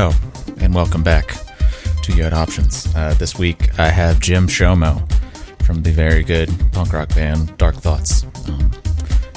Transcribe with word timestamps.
Hello, 0.00 0.16
and 0.62 0.74
welcome 0.74 1.02
back 1.02 1.36
to 2.04 2.14
Yod 2.14 2.32
Options. 2.32 2.86
Uh, 2.96 3.12
this 3.18 3.38
week 3.38 3.78
I 3.78 3.88
have 3.88 4.18
Jim 4.18 4.46
Shomo 4.46 5.06
from 5.62 5.82
the 5.82 5.90
very 5.90 6.22
good 6.22 6.48
punk 6.72 6.94
rock 6.94 7.10
band 7.10 7.54
Dark 7.58 7.74
Thoughts. 7.74 8.24
Um, 8.48 8.70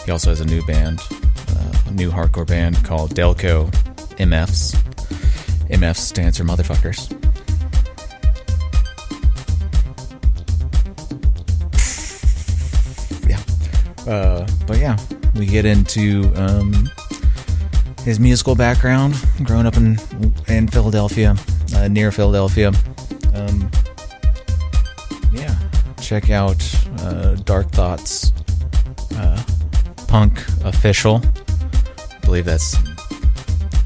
he 0.06 0.12
also 0.14 0.30
has 0.30 0.40
a 0.40 0.46
new 0.46 0.66
band, 0.66 1.02
uh, 1.50 1.74
a 1.88 1.92
new 1.92 2.10
hardcore 2.10 2.48
band 2.48 2.82
called 2.86 3.14
Delco 3.14 3.70
MFs. 4.20 4.74
MFs 5.68 5.98
stands 5.98 6.38
for 6.38 6.46
motherfuckers. 6.46 7.12
Yeah. 13.28 14.10
Uh, 14.10 14.48
but 14.66 14.78
yeah, 14.78 14.98
we 15.36 15.46
get 15.46 15.66
into 15.66 16.32
um, 16.38 16.90
his 18.04 18.20
musical 18.20 18.56
background, 18.56 19.16
growing 19.44 19.66
up 19.66 19.78
in 19.78 19.98
in 20.48 20.68
Philadelphia, 20.68 21.36
uh, 21.76 21.88
near 21.88 22.12
Philadelphia. 22.12 22.72
Um, 23.34 23.72
yeah, 25.32 25.56
check 26.02 26.30
out 26.30 26.62
uh, 27.00 27.36
Dark 27.36 27.72
Thoughts 27.72 28.34
uh, 29.16 29.42
Punk 30.08 30.38
Official. 30.64 31.22
I 32.12 32.20
believe 32.26 32.46
that's 32.46 32.78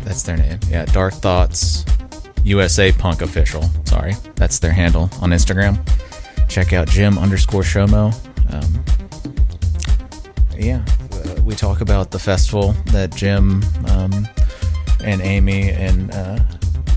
that's 0.04 0.24
their 0.24 0.38
name. 0.38 0.60
Yeah, 0.70 0.86
Dark 0.86 1.14
Thoughts 1.14 1.86
USA 2.44 2.92
Punk 2.92 3.22
Official. 3.22 3.64
Sorry, 3.86 4.16
that's 4.36 4.60
their 4.60 4.72
handle 4.72 5.10
on 5.22 5.30
Instagram. 5.30 5.78
Check 6.50 6.74
out 6.74 6.88
Jim 6.88 7.18
underscore 7.18 7.62
Shomo. 7.62 8.14
Um, 8.52 8.84
yeah, 10.58 10.84
we 11.48 11.56
talk 11.56 11.80
about 11.80 12.12
the 12.12 12.20
festival 12.20 12.74
that 12.88 13.16
Jim 13.16 13.64
um, 13.88 14.28
and 15.02 15.22
Amy 15.22 15.70
and 15.70 16.14
uh, 16.14 16.40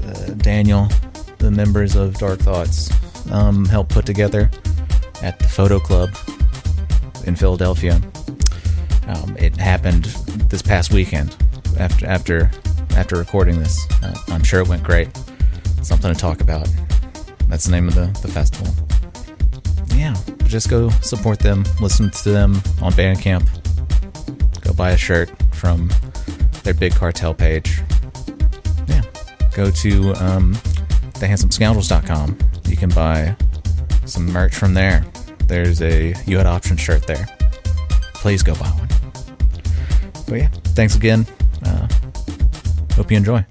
uh, 0.04 0.12
Daniel, 0.38 0.88
the 1.38 1.52
members 1.52 1.94
of 1.94 2.14
Dark 2.14 2.40
Thoughts, 2.40 2.90
um, 3.30 3.64
helped 3.64 3.92
put 3.92 4.04
together 4.04 4.50
at 5.22 5.38
the 5.38 5.46
Photo 5.46 5.78
Club 5.78 6.10
in 7.26 7.36
Philadelphia. 7.36 8.00
Um, 9.06 9.36
it 9.38 9.56
happened 9.56 10.06
this 10.50 10.62
past 10.62 10.92
weekend 10.92 11.36
after 11.78 12.06
after 12.06 12.50
after 12.96 13.16
recording 13.16 13.60
this. 13.60 13.86
Uh, 14.02 14.14
I'm 14.28 14.42
sure 14.42 14.60
it 14.60 14.68
went 14.68 14.82
great. 14.82 15.16
Something 15.80 16.12
to 16.12 16.18
talk 16.18 16.40
about. 16.40 16.68
That's 17.46 17.66
the 17.66 17.70
name 17.70 17.86
of 17.86 17.94
the, 17.94 18.06
the 18.20 18.28
festival. 18.28 18.74
Yeah, 19.96 20.16
just 20.46 20.68
go 20.68 20.88
support 21.02 21.38
them, 21.38 21.64
listen 21.80 22.10
to 22.10 22.30
them 22.30 22.54
on 22.80 22.92
Bandcamp, 22.92 23.59
go 24.60 24.72
buy 24.72 24.90
a 24.90 24.96
shirt 24.96 25.30
from 25.52 25.90
their 26.62 26.74
Big 26.74 26.94
Cartel 26.94 27.34
page. 27.34 27.80
Yeah, 28.86 29.02
go 29.54 29.70
to 29.70 30.14
um, 30.14 30.54
thehandsomescoundrels.com. 31.14 32.38
You 32.66 32.76
can 32.76 32.90
buy 32.90 33.36
some 34.04 34.26
merch 34.26 34.54
from 34.54 34.74
there. 34.74 35.04
There's 35.46 35.82
a 35.82 36.14
You 36.26 36.38
Had 36.38 36.46
Option 36.46 36.76
shirt 36.76 37.06
there. 37.06 37.26
Please 38.14 38.42
go 38.42 38.54
buy 38.54 38.68
one. 38.68 38.88
But 40.28 40.34
yeah, 40.34 40.48
thanks 40.74 40.94
again. 40.94 41.26
Uh, 41.64 41.88
hope 42.94 43.10
you 43.10 43.16
enjoy. 43.16 43.44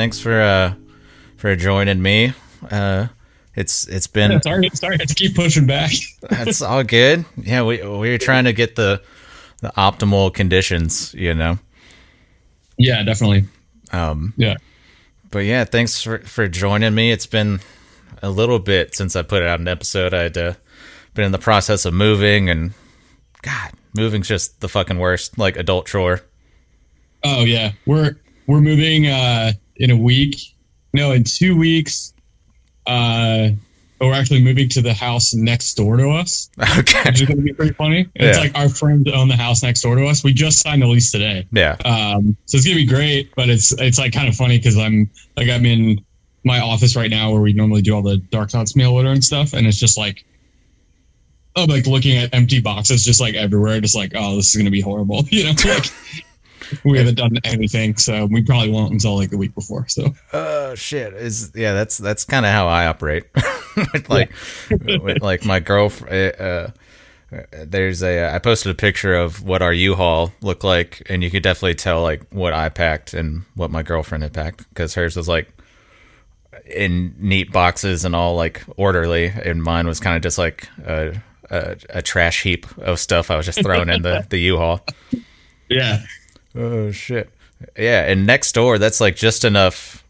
Thanks 0.00 0.18
for 0.18 0.40
uh, 0.40 0.72
for 1.36 1.54
joining 1.56 2.00
me. 2.00 2.32
Uh, 2.70 3.08
it's 3.54 3.86
it's 3.86 4.06
been 4.06 4.40
sorry, 4.42 4.70
sorry, 4.72 4.94
I 4.94 5.02
have 5.02 5.08
to 5.08 5.14
keep 5.14 5.34
pushing 5.36 5.66
back. 5.66 5.90
That's 6.22 6.62
all 6.62 6.82
good. 6.82 7.26
Yeah, 7.36 7.64
we 7.64 7.82
we 7.86 8.08
were 8.08 8.16
trying 8.16 8.44
to 8.44 8.54
get 8.54 8.76
the 8.76 9.02
the 9.60 9.68
optimal 9.76 10.32
conditions, 10.32 11.12
you 11.12 11.34
know. 11.34 11.58
yeah, 12.78 13.02
definitely. 13.02 13.44
Um, 13.92 14.32
Yeah. 14.38 14.54
but 15.30 15.40
yeah, 15.40 15.64
thanks 15.64 16.02
for 16.02 16.20
for 16.20 16.48
joining 16.48 16.94
me. 16.94 17.12
It's 17.12 17.26
been 17.26 17.60
a 18.22 18.30
little 18.30 18.58
bit 18.58 18.94
since 18.94 19.16
I 19.16 19.20
put 19.20 19.42
out 19.42 19.60
an 19.60 19.68
episode. 19.68 20.14
I'd 20.14 20.38
uh, 20.38 20.54
been 21.12 21.26
in 21.26 21.32
the 21.32 21.38
process 21.38 21.84
of 21.84 21.92
moving, 21.92 22.48
and 22.48 22.72
God, 23.42 23.72
moving's 23.94 24.28
just 24.28 24.62
the 24.62 24.68
fucking 24.70 24.96
worst. 24.98 25.36
Like 25.36 25.58
adult 25.58 25.88
chore. 25.88 26.22
Oh 27.22 27.44
yeah, 27.44 27.72
we're 27.84 28.16
we're 28.46 28.62
moving 28.62 29.06
uh 29.06 29.52
in 29.80 29.90
a 29.90 29.96
week. 29.96 30.36
No, 30.92 31.10
in 31.12 31.24
two 31.24 31.56
weeks. 31.56 32.12
Uh, 32.86 33.50
but 33.98 34.06
we're 34.06 34.14
actually 34.14 34.42
moving 34.42 34.68
to 34.70 34.80
the 34.80 34.94
house 34.94 35.34
next 35.34 35.74
door 35.74 35.96
to 35.98 36.08
us, 36.10 36.48
Okay. 36.78 37.02
which 37.04 37.20
is 37.20 37.28
going 37.28 37.36
to 37.36 37.42
be 37.42 37.52
pretty 37.52 37.74
funny. 37.74 38.08
It's 38.14 38.38
like 38.38 38.56
our 38.56 38.68
friends 38.70 39.06
own 39.12 39.28
the 39.28 39.36
house 39.36 39.62
next 39.62 39.82
door 39.82 39.94
to 39.96 40.06
us. 40.06 40.24
We 40.24 40.32
just 40.32 40.60
signed 40.60 40.80
the 40.80 40.86
lease 40.86 41.12
today. 41.12 41.46
Yeah. 41.52 41.76
Um, 41.84 42.36
so 42.46 42.56
it's 42.56 42.64
gonna 42.64 42.76
be 42.76 42.86
great, 42.86 43.34
but 43.36 43.50
it's 43.50 43.72
it's 43.72 43.98
like 43.98 44.12
kind 44.14 44.26
of 44.28 44.34
funny 44.36 44.56
because 44.58 44.78
I'm 44.78 45.10
like 45.36 45.48
I'm 45.50 45.66
in 45.66 46.02
my 46.44 46.60
office 46.60 46.96
right 46.96 47.10
now 47.10 47.30
where 47.32 47.42
we 47.42 47.52
normally 47.52 47.82
do 47.82 47.94
all 47.94 48.02
the 48.02 48.16
Dark 48.16 48.50
Thoughts 48.50 48.74
mail 48.74 48.92
order 48.92 49.10
and 49.10 49.22
stuff, 49.22 49.52
and 49.52 49.66
it's 49.66 49.78
just 49.78 49.98
like 49.98 50.24
I'm 51.54 51.68
like 51.68 51.86
looking 51.86 52.16
at 52.16 52.34
empty 52.34 52.60
boxes 52.60 53.04
just 53.04 53.20
like 53.20 53.34
everywhere, 53.34 53.80
just 53.82 53.94
like 53.94 54.12
oh 54.14 54.36
this 54.36 54.48
is 54.48 54.56
gonna 54.56 54.70
be 54.70 54.80
horrible, 54.80 55.24
you 55.30 55.44
know, 55.44 55.50
like 55.66 55.92
we 56.84 56.98
haven't 56.98 57.16
done 57.16 57.36
anything, 57.44 57.96
so 57.96 58.26
we 58.26 58.42
probably 58.42 58.70
won't 58.70 58.92
until 58.92 59.16
like 59.16 59.30
the 59.30 59.38
week 59.38 59.54
before. 59.54 59.86
So 59.88 60.14
Oh 60.32 60.74
shit! 60.74 61.14
Is 61.14 61.52
yeah, 61.54 61.72
that's 61.72 61.98
that's 61.98 62.24
kind 62.24 62.46
of 62.46 62.52
how 62.52 62.68
I 62.68 62.86
operate. 62.86 63.24
like, 64.08 64.32
with, 64.70 65.22
like 65.22 65.44
my 65.44 65.60
girlfriend. 65.60 66.40
Uh, 66.40 66.68
there's 67.64 68.02
a 68.02 68.34
I 68.34 68.38
posted 68.38 68.72
a 68.72 68.74
picture 68.74 69.14
of 69.14 69.44
what 69.44 69.62
our 69.62 69.72
U-Haul 69.72 70.32
looked 70.40 70.64
like, 70.64 71.02
and 71.08 71.22
you 71.22 71.30
could 71.30 71.42
definitely 71.42 71.76
tell 71.76 72.02
like 72.02 72.22
what 72.30 72.52
I 72.52 72.68
packed 72.68 73.14
and 73.14 73.42
what 73.54 73.70
my 73.70 73.82
girlfriend 73.82 74.24
had 74.24 74.32
packed 74.32 74.68
because 74.70 74.94
hers 74.94 75.16
was 75.16 75.28
like 75.28 75.48
in 76.66 77.14
neat 77.18 77.52
boxes 77.52 78.04
and 78.04 78.16
all 78.16 78.34
like 78.34 78.64
orderly, 78.76 79.26
and 79.26 79.62
mine 79.62 79.86
was 79.86 80.00
kind 80.00 80.16
of 80.16 80.22
just 80.22 80.38
like 80.38 80.68
a, 80.84 81.22
a 81.50 81.76
a 81.90 82.02
trash 82.02 82.42
heap 82.42 82.66
of 82.78 82.98
stuff 82.98 83.30
I 83.30 83.36
was 83.36 83.46
just 83.46 83.62
throwing 83.62 83.88
in 83.88 84.02
the 84.02 84.26
the 84.30 84.38
U-Haul. 84.38 84.84
yeah, 85.68 86.02
Oh 86.54 86.90
shit. 86.90 87.30
Yeah, 87.78 88.04
and 88.10 88.26
next 88.26 88.52
door 88.52 88.78
that's 88.78 89.00
like 89.00 89.16
just 89.16 89.44
enough 89.44 90.02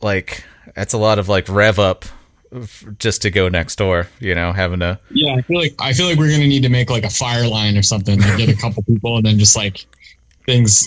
like 0.00 0.44
that's 0.74 0.92
a 0.92 0.98
lot 0.98 1.18
of 1.18 1.28
like 1.28 1.48
rev 1.48 1.78
up 1.78 2.04
just 2.98 3.22
to 3.22 3.30
go 3.30 3.48
next 3.48 3.76
door, 3.76 4.08
you 4.20 4.34
know, 4.34 4.52
having 4.52 4.80
to 4.80 4.98
yeah, 5.10 5.34
I 5.34 5.42
feel 5.42 5.58
like 5.58 5.74
I 5.78 5.92
feel 5.92 6.06
like 6.06 6.18
we're 6.18 6.30
gonna 6.30 6.46
need 6.46 6.62
to 6.62 6.68
make 6.68 6.90
like 6.90 7.04
a 7.04 7.10
fire 7.10 7.46
line 7.48 7.76
or 7.76 7.82
something, 7.82 8.20
like 8.20 8.36
get 8.36 8.48
a 8.48 8.56
couple 8.56 8.82
people 8.82 9.16
and 9.16 9.24
then 9.24 9.38
just 9.38 9.56
like 9.56 9.86
things 10.46 10.86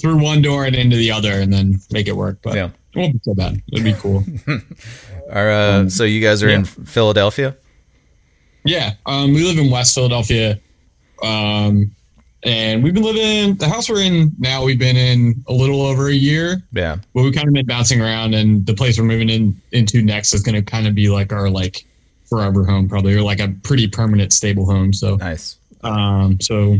through 0.00 0.16
one 0.22 0.40
door 0.42 0.64
and 0.64 0.74
into 0.76 0.96
the 0.96 1.10
other, 1.10 1.32
and 1.32 1.52
then 1.52 1.74
make 1.90 2.06
it 2.08 2.16
work. 2.16 2.38
But 2.42 2.54
Yeah. 2.54 2.70
it 2.94 2.98
won't 2.98 3.12
be 3.14 3.20
so 3.24 3.34
bad. 3.34 3.60
It'd 3.72 3.84
be 3.84 3.94
cool. 3.94 4.24
are 5.30 5.50
uh 5.50 5.88
so 5.88 6.04
you 6.04 6.20
guys 6.20 6.42
are 6.42 6.48
in 6.48 6.64
Philadelphia? 6.64 7.56
Yeah, 8.64 8.92
um, 9.06 9.34
we 9.34 9.42
live 9.44 9.58
in 9.58 9.70
West 9.72 9.92
Philadelphia, 9.94 10.60
um, 11.22 11.90
and 12.44 12.82
we've 12.82 12.92
been 12.94 13.04
living 13.04 13.54
the 13.54 13.68
house 13.68 13.88
we're 13.88 14.00
in 14.02 14.32
now. 14.38 14.64
We've 14.64 14.78
been 14.78 14.96
in 14.96 15.44
a 15.46 15.52
little 15.52 15.82
over 15.82 16.08
a 16.08 16.12
year, 16.12 16.60
Yeah. 16.72 16.96
but 17.14 17.22
we've 17.22 17.32
kind 17.34 17.46
of 17.46 17.54
been 17.54 17.66
bouncing 17.66 18.00
around. 18.00 18.34
And 18.34 18.66
the 18.66 18.74
place 18.74 18.98
we're 18.98 19.04
moving 19.04 19.30
in 19.30 19.60
into 19.70 20.02
next 20.02 20.34
is 20.34 20.42
going 20.42 20.56
to 20.56 20.62
kind 20.62 20.88
of 20.88 20.94
be 20.96 21.08
like 21.08 21.32
our 21.32 21.48
like 21.48 21.84
forever 22.28 22.64
home, 22.64 22.88
probably, 22.88 23.14
or 23.14 23.22
like 23.22 23.38
a 23.38 23.54
pretty 23.62 23.86
permanent, 23.86 24.32
stable 24.32 24.66
home. 24.66 24.92
So, 24.92 25.14
Nice. 25.16 25.56
um, 25.84 26.40
so 26.40 26.78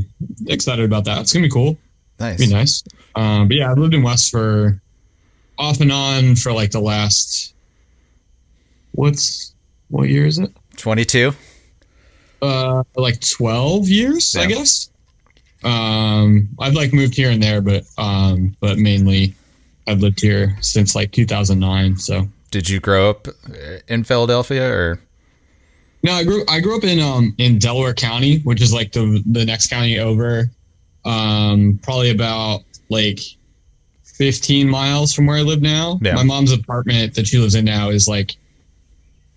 excited 0.49 0.85
about 0.85 1.05
that. 1.05 1.21
It's 1.21 1.33
gonna 1.33 1.45
be 1.47 1.51
cool. 1.51 1.79
Nice. 2.19 2.39
Be 2.39 2.47
nice. 2.53 2.83
Um, 3.15 3.47
but 3.47 3.57
yeah, 3.57 3.71
I've 3.71 3.79
lived 3.79 3.95
in 3.95 4.03
West 4.03 4.31
for 4.33 4.81
off 5.59 5.81
and 5.81 5.93
on 5.93 6.35
for 6.35 6.53
like 6.53 6.71
the 6.73 6.81
last 6.81 7.55
what's 8.93 9.55
what 9.91 10.09
year 10.09 10.27
is 10.27 10.39
it? 10.39 10.51
22? 10.77 11.35
Uh 12.43 12.83
like 12.97 13.21
12 13.21 13.89
years 13.89 14.37
i 14.37 14.47
guess 14.47 14.91
um 15.65 16.49
i've 16.59 16.75
like 16.75 16.93
moved 16.93 17.15
here 17.15 17.31
and 17.31 17.43
there 17.43 17.61
but 17.61 17.85
um 17.99 18.55
but 18.61 18.79
mainly 18.79 19.35
I've 19.87 20.01
lived 20.01 20.21
here 20.21 20.57
since 20.61 20.95
like 20.95 21.13
2009. 21.13 21.97
So 21.97 22.29
Did 22.51 22.69
you 22.69 22.81
grow 22.81 23.11
up 23.11 23.29
uh, 23.29 23.79
in 23.89 24.05
Philadelphia 24.05 24.69
or? 24.69 25.01
no, 26.05 26.13
I 26.13 26.25
grew 26.25 26.45
I 26.49 26.61
grew 26.61 26.77
up 26.77 26.85
in 26.85 27.01
um 27.01 27.35
in 27.39 27.59
Delaware 27.59 27.95
County, 27.95 28.41
which 28.41 28.61
is 28.61 28.73
like 28.73 28.93
the 28.93 29.23
the 29.27 29.45
next 29.45 29.69
county 29.69 29.99
over, 29.99 30.51
um 31.05 31.79
probably 31.83 32.11
about 32.11 32.63
like 32.89 33.21
15 34.05 34.69
miles 34.69 35.13
from 35.13 35.27
where 35.27 35.39
I 35.39 35.43
live 35.43 35.63
now. 35.63 35.99
Yeah. 36.03 36.15
My 36.15 36.23
mom's 36.23 36.53
apartment 36.53 37.15
that 37.15 37.27
she 37.27 37.39
lives 37.39 37.55
in 37.55 37.65
now 37.65 37.91
is 37.91 38.07
like 38.07 38.37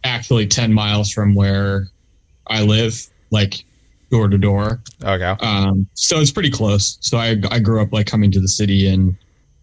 actually 0.04 0.46
10 0.46 0.72
miles 0.72 1.12
from 1.12 1.34
where 1.34 1.88
I 2.48 2.64
live, 2.64 3.08
like 3.32 3.66
door 4.12 4.28
to 4.28 4.38
door. 4.38 4.82
Okay. 5.04 5.36
Um, 5.40 5.88
so 5.94 6.20
it's 6.20 6.32
pretty 6.32 6.52
close. 6.52 6.98
So 7.02 7.18
I, 7.18 7.36
I 7.52 7.60
grew 7.60 7.82
up 7.82 7.92
like 7.92 8.08
coming 8.08 8.32
to 8.32 8.40
the 8.40 8.48
city 8.48 8.88
and 8.88 9.16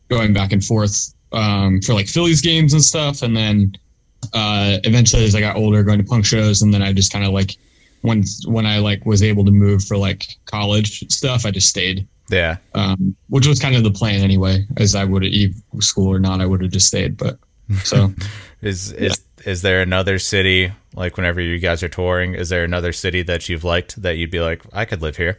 going 0.09 0.33
back 0.33 0.53
and 0.53 0.65
forth 0.65 1.15
um, 1.33 1.81
for 1.81 1.95
like 1.95 2.09
Phillies 2.09 2.41
games 2.41 2.73
and 2.73 2.83
stuff. 2.83 3.23
And 3.23 3.37
then 3.37 3.75
uh, 4.35 4.79
eventually, 4.85 5.25
as 5.25 5.35
I 5.35 5.41
got 5.41 5.57
older, 5.57 5.83
going 5.83 5.99
to 5.99 6.05
punk 6.05 6.25
shows, 6.25 6.63
and 6.63 6.73
then 6.73 6.83
I 6.83 6.93
just 6.93 7.13
kind 7.13 7.25
of 7.25 7.33
like 7.33 7.57
when 8.03 8.25
when 8.47 8.67
I 8.67 8.79
like 8.79 9.05
was 9.07 9.23
able 9.23 9.45
to 9.45 9.53
move 9.53 9.85
for 9.85 9.97
like 9.97 10.27
college 10.47 11.11
stuff, 11.13 11.47
I 11.47 11.51
just 11.51 11.69
stayed. 11.69 12.07
Yeah. 12.31 12.57
Um, 12.75 13.17
which 13.29 13.47
was 13.47 13.59
kind 13.59 13.75
of 13.77 13.83
the 13.83 13.91
plan 13.91 14.21
anyway. 14.21 14.65
As 14.77 14.95
I 14.95 15.05
would 15.05 15.25
have 15.25 15.83
school 15.83 16.13
or 16.13 16.19
not, 16.19 16.41
I 16.41 16.47
would 16.47 16.63
have 16.63 16.71
just 16.71 16.87
stayed. 16.87 17.17
But 17.17 17.39
so 17.85 18.13
Is 18.63 18.93
is 18.93 19.21
is 19.47 19.63
there 19.63 19.81
another 19.83 20.19
city 20.19 20.73
like 20.95 21.17
whenever 21.17 21.41
you 21.41 21.59
guys 21.59 21.83
are 21.83 21.89
touring? 21.89 22.35
Is 22.35 22.49
there 22.49 22.65
another 22.65 22.93
city 22.93 23.23
that 23.23 23.49
you've 23.49 23.65
liked 23.65 24.01
that 24.03 24.17
you'd 24.17 24.31
be 24.31 24.41
like, 24.41 24.63
I 24.73 24.85
could 24.85 25.03
live 25.03 25.17
here? 25.17 25.39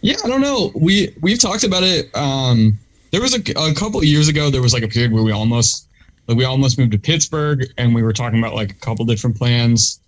Yeah, 0.00 0.16
I 0.24 0.28
don't 0.28 0.40
know. 0.40 0.70
We 0.74 1.14
we've 1.20 1.38
talked 1.40 1.64
about 1.64 1.82
it. 1.82 2.14
Um, 2.16 2.78
there 3.10 3.20
was 3.20 3.34
a, 3.34 3.40
a 3.56 3.74
couple 3.74 3.98
of 3.98 4.04
years 4.04 4.28
ago. 4.28 4.50
There 4.50 4.62
was 4.62 4.72
like 4.72 4.82
a 4.84 4.88
period 4.88 5.12
where 5.12 5.22
we 5.24 5.32
almost 5.32 5.88
like 6.28 6.36
we 6.38 6.44
almost 6.44 6.78
moved 6.78 6.92
to 6.92 6.98
Pittsburgh, 6.98 7.64
and 7.78 7.94
we 7.94 8.02
were 8.02 8.12
talking 8.12 8.38
about 8.38 8.54
like 8.54 8.70
a 8.70 8.74
couple 8.74 9.04
different 9.04 9.36
plans. 9.36 10.00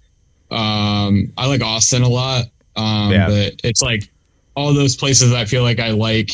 Um, 0.50 1.32
I 1.36 1.46
like 1.46 1.62
Austin 1.62 2.02
a 2.02 2.08
lot, 2.08 2.46
um, 2.76 3.10
Yeah. 3.12 3.28
but 3.28 3.60
it's 3.64 3.82
like 3.82 4.10
all 4.54 4.72
those 4.74 4.96
places. 4.96 5.32
I 5.32 5.44
feel 5.44 5.62
like 5.62 5.78
I 5.80 5.90
like 5.90 6.30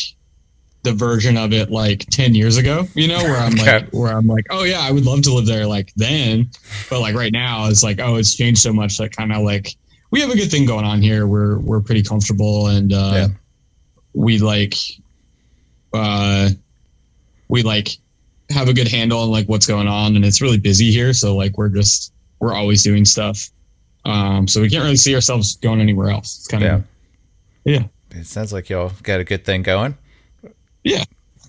the 0.86 0.92
version 0.94 1.36
of 1.36 1.52
it 1.52 1.70
like 1.70 2.06
ten 2.10 2.34
years 2.34 2.56
ago. 2.56 2.86
You 2.94 3.08
know, 3.08 3.22
where 3.22 3.36
I'm 3.36 3.52
Okay. 3.60 3.80
like 3.80 3.90
where 3.90 4.12
I'm 4.16 4.26
like, 4.26 4.46
oh 4.50 4.64
yeah, 4.64 4.80
I 4.80 4.90
would 4.90 5.04
love 5.04 5.20
to 5.22 5.34
live 5.34 5.44
there 5.46 5.66
like 5.66 5.92
then, 5.96 6.50
but 6.88 7.00
like 7.00 7.14
right 7.14 7.32
now, 7.32 7.66
it's 7.68 7.82
like 7.82 8.00
oh, 8.00 8.16
it's 8.16 8.34
changed 8.34 8.60
so 8.62 8.72
much 8.72 8.96
that 8.98 9.14
kind 9.14 9.32
of 9.32 9.42
like 9.42 9.76
we 10.10 10.20
have 10.20 10.30
a 10.30 10.36
good 10.36 10.50
thing 10.50 10.64
going 10.66 10.84
on 10.86 11.02
here. 11.02 11.26
We're 11.26 11.58
we're 11.58 11.80
pretty 11.82 12.02
comfortable 12.02 12.68
and. 12.68 12.92
uh 12.92 13.10
Yeah. 13.14 13.28
we 14.14 14.38
like 14.38 14.74
uh 15.92 16.48
we 17.48 17.62
like 17.62 17.88
have 18.50 18.68
a 18.68 18.72
good 18.72 18.88
handle 18.88 19.20
on 19.20 19.30
like 19.30 19.46
what's 19.48 19.66
going 19.66 19.88
on 19.88 20.16
and 20.16 20.24
it's 20.24 20.40
really 20.40 20.58
busy 20.58 20.90
here 20.92 21.12
so 21.12 21.36
like 21.36 21.56
we're 21.58 21.68
just 21.68 22.12
we're 22.40 22.54
always 22.54 22.82
doing 22.82 23.04
stuff 23.04 23.50
um 24.04 24.46
so 24.48 24.60
we 24.60 24.68
can't 24.70 24.84
really 24.84 24.96
see 24.96 25.14
ourselves 25.14 25.56
going 25.56 25.80
anywhere 25.80 26.10
else 26.10 26.38
it's 26.38 26.46
kind 26.46 26.62
of 26.64 26.68
Yeah. 27.64 27.78
of 27.80 27.82
yeah 28.12 28.18
It 28.20 28.26
sounds 28.26 28.52
like 28.52 28.68
y'all 28.70 28.92
got 29.02 29.20
a 29.20 29.24
good 29.24 29.44
thing 29.44 29.62
going. 29.62 29.96
Yeah 30.86 31.04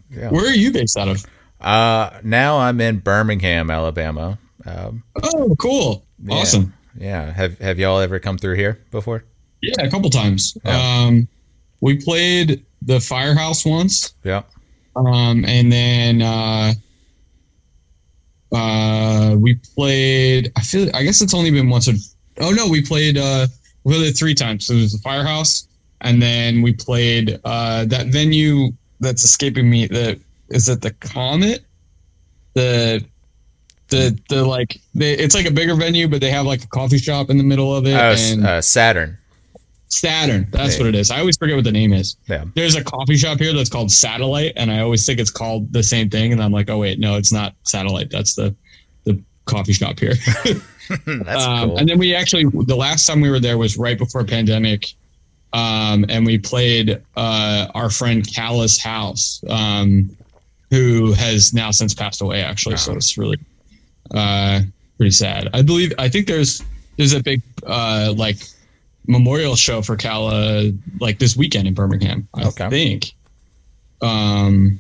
Yeah. 0.10 0.30
where 0.30 0.46
are 0.46 0.54
you 0.64 0.72
based 0.72 0.98
out 0.98 1.08
of 1.08 1.26
Uh, 1.62 2.20
now 2.24 2.58
I'm 2.60 2.80
in 2.82 3.00
Birmingham, 3.00 3.70
Alabama. 3.72 4.38
Um, 4.66 5.04
oh 5.24 5.56
cool 5.60 6.06
Yeah. 6.24 6.36
awesome 6.36 6.74
yeah. 7.00 7.32
Have 7.32 7.58
Have 7.60 7.78
y'all 7.80 8.00
ever 8.00 8.20
come 8.20 8.38
through 8.38 8.56
here 8.56 8.80
before? 8.92 9.24
yeah 9.62 9.74
a 9.86 9.90
couple 9.90 10.10
times 10.10 10.58
Yeah. 10.66 11.06
um 11.06 11.28
we 11.82 11.98
played 11.98 12.66
the 12.82 13.00
firehouse 13.00 13.66
once 13.66 14.14
Yeah. 14.24 14.44
Um, 14.96 15.46
and 15.46 15.72
then 15.72 16.22
uh, 16.24 16.74
uh, 18.52 19.36
we 19.38 19.56
played. 19.76 20.52
I 20.56 20.62
feel. 20.62 20.90
I 20.96 21.04
guess 21.04 21.22
it's 21.22 21.34
only 21.36 21.52
been 21.52 21.70
once. 21.70 21.88
Or, 21.88 21.94
oh 22.42 22.52
no, 22.52 22.68
we 22.68 22.82
played. 22.82 23.18
Uh, 23.18 23.46
we 23.84 23.94
played 23.94 24.08
it 24.08 24.18
three 24.18 24.34
times. 24.34 24.66
So 24.66 24.74
it 24.74 24.82
was 24.82 24.94
the 24.94 25.00
firehouse, 25.00 25.68
and 26.02 26.22
then 26.22 26.62
we 26.64 26.74
played 26.74 27.40
uh, 27.44 27.86
that 27.86 28.08
venue 28.08 28.72
that's 29.00 29.24
escaping 29.24 29.70
me. 29.70 29.88
The 29.88 30.20
is 30.50 30.70
it 30.70 30.82
the 30.82 30.92
Comet? 30.92 31.64
The 32.54 33.04
the 33.90 34.20
the 34.30 34.46
like 34.46 34.80
they, 34.96 35.14
it's 35.14 35.36
like 35.36 35.46
a 35.46 35.52
bigger 35.52 35.76
venue, 35.76 36.08
but 36.08 36.22
they 36.22 36.32
have 36.32 36.46
like 36.46 36.64
a 36.64 36.68
coffee 36.68 36.98
shop 36.98 37.30
in 37.30 37.38
the 37.38 37.44
middle 37.44 37.76
of 37.76 37.86
it. 37.86 37.94
Oh, 37.94 38.16
and 38.18 38.46
uh, 38.46 38.62
Saturn. 38.62 39.18
Saturn. 39.90 40.48
That's 40.52 40.76
Yeah. 40.78 40.84
what 40.84 40.90
it 40.90 40.96
is. 40.96 41.12
I 41.12 41.20
always 41.20 41.38
forget 41.38 41.56
what 41.56 41.64
the 41.64 41.72
name 41.72 41.94
is 41.94 42.18
Yeah. 42.28 42.44
there's 42.56 42.76
a 42.76 42.84
coffee 42.84 43.16
shop 43.16 43.40
here 43.40 43.54
that's 43.54 43.70
called 43.70 43.90
Satellite, 43.90 44.54
and 44.58 44.70
I 44.70 44.82
always 44.82 45.06
think 45.06 45.20
it's 45.20 45.32
called 45.32 45.72
the 45.72 45.82
same 45.84 46.10
thing. 46.10 46.34
And 46.34 46.44
I'm 46.44 46.52
like, 46.52 46.70
oh 46.70 46.78
wait, 46.80 47.00
no, 47.00 47.16
it's 47.16 47.32
not 47.32 47.56
Satellite. 47.64 48.10
That's 48.10 48.36
the 48.36 48.54
the 49.06 49.22
coffee 49.46 49.74
shop 49.74 50.00
here. 50.00 50.14
That's 51.06 51.46
um, 51.46 51.70
cool. 51.70 51.78
And 51.78 51.90
then 51.90 51.98
we 51.98 52.16
actually, 52.16 52.46
the 52.66 52.76
last 52.76 53.06
time 53.06 53.20
we 53.22 53.30
were 53.30 53.40
there 53.40 53.58
was 53.58 53.78
right 53.78 53.98
before 53.98 54.24
pandemic, 54.24 54.88
um, 55.58 56.06
and 56.10 56.26
we 56.26 56.38
played 56.38 57.02
uh, 57.16 57.68
our 57.74 57.90
friend 57.90 58.20
Callus 58.36 58.76
House, 58.82 59.42
um, 59.50 60.10
who 60.70 61.14
has 61.14 61.54
now 61.54 61.72
since 61.72 61.94
passed 61.94 62.22
away. 62.22 62.42
Actually, 62.44 62.78
so 62.78 62.94
it's 62.94 63.18
really 63.18 63.40
uh, 64.14 64.62
pretty 64.98 65.12
sad. 65.12 65.50
I 65.54 65.62
believe 65.64 65.94
I 65.98 66.10
think 66.10 66.28
there's 66.28 66.62
there's 66.98 67.14
a 67.14 67.22
big 67.24 67.42
uh, 67.66 68.14
like 68.16 68.38
memorial 69.08 69.56
show 69.56 69.82
for 69.82 69.96
Calla 69.96 70.72
like 71.00 71.18
this 71.20 71.36
weekend 71.38 71.68
in 71.68 71.74
Birmingham. 71.74 72.28
I 72.36 72.48
Okay. 72.48 72.70
think, 72.70 73.14
um, 74.02 74.80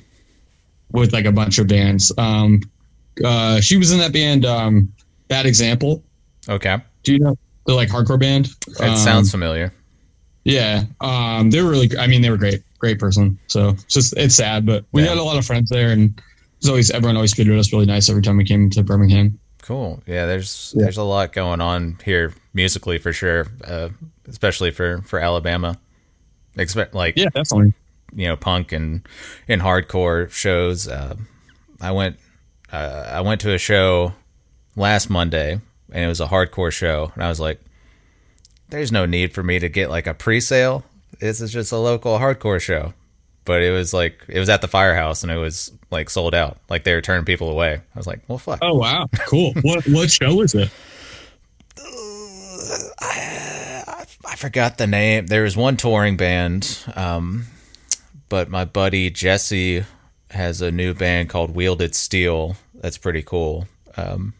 with 0.92 1.14
like 1.14 1.26
a 1.26 1.32
bunch 1.32 1.58
of 1.60 1.68
bands. 1.68 2.12
Um, 2.18 2.62
uh, 3.24 3.60
she 3.62 3.78
was 3.78 3.92
in 3.92 3.98
that 4.00 4.14
band, 4.14 4.46
um, 4.46 4.94
Bad 5.28 5.46
Example. 5.46 6.04
okay. 6.48 6.78
Do 7.04 7.14
you 7.14 7.20
know 7.20 7.38
the 7.66 7.74
like 7.74 7.90
hardcore 7.90 8.20
band? 8.20 8.50
It 8.68 8.82
Um, 8.82 8.96
sounds 8.98 9.32
familiar. 9.32 9.74
Yeah, 10.48 10.84
um, 11.02 11.50
they 11.52 11.62
were 11.62 11.70
really. 11.70 11.90
I 11.98 12.08
mean, 12.08 12.22
they 12.22 12.30
were 12.30 12.38
great, 12.38 12.62
great 12.80 13.00
person. 13.00 13.38
So 13.48 13.70
it's 13.70 13.94
just 13.94 14.16
it's 14.18 14.36
sad, 14.36 14.66
but 14.66 14.86
we 14.94 15.04
Yeah. 15.04 15.10
had 15.10 15.18
a 15.18 15.24
lot 15.24 15.38
of 15.38 15.46
friends 15.46 15.70
there, 15.70 15.90
and 15.92 16.14
there's 16.62 16.70
always 16.70 16.90
everyone 16.90 17.18
always 17.18 17.34
treated 17.34 17.58
us 17.60 17.74
really 17.74 17.86
nice 17.86 18.10
every 18.10 18.22
time 18.22 18.38
we 18.38 18.46
came 18.46 18.70
to 18.70 18.82
Birmingham. 18.84 19.38
Cool. 19.62 20.02
Yeah, 20.08 20.26
there's 20.26 20.74
Yeah. 20.76 20.84
there's 20.86 20.96
a 20.98 21.04
lot 21.04 21.34
going 21.34 21.60
on 21.60 21.98
here 22.06 22.34
musically 22.54 22.98
for 22.98 23.12
sure, 23.12 23.48
uh, 23.66 23.90
especially 24.30 24.72
for 24.72 25.02
for 25.02 25.20
Alabama. 25.20 25.78
Expect 26.58 26.96
like 26.96 27.18
Yeah, 27.18 27.26
definitely. 27.34 27.74
you 28.16 28.28
know 28.30 28.38
punk 28.38 28.72
and 28.72 29.06
and 29.50 29.62
hardcore 29.62 30.32
shows. 30.32 30.88
Uh, 30.88 31.16
I 31.82 31.92
went 31.92 32.18
uh, 32.72 33.10
I 33.12 33.20
went 33.20 33.42
to 33.42 33.54
a 33.54 33.58
show 33.58 34.14
last 34.78 35.10
Monday 35.10 35.60
and 35.92 36.04
it 36.06 36.07
was 36.07 36.21
a 36.21 36.28
hardcore 36.28 36.71
show, 36.71 37.12
and 37.16 37.24
I 37.24 37.28
was 37.28 37.40
like, 37.42 37.60
"There's 38.69 38.92
no 38.92 39.06
need 39.06 39.33
for 39.33 39.44
me 39.44 39.59
to 39.59 39.69
get 39.69 39.90
like 39.90 40.07
a 40.07 40.14
pre-sale. 40.14 40.83
This 41.19 41.42
is 41.42 41.52
just 41.52 41.71
a 41.71 41.78
local 41.78 42.19
hardcore 42.19 42.62
show." 42.62 42.94
But 43.45 43.62
it 43.62 43.71
was 43.71 43.94
like 43.94 44.24
it 44.28 44.40
was 44.40 44.50
at 44.50 44.62
the 44.62 44.68
firehouse 44.68 45.24
and 45.24 45.31
it 45.31 45.38
was 45.38 45.71
like 45.90 46.09
sold 46.09 46.36
out. 46.36 46.57
Like 46.69 46.83
they 46.83 46.94
were 46.94 47.02
turning 47.02 47.26
people 47.26 47.50
away. 47.50 47.76
I 47.76 47.97
was 47.97 48.07
like, 48.07 48.21
"Well, 48.28 48.38
fuck." 48.38 48.59
Oh 48.62 48.76
wow, 48.76 49.07
cool. 49.28 49.54
what 49.62 49.86
what 49.88 50.12
show 50.12 50.36
was 50.36 50.54
it? 50.54 50.69
I 53.00 54.06
I, 54.26 54.36
forgot 54.36 54.78
the 54.78 54.88
name. 54.88 55.28
There 55.28 55.44
was 55.44 55.56
one 55.56 55.78
touring 55.78 56.18
band, 56.18 56.83
um, 56.95 57.45
but 58.30 58.50
my 58.50 58.66
buddy 58.66 59.09
Jesse 59.09 59.86
has 60.31 60.62
a 60.62 60.71
new 60.71 60.94
band 60.94 61.30
called 61.30 61.56
Wielded 61.56 61.95
Steel. 61.95 62.57
That's 62.76 62.97
pretty 62.97 63.24
cool. 63.24 63.68
Um, 63.95 64.33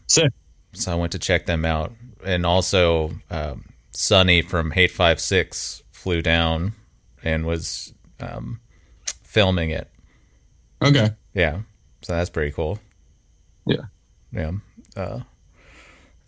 so 0.72 0.92
I 0.92 0.94
went 0.94 1.12
to 1.12 1.18
check 1.18 1.46
them 1.46 1.64
out, 1.64 1.92
and 2.24 2.44
also 2.44 3.12
um, 3.30 3.64
Sunny 4.00 4.42
from 4.42 4.70
Hate 4.70 4.92
Five 4.92 5.20
Six 5.20 5.82
flew 5.90 6.22
down 6.22 6.72
and 7.24 7.44
was 7.44 7.92
um, 8.20 8.60
filming 9.24 9.70
it. 9.70 9.90
Okay. 10.80 11.10
Yeah, 11.34 11.62
so 12.02 12.14
that's 12.14 12.30
pretty 12.30 12.52
cool. 12.52 12.78
Yeah. 13.66 13.86
Yeah. 14.32 14.52
Uh, 14.96 15.20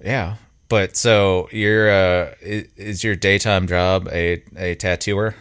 yeah. 0.05 0.35
But 0.69 0.97
so 0.97 1.49
your 1.53 1.89
uh, 1.91 2.35
i- 2.45 2.67
is 2.77 3.05
your 3.05 3.15
daytime 3.15 3.69
job 3.69 4.09
a 4.11 4.43
a 4.57 4.75
tattooer? 4.75 5.37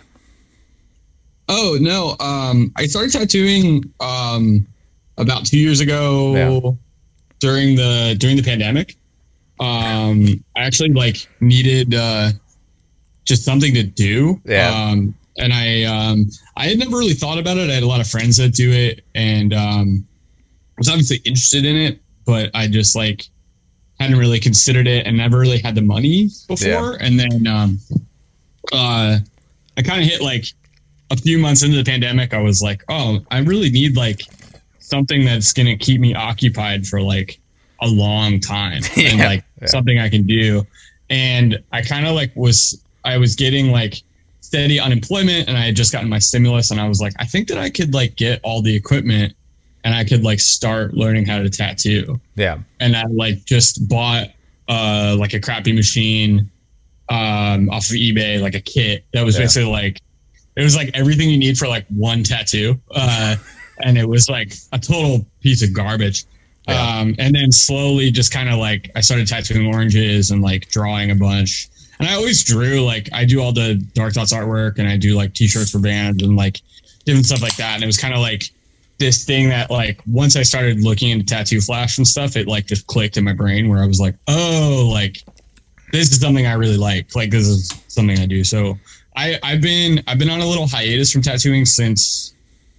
Oh 1.48 1.80
no, 1.82 2.16
um, 2.24 2.72
I 2.76 2.86
started 2.86 3.12
tattooing 3.12 3.92
um, 4.00 4.68
about 5.18 5.48
two 5.48 5.58
years 5.58 5.80
ago 5.80 6.36
Yeah. 6.36 6.72
during 7.40 7.76
the 7.76 8.16
during 8.20 8.36
the 8.38 8.44
pandemic. 8.44 8.98
Um, 9.60 10.44
I 10.56 10.62
actually 10.62 10.94
like 10.94 11.28
needed 11.42 11.94
uh, 11.94 12.32
just 13.26 13.44
something 13.44 13.74
to 13.74 13.84
do. 13.84 14.42
Yeah. 14.46 14.70
Um, 14.70 15.16
and 15.38 15.54
I 15.54 15.84
um, 15.84 16.30
I 16.58 16.68
had 16.68 16.80
never 16.80 16.98
really 16.98 17.14
thought 17.14 17.38
about 17.38 17.58
it. 17.58 17.70
I 17.70 17.74
had 17.74 17.84
a 17.84 17.88
lot 17.88 18.02
of 18.02 18.08
friends 18.08 18.38
that 18.38 18.54
do 18.54 18.72
it, 18.72 19.04
and 19.16 19.54
um, 19.54 20.08
I 20.72 20.80
was 20.80 20.90
obviously 20.90 21.18
interested 21.18 21.66
in 21.66 21.76
it, 21.76 22.00
but 22.26 22.52
I 22.54 22.68
just 22.68 22.96
like 22.96 23.28
hadn't 24.00 24.18
really 24.18 24.40
considered 24.40 24.88
it 24.88 25.06
and 25.06 25.18
never 25.18 25.38
really 25.40 25.60
had 25.60 25.76
the 25.76 25.82
money 25.82 26.30
before. 26.48 26.96
And 27.02 27.20
then 27.20 27.48
um, 27.48 27.80
uh, 28.72 29.20
I 29.78 29.82
kind 29.82 30.02
of 30.02 30.08
hit 30.08 30.22
like 30.22 30.46
a 31.12 31.18
few 31.18 31.38
months 31.38 31.64
into 31.64 31.78
the 31.78 31.84
pandemic. 31.84 32.34
I 32.34 32.42
was 32.42 32.62
like, 32.62 32.84
oh, 32.90 33.20
I 33.30 33.40
really 33.40 33.70
need 33.70 33.98
like 33.98 34.22
something 34.80 35.26
that's 35.26 35.54
going 35.54 35.66
to 35.66 35.76
keep 35.76 36.00
me 36.00 36.16
occupied 36.16 36.88
for 36.88 37.02
like 37.02 37.40
a 37.82 37.88
long 37.88 38.40
time 38.40 38.82
and 38.98 39.20
like 39.20 39.44
yeah. 39.62 39.68
something 39.68 40.00
I 40.00 40.10
can 40.10 40.24
do. 40.26 40.66
And 41.10 41.58
I 41.72 41.82
kind 41.82 42.06
of 42.06 42.14
like 42.16 42.32
was, 42.36 42.84
I 43.04 43.18
was 43.18 43.36
getting 43.36 43.72
like 43.72 44.02
steady 44.42 44.80
unemployment 44.80 45.48
and 45.48 45.58
I 45.58 45.62
had 45.66 45.76
just 45.76 45.92
gotten 45.92 46.10
my 46.10 46.20
stimulus 46.20 46.72
and 46.72 46.80
I 46.80 46.88
was 46.88 47.02
like, 47.02 47.14
I 47.20 47.26
think 47.26 47.48
that 47.50 47.58
I 47.58 47.70
could 47.70 47.94
like 47.94 48.16
get 48.16 48.40
all 48.44 48.62
the 48.62 48.76
equipment 48.76 49.34
and 49.84 49.94
I 49.96 50.04
could 50.04 50.24
like 50.24 50.40
start 50.40 50.94
learning 50.94 51.26
how 51.26 51.40
to 51.40 51.50
tattoo 51.50 52.20
Yeah. 52.36 52.60
and 52.80 52.96
I 52.96 53.04
like 53.12 53.46
just 53.46 53.88
bought 53.88 54.28
uh 54.68 55.16
like 55.18 55.34
a 55.34 55.40
crappy 55.40 55.72
machine 55.72 56.50
um 57.10 57.70
off 57.70 57.90
of 57.90 57.96
eBay, 57.96 58.40
like 58.42 58.56
a 58.56 58.60
kit 58.60 59.04
that 59.14 59.24
was 59.24 59.36
Yeah. 59.36 59.46
basically 59.46 59.72
like 59.72 60.00
it 60.56 60.64
was 60.64 60.76
like 60.76 60.92
everything 60.94 61.30
you 61.30 61.38
need 61.38 61.58
for 61.58 61.68
like 61.68 61.86
one 61.88 62.24
tattoo. 62.24 62.80
Uh 62.92 63.36
and 63.84 63.98
it 63.98 64.08
was 64.08 64.30
like 64.30 64.54
a 64.74 64.80
total 64.80 65.26
piece 65.42 65.64
of 65.64 65.74
garbage. 65.74 66.26
Yeah. 66.68 67.00
Um 67.00 67.16
and 67.20 67.34
then 67.34 67.52
slowly 67.52 68.12
just 68.12 68.32
kind 68.32 68.50
of 68.50 68.60
like 68.60 68.92
I 68.96 69.02
started 69.02 69.28
tattooing 69.28 69.68
oranges 69.68 70.32
and 70.32 70.42
like 70.42 70.70
drawing 70.70 71.12
a 71.12 71.16
bunch. 71.16 71.70
And 72.00 72.08
I 72.08 72.14
always 72.14 72.44
drew 72.44 72.82
like 72.82 73.10
I 73.14 73.26
do 73.26 73.42
all 73.42 73.52
the 73.52 73.76
Dark 73.94 74.14
Thoughts 74.14 74.34
artwork 74.34 74.78
and 74.80 74.88
I 74.88 74.98
do 74.98 75.16
like 75.16 75.34
t-shirts 75.34 75.72
for 75.72 75.80
bands 75.80 76.24
and 76.24 76.36
like 76.36 76.62
different 77.06 77.26
stuff 77.26 77.42
like 77.42 77.56
that. 77.58 77.76
And 77.76 77.84
it 77.84 77.88
was 77.88 77.98
kind 77.98 78.14
of 78.14 78.20
like 78.20 78.44
this 79.00 79.24
thing 79.26 79.50
that 79.50 79.72
like 79.72 80.02
once 80.06 80.36
I 80.36 80.44
started 80.44 80.82
looking 80.82 81.10
into 81.10 81.26
tattoo 81.26 81.62
flash 81.62 81.98
and 81.98 82.08
stuff, 82.08 82.36
it 82.36 82.48
like 82.48 82.68
just 82.68 82.86
clicked 82.88 83.18
in 83.18 83.24
my 83.24 83.34
brain 83.34 83.70
where 83.70 83.82
I 83.82 83.88
was 83.88 84.00
like, 84.00 84.16
oh, 84.28 84.90
like 84.92 85.24
this 85.92 86.12
is 86.12 86.20
something 86.20 86.46
I 86.46 86.54
really 86.54 86.78
like. 86.78 87.16
Like 87.16 87.32
this 87.32 87.48
is 87.48 87.74
something 87.88 88.20
I 88.20 88.26
do. 88.26 88.44
So 88.44 88.78
I 89.16 89.40
I've 89.44 89.62
been 89.62 90.04
I've 90.08 90.20
been 90.20 90.30
on 90.30 90.42
a 90.42 90.46
little 90.46 90.68
hiatus 90.68 91.12
from 91.12 91.22
tattooing 91.22 91.66
since 91.66 92.34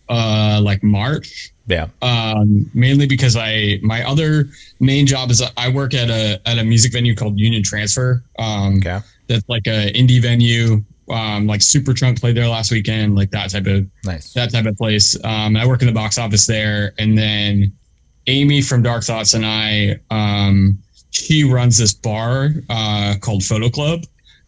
uh 0.09 0.61
like 0.63 0.83
March. 0.83 1.53
Yeah. 1.71 1.87
Um 2.03 2.71
mainly 2.75 3.07
because 3.07 3.37
I 3.37 3.79
my 3.83 4.03
other 4.05 4.47
main 4.81 5.07
job 5.07 5.31
is 5.31 5.43
I 5.57 5.69
work 5.71 5.95
at 5.95 6.11
a 6.11 6.41
at 6.47 6.59
a 6.59 6.65
music 6.65 6.93
venue 6.93 7.15
called 7.15 7.39
Union 7.39 7.63
Transfer. 7.63 8.23
Um 8.39 8.79
Okay. 8.79 8.99
that's 9.29 9.49
like 9.49 9.67
a 9.67 9.93
indie 9.93 10.21
venue. 10.21 10.83
Um 11.09 11.47
like 11.47 11.61
Superchunk 11.61 12.21
played 12.21 12.37
there 12.37 12.49
last 12.49 12.71
weekend, 12.73 13.15
like 13.17 13.31
that 13.31 13.51
type 13.51 13.67
of 13.67 13.87
Nice. 14.05 14.33
that 14.35 14.53
type 14.53 14.67
of 14.67 14.77
place. 14.77 15.17
Um, 15.25 15.57
I 15.57 15.67
work 15.67 15.81
in 15.83 15.87
the 15.87 15.95
box 15.95 16.19
office 16.19 16.47
there, 16.47 16.93
and 16.99 17.17
then 17.17 17.73
Amy 18.27 18.61
from 18.63 18.83
Dark 18.83 19.03
Thoughts 19.03 19.35
and 19.35 19.45
I, 19.47 19.99
um, 20.11 20.79
she 21.11 21.43
runs 21.43 21.79
this 21.79 21.93
bar 21.93 22.51
uh, 22.69 23.15
called 23.21 23.43
Photo 23.45 23.69
Club 23.69 24.01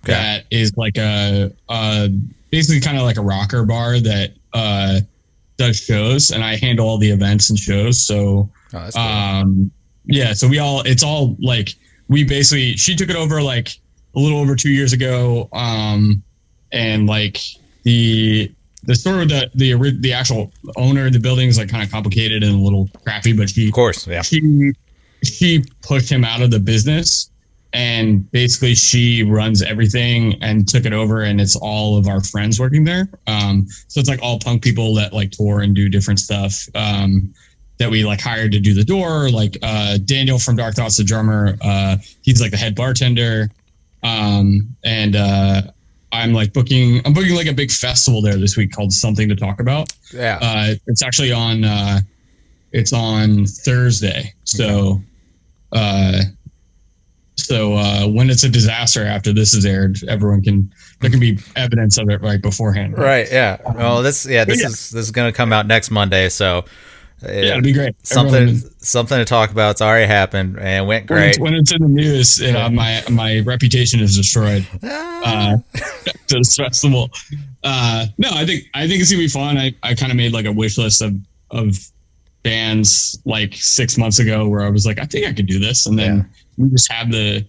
Okay. 0.04 0.12
that 0.12 0.44
is 0.50 0.72
like 0.76 0.96
a, 0.98 1.50
a 1.68 2.08
basically 2.50 2.80
kind 2.80 2.96
of 2.96 3.02
like 3.04 3.16
a 3.16 3.22
rocker 3.22 3.64
bar 3.64 3.98
that 3.98 4.32
uh, 4.52 5.00
does 5.56 5.78
shows, 5.78 6.30
and 6.30 6.42
I 6.42 6.56
handle 6.56 6.86
all 6.88 6.98
the 6.98 7.10
events 7.10 7.50
and 7.50 7.58
shows. 7.58 8.04
So 8.04 8.50
Oh, 8.74 8.88
cool. 8.94 9.02
um, 9.02 9.70
yeah, 10.06 10.32
so 10.32 10.48
we 10.48 10.58
all 10.58 10.80
it's 10.82 11.02
all 11.02 11.36
like 11.40 11.74
we 12.08 12.24
basically 12.24 12.72
she 12.76 12.96
took 12.96 13.10
it 13.10 13.16
over 13.16 13.42
like 13.42 13.68
a 14.14 14.18
little 14.18 14.38
over 14.38 14.56
two 14.56 14.70
years 14.70 14.92
ago, 14.92 15.48
um, 15.52 16.22
and 16.72 17.06
like 17.06 17.38
the 17.84 18.50
the 18.84 18.94
sort 18.94 19.22
of 19.22 19.28
the 19.28 19.50
the 19.54 19.74
the 20.00 20.12
actual 20.12 20.52
owner 20.76 21.06
of 21.06 21.12
the 21.12 21.20
building 21.20 21.48
is 21.48 21.58
like 21.58 21.68
kind 21.68 21.82
of 21.84 21.90
complicated 21.90 22.42
and 22.42 22.54
a 22.54 22.58
little 22.58 22.88
crappy, 23.04 23.32
but 23.32 23.50
she 23.50 23.68
of 23.68 23.74
course. 23.74 24.06
Yeah. 24.06 24.22
she 24.22 24.72
she 25.22 25.64
pushed 25.82 26.10
him 26.10 26.24
out 26.24 26.42
of 26.42 26.50
the 26.50 26.58
business 26.58 27.30
and 27.72 28.30
basically 28.32 28.74
she 28.74 29.22
runs 29.22 29.62
everything 29.62 30.34
and 30.42 30.68
took 30.68 30.84
it 30.84 30.92
over 30.92 31.22
and 31.22 31.40
it's 31.40 31.56
all 31.56 31.96
of 31.96 32.06
our 32.08 32.22
friends 32.22 32.60
working 32.60 32.84
there 32.84 33.08
um 33.26 33.66
so 33.88 33.98
it's 34.00 34.08
like 34.08 34.20
all 34.22 34.38
punk 34.38 34.62
people 34.62 34.94
that 34.94 35.12
like 35.12 35.30
tour 35.30 35.60
and 35.60 35.74
do 35.74 35.88
different 35.88 36.20
stuff 36.20 36.68
um 36.74 37.32
that 37.78 37.90
we 37.90 38.04
like 38.04 38.20
hired 38.20 38.52
to 38.52 38.60
do 38.60 38.74
the 38.74 38.84
door 38.84 39.30
like 39.30 39.56
uh 39.62 39.96
daniel 40.04 40.38
from 40.38 40.54
dark 40.56 40.74
thoughts 40.74 40.96
the 40.98 41.04
drummer 41.04 41.56
uh 41.62 41.96
he's 42.22 42.40
like 42.40 42.50
the 42.50 42.56
head 42.56 42.74
bartender 42.74 43.48
um 44.02 44.68
and 44.84 45.16
uh 45.16 45.62
i'm 46.12 46.32
like 46.34 46.52
booking 46.52 47.00
i'm 47.06 47.12
booking 47.14 47.34
like 47.34 47.46
a 47.46 47.54
big 47.54 47.70
festival 47.70 48.20
there 48.20 48.36
this 48.36 48.56
week 48.56 48.70
called 48.70 48.92
something 48.92 49.28
to 49.28 49.36
talk 49.36 49.60
about 49.60 49.90
Yeah. 50.12 50.38
uh, 50.42 50.74
it's 50.86 51.02
actually 51.02 51.32
on. 51.32 51.64
Uh, 51.64 52.00
it's 52.74 52.92
on 52.94 53.44
Thursday. 53.44 54.32
So, 54.44 55.00
uh, 55.72 56.22
so 57.36 57.74
uh, 57.74 58.06
when 58.06 58.30
it's 58.30 58.44
a 58.44 58.48
disaster 58.48 59.04
after 59.04 59.32
this 59.32 59.54
is 59.54 59.64
aired, 59.64 59.98
everyone 60.08 60.42
can 60.42 60.72
there 61.00 61.10
can 61.10 61.20
be 61.20 61.38
evidence 61.56 61.98
of 61.98 62.08
it 62.10 62.20
right 62.20 62.40
beforehand. 62.40 62.96
right. 62.98 63.26
Yeah. 63.30 63.58
Well, 63.74 64.02
this 64.02 64.26
yeah 64.26 64.44
this 64.44 64.60
yeah. 64.60 64.68
is 64.68 64.90
this 64.90 65.04
is 65.06 65.10
gonna 65.10 65.32
come 65.32 65.52
out 65.52 65.66
next 65.66 65.90
Monday, 65.90 66.28
so 66.28 66.58
uh, 67.24 67.30
Yeah, 67.32 67.52
it'd 67.52 67.64
be 67.64 67.72
great. 67.72 67.94
something 68.06 68.34
Everyone- 68.34 68.70
something 68.78 69.18
to 69.18 69.24
talk 69.24 69.50
about. 69.50 69.72
It's 69.72 69.82
already 69.82 70.06
happened 70.06 70.58
and 70.58 70.86
went 70.86 71.08
when 71.08 71.18
great. 71.20 71.28
it's, 71.30 71.38
when 71.38 71.54
it's 71.54 71.72
in 71.72 71.80
the 71.82 71.88
news, 71.88 72.40
my 72.72 73.02
my 73.10 73.40
reputation 73.40 74.00
is 74.00 74.16
destroyed. 74.16 74.66
Uh, 74.82 75.56
to 76.28 76.38
this 76.38 76.56
festival. 76.56 77.10
Uh, 77.64 78.06
no, 78.18 78.28
I 78.32 78.44
think 78.44 78.64
I 78.74 78.86
think 78.88 79.00
it's 79.00 79.10
gonna 79.10 79.22
be 79.22 79.28
fun. 79.28 79.56
I, 79.56 79.72
I 79.82 79.94
kind 79.94 80.10
of 80.12 80.16
made 80.16 80.32
like 80.32 80.46
a 80.46 80.52
wish 80.52 80.76
list 80.78 81.00
of 81.02 81.14
of 81.50 81.76
bands 82.42 83.20
like 83.24 83.54
six 83.54 83.96
months 83.96 84.18
ago 84.18 84.48
where 84.48 84.62
I 84.62 84.68
was 84.68 84.84
like, 84.84 84.98
I 84.98 85.04
think 85.04 85.26
I 85.26 85.32
could 85.32 85.46
do 85.46 85.58
this, 85.58 85.86
and 85.86 85.98
then 85.98 86.16
Yeah. 86.16 86.24
We 86.58 86.68
just 86.70 86.90
have 86.92 87.10
the 87.10 87.46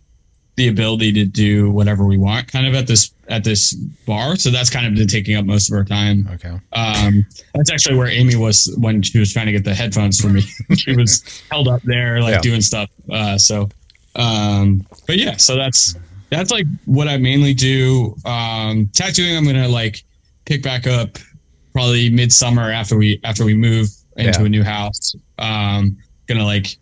the 0.56 0.68
ability 0.68 1.12
to 1.12 1.26
do 1.26 1.72
whatever 1.72 2.06
we 2.06 2.16
want, 2.18 2.48
kind 2.48 2.68
of 2.68 2.76
at 2.76 2.86
this 2.86 3.12
at 3.28 3.44
this 3.44 3.74
bar. 4.06 4.36
So 4.36 4.52
that's 4.52 4.70
kind 4.70 4.86
of 4.86 4.94
been 4.94 5.08
taking 5.08 5.36
up 5.36 5.46
most 5.46 5.72
of 5.72 5.76
our 5.78 5.84
time. 5.84 6.28
okay. 6.34 6.60
Um, 6.74 7.26
that's 7.56 7.72
actually 7.72 7.96
where 7.98 8.08
Amy 8.08 8.36
was 8.36 8.72
when 8.80 9.02
she 9.02 9.18
was 9.18 9.34
trying 9.34 9.48
to 9.48 9.52
get 9.52 9.64
the 9.64 9.74
headphones 9.74 10.20
for 10.22 10.28
me. 10.30 10.42
she 10.76 10.96
was 10.96 11.24
held 11.50 11.68
up 11.68 11.82
there, 11.84 12.22
like 12.22 12.34
Yeah. 12.36 12.42
doing 12.42 12.62
stuff. 12.62 12.90
Uh, 13.10 13.38
so, 13.38 13.68
um, 14.16 14.86
but 15.08 15.18
yeah, 15.18 15.38
so 15.38 15.56
that's 15.56 15.96
that's 16.30 16.52
like 16.52 16.66
what 16.86 17.08
I 17.08 17.18
mainly 17.18 17.54
do. 17.54 18.16
Um, 18.26 18.90
tattooing, 18.94 19.36
I'm 19.36 19.46
gonna 19.46 19.68
like 19.68 20.04
pick 20.46 20.62
back 20.62 20.86
up 20.86 21.18
probably 21.74 22.10
midsummer 22.12 22.70
after 22.72 22.96
we 22.98 23.20
after 23.24 23.44
we 23.46 23.56
move 23.56 23.88
into 24.18 24.40
Yeah. 24.40 24.46
a 24.46 24.50
new 24.50 24.64
house. 24.64 25.16
Um, 25.40 25.98
gonna 26.28 26.46
like 26.46 26.78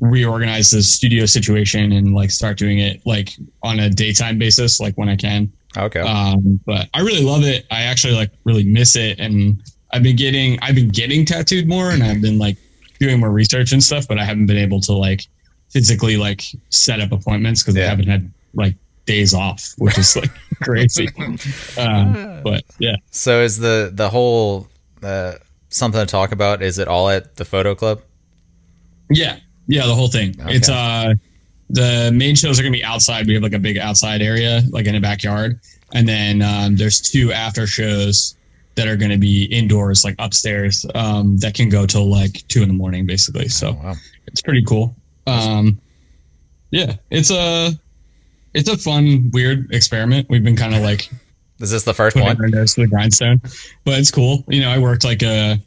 reorganize 0.00 0.70
the 0.70 0.82
studio 0.82 1.26
situation 1.26 1.92
and 1.92 2.14
like 2.14 2.30
start 2.30 2.58
doing 2.58 2.78
it 2.78 3.04
like 3.06 3.30
on 3.62 3.80
a 3.80 3.90
daytime 3.90 4.38
basis, 4.38 4.80
like 4.80 4.96
when 4.96 5.08
I 5.08 5.16
can. 5.16 5.52
Okay. 5.76 6.00
Um, 6.00 6.58
but 6.66 6.88
I 6.94 7.00
really 7.00 7.22
love 7.22 7.44
it. 7.44 7.66
I 7.70 7.82
actually 7.82 8.14
like 8.14 8.30
really 8.44 8.64
miss 8.64 8.96
it, 8.96 9.20
and 9.20 9.62
I've 9.92 10.02
been 10.02 10.16
getting 10.16 10.58
I've 10.62 10.74
been 10.74 10.88
getting 10.88 11.24
tattooed 11.24 11.68
more, 11.68 11.90
and 11.90 12.02
I've 12.02 12.20
been 12.20 12.38
like 12.38 12.56
doing 12.98 13.20
more 13.20 13.30
research 13.30 13.72
and 13.72 13.82
stuff, 13.82 14.08
but 14.08 14.18
I 14.18 14.24
haven't 14.24 14.46
been 14.46 14.58
able 14.58 14.80
to 14.80 14.92
like 14.92 15.26
physically 15.70 16.16
like 16.16 16.42
set 16.70 17.00
up 17.00 17.12
appointments 17.12 17.62
because 17.62 17.76
I 17.76 17.82
haven't 17.82 18.08
had 18.08 18.32
like 18.54 18.74
days 19.06 19.32
off, 19.32 19.74
which 19.78 19.96
is 19.98 20.16
like 20.16 20.30
crazy. 20.62 21.08
Um, 21.78 22.42
but 22.42 22.64
yeah, 22.78 22.96
so 23.10 23.40
is 23.40 23.58
the 23.58 23.90
the 23.92 24.10
whole 24.10 24.66
uh, 25.02 25.34
something 25.68 26.00
to 26.00 26.06
talk 26.06 26.32
about? 26.32 26.62
Is 26.62 26.78
it 26.78 26.88
all 26.88 27.08
at 27.08 27.36
the 27.36 27.44
photo 27.44 27.74
club? 27.74 28.02
yeah, 29.10 29.38
yeah, 29.70 29.86
the 29.86 29.94
whole 29.94 30.08
thing. 30.08 30.34
Okay. 30.40 30.56
It's 30.56 30.68
uh 30.68 31.14
the 31.70 32.10
main 32.12 32.34
shows 32.34 32.58
are 32.58 32.62
gonna 32.62 32.72
be 32.72 32.84
outside. 32.84 33.26
We 33.26 33.34
have 33.34 33.42
like 33.42 33.52
a 33.54 33.58
big 33.58 33.78
outside 33.78 34.20
area, 34.22 34.62
like 34.70 34.86
in 34.86 34.96
a 34.96 35.00
backyard, 35.00 35.60
and 35.94 36.06
then 36.08 36.42
um, 36.42 36.76
there's 36.76 37.00
two 37.00 37.32
after 37.32 37.66
shows 37.66 38.36
that 38.74 38.88
are 38.88 38.96
to 38.96 39.18
be 39.18 39.44
indoors, 39.44 40.04
like 40.04 40.14
upstairs, 40.18 40.84
um, 40.94 41.36
that 41.38 41.54
can 41.54 41.68
go 41.68 41.86
till 41.86 42.10
like 42.10 42.42
two 42.48 42.62
in 42.62 42.68
the 42.68 42.74
morning, 42.74 43.06
basically. 43.06 43.48
So 43.48 43.68
Oh, 43.68 43.72
wow. 43.84 43.94
it's 44.26 44.42
pretty 44.42 44.64
cool. 44.64 44.94
Um, 45.26 45.80
yeah, 46.70 46.94
it's 47.10 47.30
a 47.30 47.70
it's 48.54 48.68
a 48.68 48.76
fun, 48.76 49.30
weird 49.32 49.72
experiment. 49.72 50.26
We've 50.28 50.42
been 50.42 50.56
kind 50.56 50.74
of 50.74 50.82
like 50.82 51.08
This 51.58 51.68
Is 51.68 51.70
this 51.70 51.82
the 51.84 51.94
first 51.94 52.16
one? 52.16 52.36
our 52.40 52.48
nose 52.48 52.74
to 52.74 52.80
the 52.82 52.86
grindstone, 52.88 53.40
but 53.84 53.98
it's 54.00 54.10
cool. 54.10 54.44
You 54.48 54.60
know, 54.62 54.70
I 54.70 54.78
worked 54.78 55.04
like 55.04 55.22
a 55.22 55.58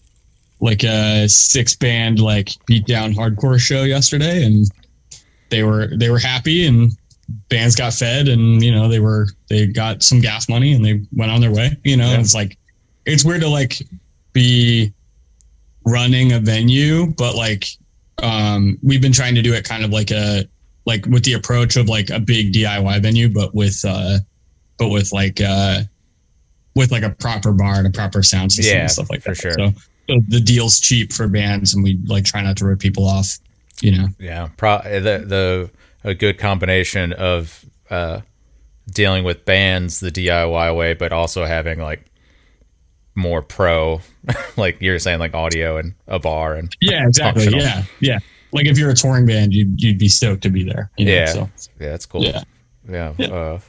like 0.64 0.84
a 0.86 1.28
six 1.28 1.76
band 1.76 2.20
like 2.20 2.50
beat 2.66 2.86
down 2.88 3.14
hardcore 3.14 3.60
show 3.60 3.84
yesterday, 3.84 4.46
and 4.46 4.66
they 5.50 5.64
were 5.64 5.90
they 5.98 6.10
were 6.10 6.20
happy, 6.20 6.66
and 6.66 6.92
bands 7.50 7.76
got 7.76 7.94
fed, 7.94 8.30
and 8.30 8.64
you 8.64 8.72
know 8.74 8.88
they 8.88 9.00
were 9.00 9.28
they 9.50 9.68
got 9.68 10.02
some 10.04 10.22
gas 10.22 10.48
money, 10.48 10.72
and 10.74 10.84
they 10.86 11.02
went 11.12 11.32
on 11.32 11.42
their 11.42 11.52
way. 11.52 11.78
You 11.84 11.98
know, 11.98 12.10
Yeah. 12.12 12.20
it's 12.22 12.34
like 12.34 12.58
it's 13.06 13.26
weird 13.26 13.42
to 13.42 13.50
like 13.50 13.78
be 14.32 14.94
running 15.86 16.32
a 16.32 16.40
venue, 16.40 17.08
but 17.18 17.36
like 17.36 17.66
um 18.22 18.78
we've 18.82 19.02
been 19.02 19.12
trying 19.12 19.36
to 19.36 19.42
do 19.42 19.54
it 19.54 19.66
kind 19.66 19.84
of 19.84 19.92
like 19.92 20.12
a 20.12 20.46
like 20.86 21.06
with 21.08 21.24
the 21.26 21.34
approach 21.34 21.76
of 21.76 21.90
like 21.90 22.10
a 22.10 22.20
big 22.20 22.54
DIY 22.54 23.02
venue, 23.02 23.28
but 23.28 23.54
with 23.54 23.84
uh 23.86 24.20
but 24.78 24.88
with 24.90 25.12
like 25.12 25.42
uh 25.42 25.82
with 26.76 26.92
like 26.92 27.04
a 27.04 27.10
proper 27.10 27.52
bar 27.52 27.76
and 27.76 27.88
a 27.88 27.92
proper 27.92 28.24
sound 28.24 28.52
system 28.52 28.76
Yeah, 28.76 28.82
and 28.84 28.92
stuff 28.92 29.10
like 29.10 29.22
for 29.22 29.32
that. 29.32 29.36
sure. 29.42 29.52
So 29.54 29.74
the 30.08 30.42
deal's 30.42 30.80
cheap 30.80 31.14
for 31.14 31.28
bands 31.28 31.74
and 31.74 31.84
we 31.84 32.00
like 32.06 32.26
try 32.26 32.42
not 32.42 32.58
to 32.58 32.66
rip 32.66 32.80
people 32.80 33.08
off, 33.08 33.40
you 33.82 33.98
know. 33.98 34.08
Yeah, 34.20 34.50
pro- 34.58 34.82
the 34.84 35.24
the 35.26 35.72
a 36.04 36.14
good 36.14 36.38
combination 36.38 37.14
of 37.14 37.64
uh, 37.90 38.22
dealing 38.92 39.24
with 39.24 39.46
bands 39.46 40.00
the 40.02 40.12
DIY 40.12 40.76
way, 40.76 40.94
but 40.94 41.14
also 41.14 41.46
having 41.46 41.80
like 41.80 42.06
more 43.16 43.42
pro, 43.42 44.02
like 44.58 44.82
you're 44.82 45.00
saying, 45.00 45.20
like 45.20 45.34
audio 45.34 45.78
and 45.78 45.94
a 46.08 46.20
bar 46.20 46.56
and 46.56 46.76
Yeah, 46.82 47.08
exactly. 47.08 47.44
functional. 47.46 47.66
Yeah, 47.66 47.84
yeah. 48.00 48.20
Like 48.52 48.66
if 48.66 48.78
you're 48.78 48.90
a 48.90 48.96
touring 48.96 49.26
band, 49.26 49.54
you'd 49.54 49.82
you'd 49.82 49.98
be 49.98 50.10
stoked 50.10 50.44
to 50.44 50.50
be 50.50 50.64
there. 50.64 50.92
you 50.98 51.06
know, 51.06 51.12
Yeah. 51.14 51.26
So, 51.28 51.50
yeah, 51.80 51.90
that's 51.90 52.06
cool. 52.06 52.24
yeah. 52.24 52.44
yeah, 52.90 53.14
Yeah. 53.18 53.28
Uh, 53.28 53.60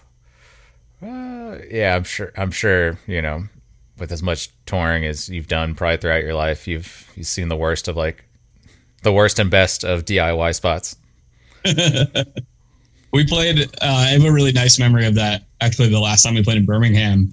uh, 1.07 1.59
yeah. 1.71 1.95
I'm 1.97 2.05
sure. 2.05 2.33
I'm 2.37 2.51
sure. 2.51 2.99
You 3.07 3.23
know, 3.23 3.45
with 3.99 4.13
as 4.13 4.23
much 4.23 4.51
touring 4.67 5.05
as 5.05 5.29
you've 5.29 5.49
done 5.49 5.75
probably 5.75 5.99
throughout 5.99 6.23
your 6.23 6.35
life, 6.35 6.67
you've 6.67 7.11
you've 7.15 7.27
seen 7.27 7.49
the 7.49 7.57
worst 7.57 7.89
of 7.89 7.97
like 7.97 8.25
the 9.03 9.13
worst 9.13 9.39
and 9.39 9.51
best 9.51 9.85
of 9.85 10.05
DIY 10.05 10.55
spots. 10.55 10.97
We 13.15 13.25
played. 13.25 13.61
Uh, 13.61 13.67
I 13.81 14.07
have 14.09 14.25
a 14.25 14.33
really 14.33 14.51
nice 14.51 14.81
memory 14.81 15.07
of 15.07 15.15
that. 15.15 15.45
Actually, 15.61 15.89
the 15.89 16.01
last 16.01 16.25
time 16.25 16.35
we 16.35 16.43
played 16.43 16.57
in 16.57 16.67
Birmingham, 16.67 17.33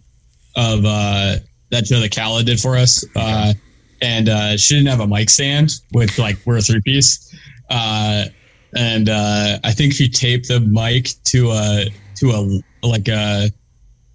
of 0.55 0.85
uh, 0.85 1.37
that 1.71 1.87
show 1.87 1.99
that 1.99 2.15
Kala 2.15 2.43
did 2.43 2.59
for 2.59 2.77
us, 2.77 3.03
uh, 3.15 3.53
and 3.99 4.29
uh, 4.29 4.57
she 4.57 4.75
didn't 4.75 4.89
have 4.89 4.99
a 4.99 5.07
mic 5.07 5.31
stand 5.31 5.71
with 5.91 6.19
like 6.19 6.37
we're 6.45 6.57
a 6.57 6.61
three 6.61 6.81
piece, 6.81 7.35
uh, 7.71 8.25
and 8.77 9.09
uh, 9.09 9.57
I 9.63 9.71
think 9.71 9.93
she 9.93 10.07
taped 10.07 10.49
the 10.49 10.59
mic 10.59 11.09
to 11.23 11.49
a 11.49 11.85
to 12.17 12.29
a 12.29 12.87
like 12.87 13.07
a 13.07 13.49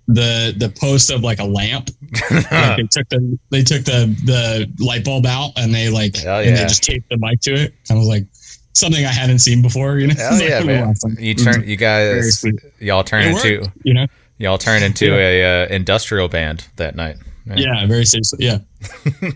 the 0.09 0.55
the 0.57 0.69
post 0.69 1.11
of 1.11 1.23
like 1.23 1.39
a 1.39 1.45
lamp. 1.45 1.91
like 2.31 2.77
they 2.77 2.89
took 2.91 3.09
the 3.09 3.39
they 3.51 3.63
took 3.63 3.85
the 3.85 4.15
the 4.25 4.85
light 4.85 5.05
bulb 5.05 5.27
out 5.27 5.53
and 5.57 5.75
they 5.75 5.89
like 5.89 6.17
Hell 6.17 6.41
and 6.41 6.57
they 6.57 6.63
just 6.63 6.83
taped 6.83 7.09
the 7.11 7.19
mic 7.19 7.41
to 7.41 7.55
it. 7.55 7.75
I 7.91 7.95
was 7.95 8.07
like 8.07 8.27
something 8.75 9.05
I 9.05 9.13
hadn't 9.13 9.41
seen 9.41 9.63
before. 9.63 9.99
You 9.99 10.09
know, 10.09 10.15
Hell 10.17 10.41
yeah, 10.41 10.63
man! 10.63 10.95
You 11.19 11.35
turn, 11.35 11.69
you 11.69 11.77
guys, 11.77 12.45
y'all 12.79 13.05
turn 13.05 13.25
into 13.25 13.71
you 13.83 13.95
know. 13.95 14.07
y'all 14.39 14.59
turn 14.59 14.83
into 14.83 15.13
a 15.15 15.65
uh, 15.65 15.67
industrial 15.69 16.29
band 16.29 16.67
that 16.77 16.95
night. 16.95 17.17
Yeah, 17.55 17.87
very 17.87 18.05
seriously. 18.05 18.45
Yeah. 18.45 18.59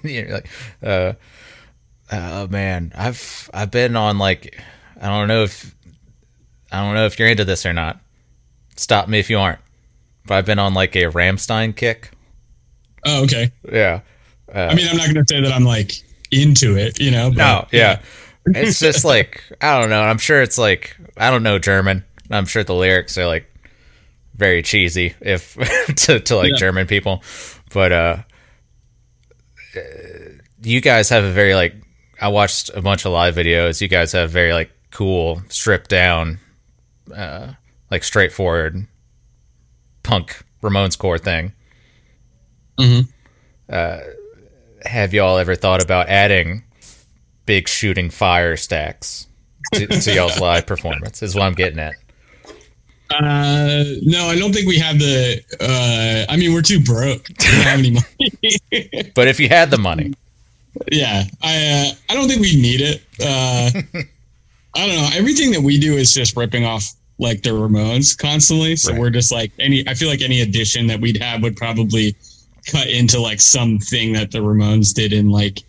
Like, 0.05 0.49
uh, 0.83 1.13
oh 2.13 2.47
man, 2.49 2.93
I've 2.95 3.51
I've 3.53 3.71
been 3.71 3.97
on 3.97 4.19
like, 4.19 4.61
I 5.01 5.07
don't 5.07 5.29
know 5.29 5.45
if 5.45 5.75
I 6.73 6.81
don't 6.81 6.95
know 6.95 7.07
if 7.07 7.19
you're 7.19 7.29
into 7.29 7.45
this 7.45 7.67
or 7.67 7.73
not. 7.73 8.01
Stop 8.77 9.09
me 9.09 9.19
if 9.19 9.31
you 9.31 9.39
aren't. 9.39 9.61
But 10.31 10.37
I've 10.37 10.47
been 10.47 10.61
on 10.61 10.75
like 10.75 10.95
a 10.95 11.07
Rammstein 11.07 11.75
kick. 11.75 12.13
Oh, 13.05 13.25
okay. 13.25 13.51
Yeah. 13.65 14.03
I 14.55 14.77
mean, 14.77 14.87
I'm 14.89 14.97
not 14.97 15.13
going 15.13 15.17
to 15.17 15.25
say 15.27 15.41
that 15.41 15.51
I'm 15.53 15.65
like 15.65 15.91
into 16.31 16.77
it, 16.77 17.01
you 17.01 17.11
know. 17.11 17.31
But, 17.31 17.37
No, 17.37 17.67
yeah. 17.73 18.01
It's 18.47 18.79
just 18.79 19.05
like 19.05 19.43
I 19.61 19.81
don't 19.81 19.91
know. 19.91 20.01
I'm 20.01 20.19
sure 20.19 20.41
it's 20.41 20.57
like 20.57 20.97
I 21.17 21.33
don't 21.33 21.43
know 21.43 21.59
German. 21.59 22.05
I'm 22.31 22.47
sure 22.47 22.63
the 22.63 22.77
lyrics 22.77 23.19
are 23.19 23.27
like 23.27 23.53
very 24.37 24.63
cheesy 24.63 25.17
if 25.21 25.55
to, 26.07 26.21
to 26.21 26.37
like 26.37 26.51
Yeah. 26.51 26.59
German 26.59 26.87
people. 26.87 27.25
But 27.75 27.91
uh 27.91 28.17
you 30.63 30.81
guys 30.81 31.09
have 31.09 31.25
a 31.25 31.33
very 31.33 31.57
like 31.57 31.75
I 32.21 32.29
watched 32.29 32.71
a 32.73 32.81
bunch 32.81 33.05
of 33.05 33.11
live 33.11 33.35
videos. 33.35 33.81
You 33.81 33.89
guys 33.89 34.13
have 34.13 34.31
very 34.31 34.53
like 34.53 34.71
cool, 34.93 35.43
stripped 35.49 35.91
down 35.91 36.39
uh 37.13 37.55
like 37.91 38.05
straightforward 38.05 38.87
punk 40.03 40.43
Ramones 40.63 40.99
core 40.99 41.19
thing. 41.19 41.53
Mhm. 42.79 43.09
Uh 43.69 43.99
have 44.85 45.13
y'all 45.13 45.37
ever 45.39 45.55
thought 45.55 45.83
about 45.83 46.09
adding 46.09 46.63
big 47.47 47.69
shooting 47.69 48.09
fire 48.11 48.57
stacks 48.57 49.27
to, 49.75 49.87
to 49.87 50.15
y'all's 50.15 50.41
live 50.41 50.67
performance? 50.67 51.23
Is 51.23 51.35
what 51.35 51.43
I'm 51.43 51.55
getting 51.55 51.79
at. 51.79 51.95
Uh, 53.11 53.83
no, 54.03 54.27
I 54.27 54.39
don't 54.39 54.53
think 54.53 54.69
we 54.69 54.79
have 54.79 54.99
the. 54.99 55.43
Uh, 55.61 56.33
I 56.33 56.37
mean, 56.37 56.55
we're 56.55 56.63
too 56.63 56.81
broke. 56.81 57.25
Don't 57.27 57.63
have 57.63 57.79
any 57.81 57.91
money. 57.91 59.11
But 59.15 59.27
if 59.27 59.41
you 59.41 59.49
had 59.49 59.71
the 59.71 59.79
money, 59.79 60.15
yeah, 60.93 61.25
I. 61.43 61.57
Uh, 61.57 61.91
I 62.09 62.15
don't 62.15 62.29
think 62.29 62.41
we 62.41 62.55
need 62.55 62.81
it. 62.81 63.03
Uh, 63.21 63.99
I 64.77 64.87
don't 64.87 64.95
know. 64.97 65.11
Everything 65.15 65.51
that 65.51 65.61
we 65.61 65.79
do 65.81 65.95
is 65.97 66.15
just 66.15 66.37
ripping 66.37 66.65
off 66.65 66.85
like 67.21 67.43
the 67.43 67.51
Ramones 67.51 68.17
constantly. 68.19 68.75
So 68.77 68.91
Right. 68.93 69.01
we're 69.01 69.11
just 69.11 69.31
like 69.31 69.53
any. 69.61 69.87
I 69.89 69.95
feel 69.95 70.09
like 70.09 70.23
any 70.23 70.41
addition 70.41 70.87
that 70.89 71.01
we'd 71.01 71.21
have 71.23 71.43
would 71.43 71.57
probably 71.57 72.17
cut 72.67 72.89
into 72.89 73.21
like 73.21 73.41
something 73.41 74.13
that 74.15 74.31
the 74.33 74.39
Ramones 74.39 74.93
did 74.95 75.13
in 75.13 75.31
like 75.31 75.61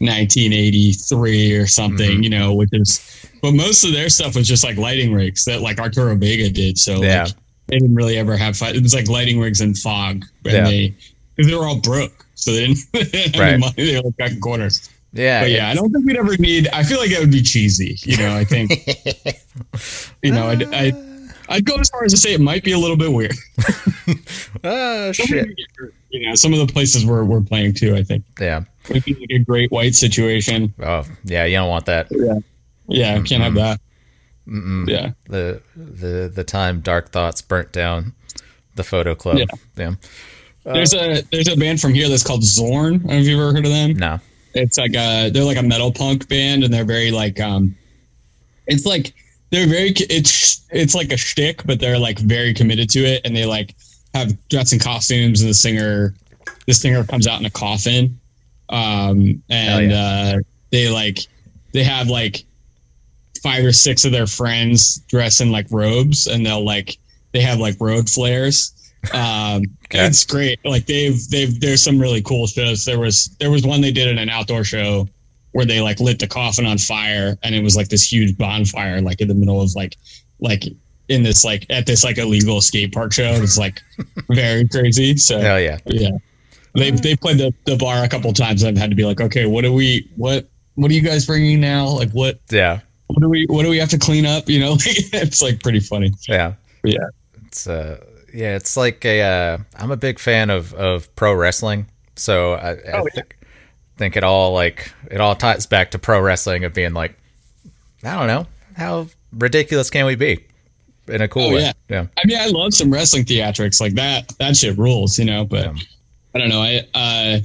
1983 0.00 1.52
or 1.56 1.66
something. 1.66 2.10
Mm-hmm. 2.10 2.22
You 2.22 2.30
know, 2.30 2.54
which 2.54 2.70
is. 2.72 3.00
But 3.42 3.52
most 3.52 3.84
of 3.84 3.92
their 3.92 4.08
stuff 4.08 4.34
was 4.34 4.48
just 4.48 4.64
like 4.64 4.76
lighting 4.76 5.12
rigs 5.12 5.44
that 5.44 5.60
like 5.62 5.78
Arturo 5.78 6.16
Vega 6.16 6.50
did. 6.50 6.78
So 6.78 7.02
Yeah. 7.02 7.24
like, 7.24 7.32
they 7.68 7.78
didn't 7.78 7.94
really 7.94 8.16
ever 8.18 8.36
have 8.36 8.56
fight. 8.56 8.76
It 8.76 8.82
was 8.82 8.94
like 8.94 9.08
lighting 9.08 9.38
rigs 9.40 9.60
and 9.60 9.76
fog, 9.76 10.24
and 10.44 10.52
Yeah. 10.54 10.64
they 10.64 10.94
because 11.36 11.50
they 11.50 11.56
were 11.56 11.66
all 11.66 11.80
broke, 11.80 12.24
so 12.34 12.52
they 12.52 12.66
didn't, 12.66 12.78
they 12.92 13.02
didn't 13.04 13.34
have 13.34 13.40
Right. 13.40 13.48
any 13.54 13.58
money. 13.60 13.74
They 13.76 13.96
were 13.96 14.02
like 14.02 14.16
cutting 14.18 14.40
corners. 14.40 14.88
yeah, 15.12 15.42
But 15.42 15.50
yeah, 15.50 15.68
I 15.70 15.74
don't 15.74 15.90
think 15.92 16.06
we'd 16.06 16.16
ever 16.16 16.36
need. 16.38 16.68
I 16.72 16.82
feel 16.82 16.98
like 16.98 17.10
that 17.10 17.20
would 17.20 17.30
be 17.30 17.42
cheesy. 17.42 17.96
You 18.02 18.16
know, 18.16 18.34
I 18.36 18.44
think. 18.44 18.72
you 20.22 20.32
know, 20.32 20.48
I'd, 20.48 20.62
I'd 20.74 20.94
I'd 21.48 21.64
go 21.64 21.76
as 21.76 21.88
far 21.90 22.04
as 22.04 22.12
to 22.12 22.16
say 22.18 22.34
it 22.34 22.40
might 22.40 22.64
be 22.64 22.72
a 22.72 22.78
little 22.78 22.96
bit 22.96 23.12
weird. 23.12 23.34
Oh 24.64 25.12
shit. 25.12 25.48
You 26.10 26.28
know, 26.28 26.34
some 26.34 26.52
of 26.52 26.58
the 26.66 26.72
places 26.72 27.04
we're 27.04 27.24
we're 27.24 27.40
playing 27.42 27.74
to, 27.74 27.94
I 27.94 28.02
think, 28.02 28.24
Yeah. 28.40 28.64
It'd 28.88 29.04
be 29.04 29.14
like 29.14 29.30
a 29.30 29.38
great 29.40 29.70
white 29.70 29.94
situation. 29.94 30.72
Oh 30.82 31.04
yeah, 31.24 31.44
you 31.44 31.56
don't 31.56 31.68
want 31.68 31.86
that. 31.86 32.08
Yeah, 32.10 32.38
Yeah, 32.88 33.20
can't 33.22 33.42
have 33.42 33.54
that. 33.54 33.80
Mm-mm. 34.48 34.88
Yeah. 34.88 35.12
The 35.28 35.60
the 35.76 36.30
the 36.34 36.44
time 36.44 36.80
Dark 36.80 37.10
Thoughts 37.10 37.42
burnt 37.42 37.72
down 37.72 38.14
the 38.76 38.84
photo 38.84 39.14
club. 39.14 39.38
Yeah. 39.38 39.44
Yeah. 39.76 39.94
There's 40.64 40.94
a 40.94 41.22
there's 41.30 41.48
a 41.48 41.56
band 41.56 41.80
from 41.80 41.94
here 41.94 42.08
that's 42.08 42.24
called 42.24 42.42
Zorn. 42.44 43.04
I 43.08 43.14
if 43.16 43.26
you've 43.26 43.40
ever 43.40 43.52
heard 43.52 43.66
of 43.66 43.72
them. 43.72 43.92
No. 43.94 44.20
It's 44.54 44.78
like 44.78 44.94
a 44.96 45.30
they're 45.30 45.44
like 45.44 45.58
a 45.58 45.62
metal 45.62 45.92
punk 45.92 46.28
band, 46.28 46.64
and 46.64 46.72
they're 46.72 46.84
very 46.84 47.10
like 47.10 47.38
um, 47.40 47.76
it's 48.66 48.86
like 48.86 49.12
they're 49.50 49.66
very 49.66 49.90
it's 50.10 50.66
it's 50.70 50.94
like 50.94 51.12
a 51.12 51.16
shtick, 51.16 51.64
but 51.64 51.80
they're 51.80 51.98
like 51.98 52.18
very 52.18 52.52
committed 52.54 52.90
to 52.90 53.00
it, 53.00 53.22
and 53.24 53.36
they 53.36 53.46
like 53.46 53.74
have 54.14 54.36
dress 54.48 54.72
and 54.72 54.80
costumes, 54.80 55.40
and 55.40 55.50
the 55.50 55.54
singer 55.54 56.14
the 56.66 56.74
singer 56.74 57.04
comes 57.04 57.26
out 57.26 57.40
in 57.40 57.46
a 57.46 57.50
coffin, 57.50 58.18
um, 58.68 59.42
and 59.48 59.92
uh, 59.92 60.38
they 60.70 60.88
like 60.88 61.20
they 61.72 61.84
have 61.84 62.08
like 62.08 62.44
five 63.42 63.64
or 63.64 63.72
six 63.72 64.04
of 64.04 64.12
their 64.12 64.26
friends 64.26 64.98
dress 65.08 65.40
in 65.40 65.52
like 65.52 65.66
robes, 65.70 66.26
and 66.26 66.44
they'll 66.44 66.64
like 66.64 66.98
they 67.32 67.40
have 67.40 67.58
like 67.58 67.76
road 67.80 68.08
flares. 68.08 68.72
Um, 69.12 69.62
Okay. 69.86 70.04
It's 70.04 70.24
great. 70.24 70.58
Like 70.64 70.86
they've 70.86 71.16
they've 71.30 71.60
there's 71.60 71.80
some 71.80 72.00
really 72.00 72.20
cool 72.20 72.48
shows. 72.48 72.84
There 72.84 72.98
was 72.98 73.26
there 73.38 73.52
was 73.52 73.64
one 73.64 73.80
they 73.80 73.92
did 73.92 74.08
in 74.08 74.18
an 74.18 74.28
outdoor 74.28 74.64
show 74.64 75.06
where 75.56 75.64
they 75.64 75.80
like 75.80 75.98
lit 76.00 76.18
the 76.18 76.26
coffin 76.26 76.66
on 76.66 76.76
fire, 76.76 77.38
and 77.42 77.54
it 77.54 77.62
was 77.62 77.76
like 77.76 77.88
this 77.88 78.12
huge 78.12 78.36
bonfire, 78.36 79.00
like 79.00 79.22
in 79.22 79.28
the 79.28 79.34
middle 79.34 79.62
of 79.62 79.74
like 79.74 79.96
like 80.38 80.64
in 81.08 81.22
this 81.22 81.44
like 81.44 81.64
at 81.70 81.86
this 81.86 82.04
like 82.04 82.18
illegal 82.18 82.60
skate 82.60 82.92
park 82.92 83.10
show. 83.14 83.32
It's 83.42 83.56
like 83.56 83.80
very 84.28 84.68
crazy. 84.68 85.16
So 85.16 85.38
Hell 85.40 85.58
yeah. 85.58 85.78
yeah. 85.86 86.10
They 86.74 86.90
they 86.90 87.16
played 87.16 87.38
the, 87.38 87.54
the 87.64 87.76
bar 87.76 88.04
a 88.04 88.08
couple 88.08 88.30
times. 88.34 88.64
I've 88.64 88.76
had 88.76 88.90
to 88.90 88.96
be 88.96 89.06
like, 89.06 89.20
okay, 89.22 89.46
what 89.46 89.62
do 89.62 89.72
we 89.72 90.10
what 90.16 90.46
what 90.74 90.90
are 90.90 90.94
you 90.94 91.00
guys 91.00 91.24
bringing 91.24 91.58
now? 91.58 91.88
Like 91.88 92.10
what 92.10 92.38
Yeah. 92.50 92.80
what 93.06 93.22
do 93.22 93.30
we 93.30 93.46
what 93.48 93.62
do 93.62 93.70
we 93.70 93.78
have 93.78 93.88
to 93.90 93.98
clean 93.98 94.26
up? 94.26 94.50
You 94.50 94.60
know, 94.60 94.76
it's 94.84 95.40
like 95.40 95.62
pretty 95.62 95.80
funny. 95.80 96.12
Yeah. 96.28 96.52
Yeah. 96.84 96.98
It's 97.46 97.66
uh 97.66 97.98
yeah, 98.34 98.56
it's 98.56 98.76
like 98.76 99.02
a 99.06 99.22
uh 99.22 99.58
I'm 99.76 99.90
a 99.90 99.96
big 99.96 100.18
fan 100.18 100.50
of 100.50 100.74
of 100.74 101.08
pro 101.16 101.32
wrestling. 101.32 101.86
So 102.16 102.52
I, 102.52 102.72
I 102.72 102.76
Oh, 102.92 103.06
yeah. 103.14 103.22
Think 103.96 104.16
it 104.16 104.24
all 104.24 104.52
like 104.52 104.92
it 105.10 105.20
all 105.20 105.34
ties 105.34 105.66
back 105.66 105.90
to 105.92 105.98
pro 105.98 106.20
wrestling 106.20 106.64
of 106.64 106.74
being 106.74 106.92
like 106.94 107.16
I 108.04 108.14
don't 108.16 108.26
know, 108.26 108.46
how 108.76 109.06
ridiculous 109.32 109.90
can 109.90 110.06
we 110.06 110.14
be? 110.14 110.44
In 111.08 111.20
a 111.22 111.28
cool 111.28 111.44
Oh, 111.50 111.54
way. 111.54 111.60
yeah. 111.62 111.72
Yeah. 111.88 112.06
I 112.18 112.26
mean, 112.26 112.36
I 112.38 112.46
love 112.48 112.74
some 112.74 112.92
wrestling 112.92 113.24
theatrics 113.24 113.80
like 113.80 113.94
that. 113.94 114.28
That 114.38 114.56
shit 114.56 114.76
rules, 114.76 115.18
you 115.18 115.24
know. 115.24 115.44
But 115.44 115.66
Yeah. 115.66 115.74
I 116.34 116.38
don't 116.38 116.48
know. 116.48 116.60
I 116.60 116.86
uh, 116.94 117.40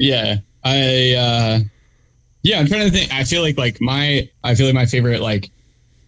yeah, 0.00 0.36
I 0.64 1.14
uh, 1.14 1.58
yeah. 2.42 2.58
I'm 2.60 2.66
trying 2.66 2.88
to 2.88 2.90
think. 2.90 3.12
I 3.12 3.24
feel 3.24 3.42
like 3.42 3.58
like 3.58 3.80
my 3.80 4.28
I 4.44 4.54
feel 4.54 4.66
like 4.66 4.74
my 4.74 4.86
favorite 4.86 5.20
like 5.20 5.50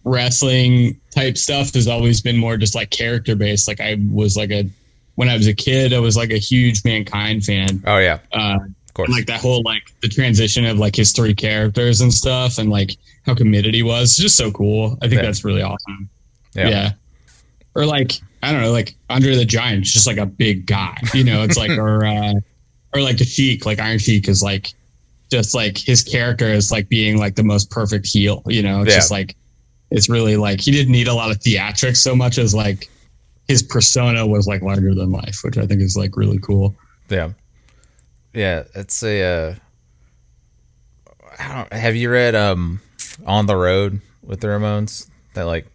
wrestling 0.03 0.99
type 1.11 1.37
stuff 1.37 1.73
has 1.73 1.87
always 1.87 2.21
been 2.21 2.37
more 2.37 2.57
just 2.57 2.75
like 2.75 2.89
character 2.89 3.35
based. 3.35 3.67
Like 3.67 3.79
I 3.81 3.97
was 4.11 4.37
like 4.37 4.51
a 4.51 4.69
when 5.15 5.29
I 5.29 5.35
was 5.35 5.47
a 5.47 5.53
kid, 5.53 5.93
I 5.93 5.99
was 5.99 6.15
like 6.15 6.31
a 6.31 6.37
huge 6.37 6.83
Mankind 6.85 7.43
fan. 7.43 7.83
Oh 7.85 7.97
yeah. 7.97 8.19
Uh, 8.31 8.59
course. 8.97 9.07
and 9.07 9.15
like 9.15 9.27
that 9.27 9.39
whole 9.39 9.61
like 9.63 9.83
the 10.01 10.09
transition 10.09 10.65
of 10.65 10.77
like 10.77 10.95
his 10.95 11.11
three 11.13 11.33
characters 11.33 12.01
and 12.01 12.13
stuff, 12.13 12.57
and 12.57 12.69
like 12.69 12.91
how 13.25 13.33
committed 13.35 13.73
he 13.73 13.83
was, 13.83 14.17
just 14.17 14.35
so 14.35 14.51
cool. 14.51 14.97
I 15.01 15.07
think 15.07 15.21
Yeah. 15.21 15.27
that's 15.27 15.43
really 15.45 15.61
awesome. 15.61 16.09
Yeah. 16.55 16.69
Yeah. 16.69 16.91
Or 17.75 17.85
like 17.85 18.13
I 18.43 18.51
don't 18.51 18.61
know, 18.61 18.71
like 18.71 18.95
Andre 19.09 19.35
the 19.35 19.45
Giant's 19.45 19.91
just 19.93 20.07
like 20.07 20.17
a 20.17 20.25
big 20.25 20.65
guy, 20.65 20.97
you 21.13 21.23
know. 21.23 21.43
It's 21.43 21.57
like 21.57 21.71
or 21.77 22.05
uh, 22.05 22.33
or 22.93 23.01
like 23.01 23.17
the 23.17 23.25
Sheik, 23.25 23.65
like 23.65 23.79
Iron 23.79 23.99
Sheik 23.99 24.27
is 24.27 24.41
like 24.43 24.73
just 25.31 25.53
like 25.53 25.77
his 25.77 26.03
character 26.03 26.47
is 26.47 26.71
like 26.71 26.87
being 26.89 27.17
like 27.17 27.35
the 27.35 27.43
most 27.43 27.69
perfect 27.69 28.07
heel, 28.07 28.41
you 28.47 28.61
know. 28.63 28.81
It's 28.81 28.91
Yeah. 28.91 28.97
just 28.97 29.11
like 29.11 29.35
it's 29.91 30.09
really 30.09 30.35
like 30.37 30.59
he 30.61 30.71
didn't 30.71 30.91
need 30.91 31.07
a 31.07 31.13
lot 31.13 31.31
of 31.31 31.39
theatrics 31.39 31.97
so 31.97 32.15
much 32.15 32.37
as 32.37 32.53
like 32.53 32.89
his 33.47 33.61
persona 33.63 34.25
was 34.27 34.47
like 34.47 34.61
larger 34.61 34.93
than 34.93 35.11
life, 35.11 35.39
which 35.43 35.57
I 35.57 35.65
think 35.65 35.81
is 35.81 35.95
like 35.95 36.17
really 36.17 36.39
cool. 36.39 36.75
Yeah. 37.09 37.31
Yeah, 38.37 38.65
it's 38.75 39.01
a. 39.03 39.23
Uh, 39.23 39.55
I 41.39 41.55
don't. 41.55 41.73
Have 41.73 41.95
you 41.95 42.11
read 42.11 42.35
um, 42.35 42.81
"On 43.25 43.47
the 43.47 43.55
Road" 43.55 43.99
with 44.21 44.41
the 44.41 44.47
Ramones? 44.47 45.09
That 45.33 45.45
like 45.45 45.65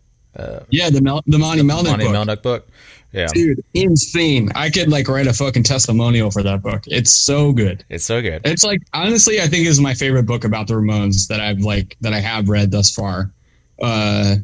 Yeah, 0.70 0.90
the 0.90 1.00
Mel- 1.02 1.22
the 1.26 1.38
Monte 1.38 1.62
Melnick 1.62 1.84
Monte 1.90 2.04
book. 2.04 2.14
Melnick 2.14 2.42
book. 2.42 2.68
Yeah, 3.12 3.26
Dude, 3.34 3.62
insane. 3.74 4.50
I 4.54 4.70
could 4.70 4.88
like 4.88 5.06
write 5.08 5.26
a 5.26 5.34
fucking 5.34 5.64
testimonial 5.64 6.30
for 6.30 6.42
that 6.44 6.62
book. 6.62 6.84
It's 6.86 7.12
so 7.12 7.52
good. 7.52 7.84
it's 7.90 8.04
so 8.06 8.22
good. 8.22 8.40
It's 8.44 8.64
like 8.64 8.80
honestly, 8.94 9.40
I 9.40 9.48
think 9.48 9.66
is 9.66 9.80
my 9.80 9.92
favorite 9.94 10.22
book 10.24 10.44
about 10.44 10.68
the 10.68 10.74
Ramones 10.74 11.26
that 11.28 11.40
I've 11.40 11.58
like 11.60 11.96
that 12.00 12.14
I 12.14 12.20
have 12.20 12.48
read 12.48 12.70
thus 12.70 12.94
far. 12.94 13.30
Uh, 13.82 14.36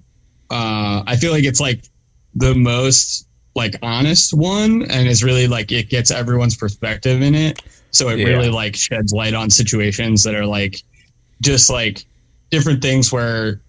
uh, 0.50 1.02
I 1.06 1.16
feel 1.16 1.32
like 1.32 1.44
it's 1.44 1.60
like 1.60 1.84
the 2.34 2.54
most 2.54 3.26
like 3.54 3.76
honest 3.82 4.34
one, 4.34 4.82
and 4.90 5.08
it's 5.08 5.22
really 5.22 5.46
like 5.46 5.72
it 5.72 5.88
gets 5.88 6.10
everyone's 6.10 6.56
perspective 6.56 7.22
in 7.22 7.34
it. 7.34 7.62
So 7.90 8.08
it 8.10 8.18
Yeah. 8.18 8.26
really 8.26 8.50
like 8.50 8.76
sheds 8.76 9.12
light 9.12 9.34
on 9.34 9.50
situations 9.50 10.22
that 10.24 10.34
are 10.34 10.46
like 10.46 10.82
just 11.42 11.70
like 11.70 12.04
different 12.50 12.82
things 12.82 13.12
where 13.12 13.60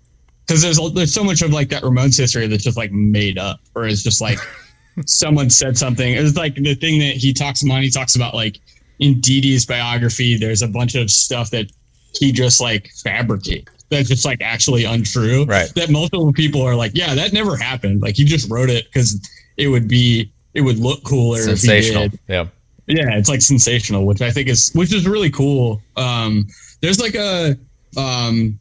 because 0.48 0.62
there's 0.62 0.80
there's 0.94 1.14
so 1.14 1.24
much 1.24 1.42
of 1.42 1.52
like 1.54 1.70
that 1.70 1.84
Ramones 1.84 2.18
history 2.18 2.48
that's 2.48 2.64
just 2.64 2.78
like 2.78 2.92
made 2.92 3.38
up, 3.38 3.60
or 3.76 3.86
it's 3.86 4.02
just 4.04 4.20
like 4.22 4.40
someone 5.06 5.50
said 5.50 5.78
something. 5.78 6.14
It's 6.14 6.36
like 6.36 6.56
the 6.56 6.76
thing 6.76 7.00
that 7.00 7.16
he 7.16 7.34
talks 7.34 7.64
about. 7.64 7.82
He 7.84 7.90
talks 7.92 8.16
about 8.16 8.34
like 8.34 8.60
in 9.00 9.20
Dee 9.22 9.42
Dee's 9.42 9.66
biography. 9.66 10.38
There's 10.38 10.62
a 10.62 10.68
bunch 10.68 10.96
of 10.96 11.10
stuff 11.12 11.52
that 11.52 11.72
he 12.20 12.32
just 12.32 12.60
like 12.60 12.90
fabricates. 13.04 13.72
That's 13.90 14.08
just 14.10 14.26
like 14.26 14.42
actually 14.42 14.86
untrue. 14.86 15.46
Right. 15.46 15.72
That 15.76 15.90
multiple 15.90 16.32
people 16.34 16.62
are 16.62 16.76
like, 16.76 16.92
yeah, 16.96 17.16
that 17.16 17.34
never 17.34 17.56
happened. 17.56 18.02
Like 18.02 18.16
he 18.16 18.24
just 18.26 18.50
wrote 18.50 18.70
it 18.70 18.86
because 18.86 19.20
it 19.58 19.68
would 19.68 19.88
be 19.88 20.32
it 20.54 20.62
would 20.62 20.78
look 20.80 21.04
cooler. 21.04 21.38
If 21.40 21.46
Sensational. 21.60 22.10
Yeah. 22.28 22.48
Yeah, 22.90 23.16
it's 23.18 23.30
like 23.30 23.42
sensational, 23.42 24.06
which 24.06 24.22
I 24.22 24.32
think 24.32 24.50
is 24.50 24.72
which 24.74 24.92
is 24.92 25.08
really 25.08 25.30
cool. 25.30 25.82
Um, 25.96 26.48
there's 26.82 27.00
like 27.00 27.14
a 27.16 27.56
um, 27.96 28.60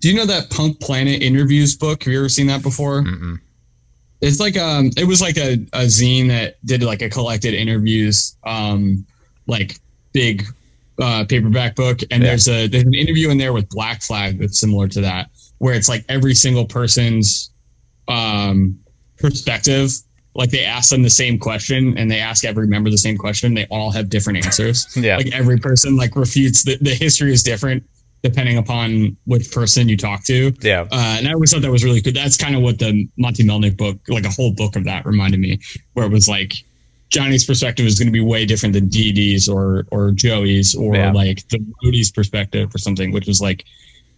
do 0.00 0.08
you 0.08 0.14
know 0.16 0.26
that 0.26 0.50
Punk 0.50 0.80
Planet 0.80 1.22
interviews 1.22 1.76
book? 1.76 2.02
Have 2.04 2.12
you 2.12 2.18
ever 2.18 2.28
seen 2.30 2.46
that 2.48 2.62
before? 2.62 3.02
Mm-mm. 3.02 3.38
It's 4.22 4.40
like 4.40 4.56
um, 4.56 4.90
it 4.96 5.04
was 5.06 5.20
like 5.20 5.36
a, 5.36 5.54
a 5.74 5.84
zine 5.86 6.28
that 6.28 6.56
did 6.64 6.82
like 6.82 7.02
a 7.02 7.10
collected 7.10 7.52
interviews, 7.52 8.36
um, 8.44 9.04
like 9.46 9.78
big 10.12 10.44
uh, 11.00 11.26
paperback 11.28 11.76
book. 11.76 12.00
And 12.10 12.22
Yeah. 12.22 12.30
there's 12.30 12.48
a 12.48 12.66
there's 12.68 12.84
an 12.84 12.94
interview 12.94 13.28
in 13.28 13.36
there 13.36 13.52
with 13.52 13.68
Black 13.68 14.00
Flag 14.00 14.38
that's 14.38 14.58
similar 14.58 14.88
to 14.88 15.02
that, 15.02 15.28
where 15.58 15.74
it's 15.74 15.88
like 15.88 16.02
every 16.08 16.34
single 16.34 16.64
person's 16.64 17.50
um 18.08 18.78
perspective. 19.18 19.90
Like 20.36 20.50
they 20.50 20.64
ask 20.64 20.90
them 20.90 21.02
the 21.02 21.10
same 21.10 21.38
question, 21.38 21.96
and 21.98 22.10
they 22.10 22.20
ask 22.20 22.44
every 22.44 22.66
member 22.66 22.90
the 22.90 22.98
same 22.98 23.16
question. 23.16 23.54
They 23.54 23.66
all 23.70 23.90
have 23.90 24.08
different 24.08 24.44
answers. 24.44 24.86
Yeah. 24.96 25.16
Like 25.16 25.32
every 25.34 25.58
person 25.58 25.96
like 25.96 26.14
refutes 26.16 26.64
the 26.64 26.76
the 26.80 26.94
history 26.94 27.32
is 27.32 27.42
different 27.42 27.82
depending 28.22 28.56
upon 28.58 29.16
which 29.26 29.52
person 29.52 29.88
you 29.88 29.96
talk 29.96 30.24
to. 30.24 30.52
Yeah. 30.60 30.80
Uh, 30.90 31.16
and 31.18 31.28
I 31.28 31.32
always 31.32 31.52
thought 31.52 31.62
that 31.62 31.70
was 31.70 31.84
really 31.84 32.00
good. 32.00 32.14
That's 32.16 32.36
kind 32.36 32.56
of 32.56 32.62
what 32.62 32.78
the 32.78 33.06
Monte 33.18 33.44
Melnick 33.44 33.76
book, 33.76 33.98
like 34.08 34.24
a 34.24 34.30
whole 34.30 34.52
book 34.52 34.74
of 34.74 34.84
that, 34.84 35.06
reminded 35.06 35.38
me, 35.38 35.60
where 35.92 36.06
it 36.06 36.10
was 36.10 36.26
like 36.26 36.54
Johnny's 37.10 37.44
perspective 37.44 37.86
is 37.86 37.98
going 37.98 38.08
to 38.08 38.12
be 38.12 38.20
way 38.22 38.44
different 38.44 38.72
than 38.72 38.88
Dee 38.88 39.12
Dee's 39.12 39.48
or 39.48 39.86
or 39.92 40.10
Joey's 40.10 40.74
or 40.74 40.96
Yeah. 40.96 41.12
like 41.12 41.46
the 41.50 41.60
Rudy's 41.84 42.10
perspective 42.10 42.74
or 42.74 42.78
something, 42.78 43.12
which 43.12 43.26
was 43.28 43.40
like 43.40 43.64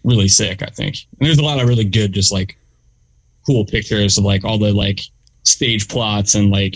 really 0.03 0.29
sick. 0.29 0.63
I 0.63 0.71
think. 0.71 0.95
And 1.19 1.27
there's 1.27 1.37
a 1.39 1.43
lot 1.43 1.59
of 1.61 1.67
really 1.67 1.85
good, 1.85 2.11
just 2.13 2.31
like 2.31 2.57
cool 3.45 3.65
pictures 3.65 4.17
of 4.17 4.23
like 4.23 4.43
all 4.43 4.57
the 4.57 4.71
like 4.73 5.01
stage 5.43 5.87
plots 5.87 6.35
and 6.35 6.49
like 6.51 6.75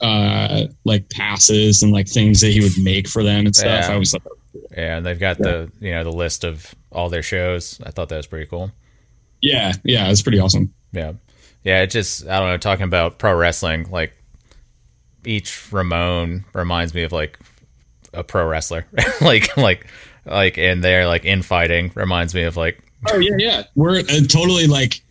uh 0.00 0.64
like 0.84 1.08
passes 1.10 1.82
and 1.82 1.92
like 1.92 2.08
things 2.08 2.40
that 2.40 2.48
he 2.50 2.60
would 2.60 2.72
make 2.82 3.08
for 3.08 3.22
them 3.22 3.46
and 3.46 3.54
stuff. 3.54 3.84
Yeah. 3.84 3.90
I 3.90 3.92
always 3.94 4.10
thought 4.10 4.24
that 4.24 4.68
Yeah, 4.76 4.96
and 4.96 5.06
they've 5.06 5.18
got 5.18 5.38
the 5.38 5.70
you 5.80 5.92
know 5.92 6.04
the 6.04 6.12
list 6.12 6.44
of 6.44 6.74
all 6.92 7.08
their 7.08 7.22
shows. 7.22 7.80
I 7.84 7.90
thought 7.90 8.08
that 8.08 8.16
was 8.16 8.26
pretty 8.26 8.46
cool. 8.46 8.70
yeah, 9.40 9.72
yeah, 9.84 10.10
it's 10.10 10.22
pretty 10.22 10.40
awesome. 10.40 10.72
Yeah, 10.92 11.12
yeah. 11.62 11.82
It 11.82 11.90
just 11.90 12.26
I 12.26 12.38
don't 12.38 12.48
know. 12.48 12.58
Talking 12.58 12.84
about 12.84 13.18
pro 13.18 13.34
wrestling, 13.34 13.90
like 13.90 14.12
each 15.24 15.72
Ramone 15.72 16.44
reminds 16.52 16.94
me 16.94 17.02
of 17.04 17.12
like 17.12 17.38
a 18.12 18.22
pro 18.22 18.46
wrestler, 18.46 18.86
like 19.20 19.56
like 19.56 19.86
like 20.26 20.58
and 20.58 20.82
they're 20.82 21.06
like 21.06 21.24
infighting 21.24 21.92
reminds 21.94 22.34
me 22.34 22.42
of 22.42 22.56
like 22.56 22.80
Oh 23.10 23.18
yeah, 23.18 23.36
yeah. 23.38 23.62
We're 23.74 23.98
uh, 24.00 24.20
totally 24.28 24.66
like 24.66 25.02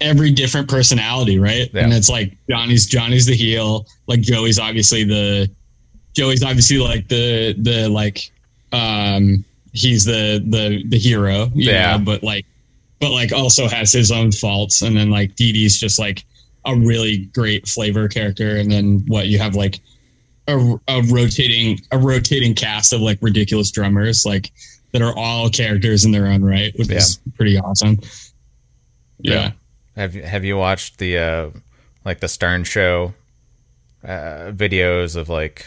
every 0.00 0.30
different 0.30 0.68
personality, 0.68 1.38
right? 1.38 1.70
Yeah. 1.72 1.84
And 1.84 1.92
it's 1.92 2.08
like 2.08 2.36
Johnny's 2.48 2.86
Johnny's 2.86 3.26
the 3.26 3.36
heel, 3.36 3.86
like 4.06 4.20
Joey's 4.20 4.58
obviously 4.58 5.04
the 5.04 5.50
Joey's 6.14 6.42
obviously 6.42 6.78
like 6.78 7.08
the 7.08 7.54
the 7.58 7.88
like 7.88 8.30
um 8.72 9.44
he's 9.72 10.04
the 10.04 10.42
the 10.48 10.82
the 10.88 10.98
hero, 10.98 11.50
Yeah. 11.54 11.96
know, 11.96 12.04
but 12.04 12.22
like 12.22 12.46
but 13.00 13.12
like 13.12 13.32
also 13.32 13.68
has 13.68 13.92
his 13.92 14.10
own 14.10 14.32
faults 14.32 14.82
and 14.82 14.96
then 14.96 15.10
like 15.10 15.34
Dee 15.36 15.52
Dee's 15.52 15.78
just 15.78 15.98
like 15.98 16.24
a 16.64 16.74
really 16.74 17.26
great 17.26 17.68
flavor 17.68 18.08
character 18.08 18.56
and 18.56 18.70
then 18.70 19.04
what 19.06 19.28
you 19.28 19.38
have 19.38 19.54
like 19.54 19.80
a, 20.48 20.56
a 20.88 21.02
rotating 21.10 21.78
a 21.92 21.98
rotating 21.98 22.54
cast 22.54 22.92
of 22.92 23.00
like 23.00 23.18
ridiculous 23.20 23.70
drummers 23.70 24.24
like 24.26 24.50
that 24.92 25.02
are 25.02 25.16
all 25.16 25.48
characters 25.50 26.04
in 26.04 26.10
their 26.10 26.26
own 26.26 26.42
right 26.42 26.72
which 26.76 26.90
is 26.90 27.20
pretty 27.36 27.58
awesome 27.58 27.98
yeah. 29.20 29.52
Have 29.96 30.14
you 30.14 30.22
have 30.22 30.44
you 30.44 30.56
watched 30.56 30.98
the 30.98 31.18
uh 31.18 31.50
like 32.04 32.20
the 32.20 32.28
Stern 32.28 32.64
Show 32.64 33.14
uh, 34.04 34.52
videos 34.52 35.16
of 35.16 35.28
like 35.28 35.66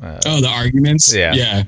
oh 0.00 0.40
the 0.40 0.48
arguments? 0.48 1.14
Yeah. 1.14 1.34
yeah. 1.34 1.64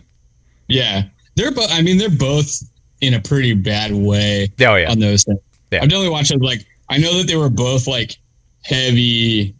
Yeah. 0.68 1.02
They're 1.36 1.52
both 1.52 1.70
i 1.72 1.82
mean 1.82 1.98
they're 1.98 2.08
both 2.08 2.62
in 3.00 3.14
a 3.14 3.20
pretty 3.20 3.54
bad 3.54 3.92
way 3.92 4.48
oh 4.60 4.76
yeah. 4.76 4.90
on 4.90 5.00
those 5.00 5.24
things. 5.24 5.40
Yeah. 5.70 5.82
i've 5.82 5.88
definitely 5.88 6.10
watched 6.10 6.30
it 6.30 6.40
like 6.40 6.64
i 6.88 6.96
know 6.96 7.18
that 7.18 7.26
they 7.26 7.36
were 7.36 7.50
both 7.50 7.88
like 7.88 8.16
heavy 8.62 9.54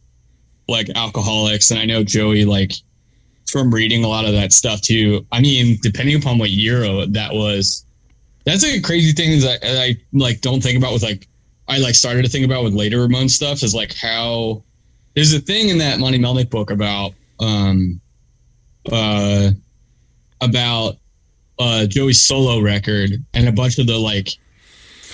like 0.68 0.88
alcoholics 0.94 1.72
and 1.72 1.80
i 1.80 1.84
know 1.84 2.04
joey 2.04 2.44
like 2.44 2.72
from 3.54 3.72
reading 3.72 4.04
a 4.04 4.08
lot 4.08 4.24
of 4.24 4.32
that 4.32 4.52
stuff 4.52 4.80
too. 4.80 5.24
I 5.30 5.40
mean 5.40 5.78
depending 5.82 6.16
upon 6.16 6.38
what 6.38 6.50
year 6.50 7.06
that 7.06 7.32
was. 7.32 7.84
That's 8.44 8.62
like 8.62 8.74
a 8.74 8.82
crazy 8.82 9.12
thing 9.12 9.40
that 9.40 9.60
i 9.62 9.96
like 10.12 10.40
don't 10.40 10.62
think 10.62 10.76
about 10.76 10.92
with 10.92 11.02
like 11.02 11.28
i 11.68 11.78
like 11.78 11.94
started 11.94 12.24
to 12.24 12.28
think 12.28 12.44
about 12.44 12.64
with 12.64 12.74
later 12.74 13.00
ramon 13.00 13.28
stuff 13.28 13.62
is 13.62 13.74
like 13.74 13.94
how 13.94 14.62
there's 15.14 15.32
a 15.32 15.40
thing 15.40 15.68
in 15.68 15.78
that 15.78 15.98
monte 15.98 16.18
melnick 16.18 16.50
book 16.50 16.70
about 16.70 17.12
um 17.40 18.00
uh 18.92 19.50
about 20.40 20.96
uh 21.58 21.86
joey's 21.86 22.20
solo 22.20 22.60
record 22.60 23.12
and 23.34 23.48
a 23.48 23.52
bunch 23.52 23.78
of 23.78 23.86
the 23.86 23.96
like 23.98 24.28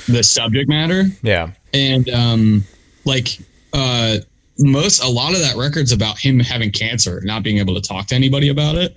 the 0.06 0.22
subject 0.22 0.68
matter. 0.68 1.04
Yeah. 1.22 1.52
And 1.72 2.08
um 2.10 2.64
like 3.04 3.38
uh 3.72 4.18
most 4.58 5.02
a 5.02 5.08
lot 5.08 5.34
of 5.34 5.40
that 5.40 5.56
record's 5.56 5.92
about 5.92 6.18
him 6.18 6.38
having 6.38 6.70
cancer 6.70 7.20
not 7.24 7.42
being 7.42 7.58
able 7.58 7.74
to 7.74 7.80
talk 7.80 8.06
to 8.08 8.14
anybody 8.14 8.48
about 8.48 8.76
it. 8.76 8.96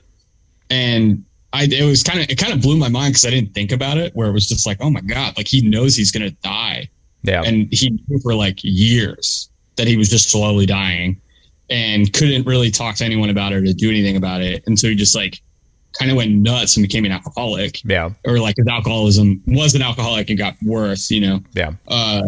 And 0.70 1.24
i 1.54 1.64
it 1.64 1.86
was 1.86 2.04
kind 2.04 2.20
of 2.20 2.30
it 2.30 2.38
kind 2.38 2.54
of 2.54 2.62
blew 2.62 2.78
my 2.78 2.90
mind 2.90 3.12
because 3.12 3.26
i 3.26 3.30
didn't 3.30 3.54
think 3.54 3.72
about 3.72 3.98
it 3.98 4.12
where 4.16 4.28
it 4.28 4.32
was 4.32 4.48
just 4.48 4.66
like 4.66 4.78
oh 4.82 4.90
my 4.90 5.02
god 5.02 5.38
like 5.38 5.48
he 5.48 5.62
knows 5.62 5.96
he's 5.96 6.12
gonna 6.12 6.32
die 6.42 6.90
yeah. 7.24 7.42
And 7.44 7.68
he 7.72 8.00
knew 8.08 8.20
for 8.20 8.36
like 8.36 8.60
years 8.62 9.50
that 9.78 9.88
he 9.88 9.98
was 9.98 10.10
just 10.10 10.30
slowly 10.30 10.66
dying 10.66 11.20
and 11.70 12.12
couldn't 12.14 12.46
really 12.46 12.70
talk 12.70 12.96
to 12.96 13.06
anyone 13.06 13.30
about 13.30 13.54
it 13.54 13.58
or 13.58 13.74
do 13.74 13.90
anything 13.90 14.18
about 14.18 14.42
it. 14.42 14.64
And 14.68 14.78
so 14.78 14.88
he 14.88 14.96
just 14.96 15.16
like 15.16 15.42
kind 15.98 16.12
of 16.12 16.18
went 16.18 16.32
nuts 16.32 16.76
and 16.78 16.84
became 16.84 17.06
an 17.06 17.12
alcoholic. 17.12 17.84
Yeah. 17.84 18.12
Or 18.26 18.40
like 18.40 18.58
his 18.58 18.68
alcoholism 18.68 19.42
was 19.48 19.74
an 19.76 19.82
alcoholic 19.82 20.30
and 20.30 20.38
got 20.38 20.56
worse 20.64 21.10
you 21.10 21.22
know? 21.22 21.40
Yeah. 21.54 21.74
Uh, 21.88 22.24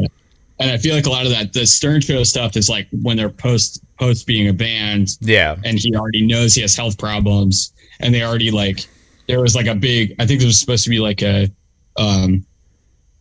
and 0.59 0.71
I 0.71 0.77
feel 0.77 0.95
like 0.95 1.05
a 1.05 1.09
lot 1.09 1.25
of 1.25 1.31
that 1.31 1.51
the 1.51 1.65
Stern 1.65 1.99
Show 1.99 2.23
stuff 2.23 2.55
is 2.55 2.69
like 2.69 2.87
when 2.91 3.17
they're 3.17 3.29
post 3.29 3.83
post 3.99 4.25
being 4.25 4.47
a 4.47 4.53
band. 4.53 5.09
Yeah. 5.19 5.57
And 5.65 5.77
he 5.77 5.93
already 5.95 6.25
knows 6.25 6.53
he 6.55 6.61
has 6.61 6.75
health 6.75 6.97
problems. 6.97 7.73
And 7.99 8.13
they 8.13 8.23
already 8.23 8.51
like 8.51 8.87
there 9.27 9.41
was 9.41 9.55
like 9.55 9.67
a 9.67 9.75
big 9.75 10.15
I 10.19 10.25
think 10.25 10.39
there 10.39 10.47
was 10.47 10.59
supposed 10.59 10.85
to 10.85 10.89
be 10.89 10.99
like 10.99 11.21
a 11.21 11.49
um 11.97 12.45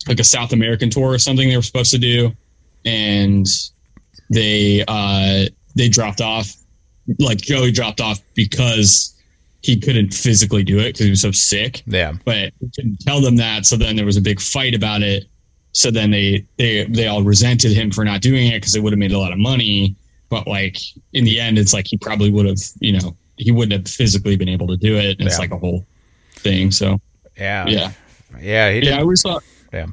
like 0.08 0.20
a 0.20 0.24
South 0.24 0.52
American 0.52 0.90
tour 0.90 1.10
or 1.12 1.18
something 1.18 1.48
they 1.48 1.56
were 1.56 1.62
supposed 1.62 1.90
to 1.92 1.98
do 1.98 2.32
and 2.84 3.46
they 4.30 4.84
uh 4.88 5.46
they 5.76 5.88
dropped 5.88 6.20
off 6.20 6.54
like 7.18 7.38
Joey 7.38 7.70
dropped 7.70 8.00
off 8.00 8.20
because 8.34 9.14
he 9.62 9.78
couldn't 9.78 10.12
physically 10.12 10.62
do 10.62 10.78
it 10.78 10.92
because 10.92 11.04
he 11.04 11.10
was 11.10 11.22
so 11.22 11.30
sick 11.30 11.82
yeah 11.86 12.12
but 12.24 12.52
he 12.60 12.70
couldn't 12.74 13.00
tell 13.00 13.20
them 13.20 13.36
that. 13.36 13.66
So 13.66 13.76
then 13.76 13.96
there 13.96 14.06
was 14.06 14.16
a 14.16 14.20
big 14.20 14.40
fight 14.40 14.74
about 14.74 15.02
it. 15.02 15.24
So 15.72 15.90
then 15.90 16.10
they 16.10 16.46
they 16.58 16.84
they 16.84 17.08
all 17.08 17.22
resented 17.22 17.72
him 17.72 17.90
for 17.90 18.04
not 18.04 18.20
doing 18.20 18.46
it 18.48 18.60
because 18.60 18.76
it 18.76 18.82
would 18.82 18.92
have 18.92 18.98
made 18.98 19.12
a 19.12 19.18
lot 19.18 19.32
of 19.32 19.38
money. 19.38 19.96
But 20.28 20.46
like 20.46 20.78
in 21.12 21.24
the 21.24 21.40
end, 21.40 21.58
it's 21.58 21.72
like 21.72 21.86
he 21.88 21.96
probably 21.98 22.30
would 22.30 22.46
have, 22.46 22.58
you 22.80 22.92
know, 22.92 23.16
he 23.36 23.50
wouldn't 23.50 23.72
have 23.72 23.92
physically 23.92 24.36
been 24.36 24.48
able 24.48 24.66
to 24.68 24.76
do 24.76 24.96
it. 24.96 25.18
And 25.18 25.26
It's 25.28 25.38
like 25.38 25.50
a 25.50 25.58
whole 25.58 25.84
thing. 26.36 26.70
So 26.70 27.00
yeah 27.36 27.66
yeah, 27.66 27.92
yeah 28.40 28.70
he 28.70 28.86
yeah. 28.86 28.98
I 28.98 29.00
always 29.00 29.22
thought. 29.22 29.42
Yeah. 29.74 29.86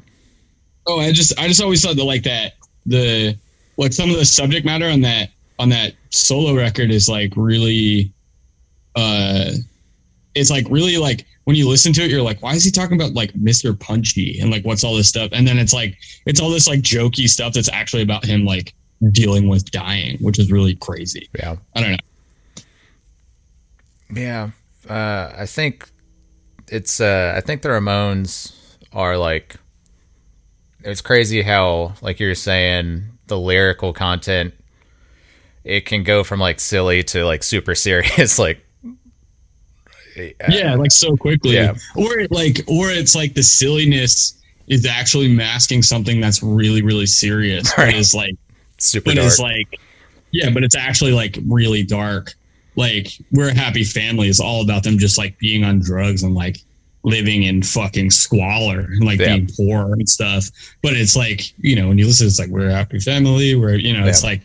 Oh, 0.86 1.00
I 1.00 1.12
just 1.12 1.38
I 1.38 1.48
just 1.48 1.62
always 1.62 1.84
thought 1.84 1.96
that 1.96 2.04
like 2.04 2.22
that 2.24 2.54
the 2.86 3.36
like 3.76 3.92
some 3.92 4.10
of 4.10 4.16
the 4.16 4.24
subject 4.24 4.64
matter 4.66 4.88
on 4.88 5.00
that 5.02 5.30
on 5.58 5.68
that 5.68 5.94
solo 6.10 6.56
record 6.56 6.90
is 6.90 7.08
like 7.08 7.32
really 7.36 8.12
uh 8.96 9.50
it's 10.34 10.50
like 10.50 10.66
really 10.70 10.98
like 10.98 11.26
when 11.44 11.56
you 11.56 11.68
listen 11.68 11.92
to 11.92 12.02
it, 12.02 12.10
you're 12.10 12.22
like, 12.22 12.40
why 12.40 12.54
is 12.54 12.64
he 12.64 12.70
talking 12.70 12.96
about 12.96 13.14
like 13.14 13.32
Mr. 13.32 13.78
Punchy 13.78 14.38
and 14.40 14.50
like 14.50 14.64
what's 14.64 14.84
all 14.84 14.96
this 14.96 15.08
stuff? 15.08 15.30
And 15.32 15.46
then 15.46 15.58
it's 15.58 15.72
like 15.72 15.98
it's 16.26 16.40
all 16.40 16.50
this 16.50 16.68
like 16.68 16.80
jokey 16.80 17.28
stuff 17.28 17.52
that's 17.52 17.70
actually 17.70 18.02
about 18.02 18.24
him 18.24 18.44
like 18.44 18.74
dealing 19.10 19.48
with 19.48 19.70
dying, 19.70 20.18
which 20.18 20.38
is 20.38 20.52
really 20.52 20.76
crazy. 20.76 21.28
Yeah. 21.36 21.56
I 21.74 21.80
don't 21.80 21.90
know. 21.92 21.96
Yeah, 24.14 24.50
uh, 24.88 25.32
I 25.36 25.46
think 25.46 25.88
it's. 26.68 27.00
Uh, 27.00 27.34
I 27.36 27.40
think 27.40 27.62
the 27.62 27.70
Ramones 27.70 28.76
are 28.92 29.16
like. 29.16 29.56
It's 30.84 31.00
crazy 31.00 31.42
how, 31.42 31.94
like 32.02 32.20
you're 32.20 32.34
saying, 32.34 33.04
the 33.26 33.38
lyrical 33.38 33.92
content. 33.92 34.54
It 35.64 35.86
can 35.86 36.02
go 36.02 36.24
from 36.24 36.40
like 36.40 36.60
silly 36.60 37.02
to 37.04 37.24
like 37.24 37.42
super 37.42 37.74
serious. 37.76 38.38
like, 38.38 38.64
yeah, 40.48 40.74
like 40.74 40.92
so 40.92 41.16
quickly. 41.16 41.54
Yeah. 41.54 41.74
Or 41.96 42.18
it, 42.18 42.30
like, 42.30 42.60
or 42.66 42.90
it's 42.90 43.14
like 43.14 43.34
the 43.34 43.42
silliness 43.42 44.38
is 44.66 44.86
actually 44.86 45.28
masking 45.32 45.82
something 45.82 46.20
that's 46.20 46.42
really, 46.42 46.82
really 46.82 47.06
serious. 47.06 47.72
Right. 47.78 47.92
But 47.92 47.94
it's 47.94 48.14
like, 48.14 48.36
super 48.78 49.10
but 49.10 49.14
dark. 49.16 49.26
it's 49.26 49.38
like, 49.38 49.78
yeah, 50.32 50.50
but 50.50 50.64
it's 50.64 50.76
actually 50.76 51.12
like 51.12 51.38
really 51.46 51.82
dark. 51.82 52.34
Like, 52.76 53.08
we're 53.32 53.50
a 53.50 53.54
happy 53.54 53.84
family 53.84 54.28
is 54.28 54.40
all 54.40 54.62
about 54.62 54.82
them 54.82 54.98
just 54.98 55.18
like 55.18 55.38
being 55.38 55.62
on 55.62 55.80
drugs 55.80 56.22
and 56.22 56.34
like 56.34 56.58
living 57.04 57.42
in 57.42 57.62
fucking 57.62 58.10
squalor 58.10 58.80
and 58.80 59.04
like 59.04 59.18
Yeah. 59.20 59.36
being 59.36 59.48
poor 59.56 59.92
and 59.92 60.08
stuff. 60.08 60.48
But 60.82 60.92
it's 60.94 61.16
like, 61.16 61.52
you 61.58 61.74
know, 61.76 61.88
when 61.88 61.98
you 61.98 62.06
listen, 62.06 62.26
it's 62.26 62.38
like 62.38 62.48
we're 62.48 62.68
a 62.70 62.72
happy 62.74 63.00
family. 63.00 63.54
We're, 63.56 63.74
you 63.76 63.92
know, 63.92 64.06
it's 64.06 64.22
like 64.22 64.40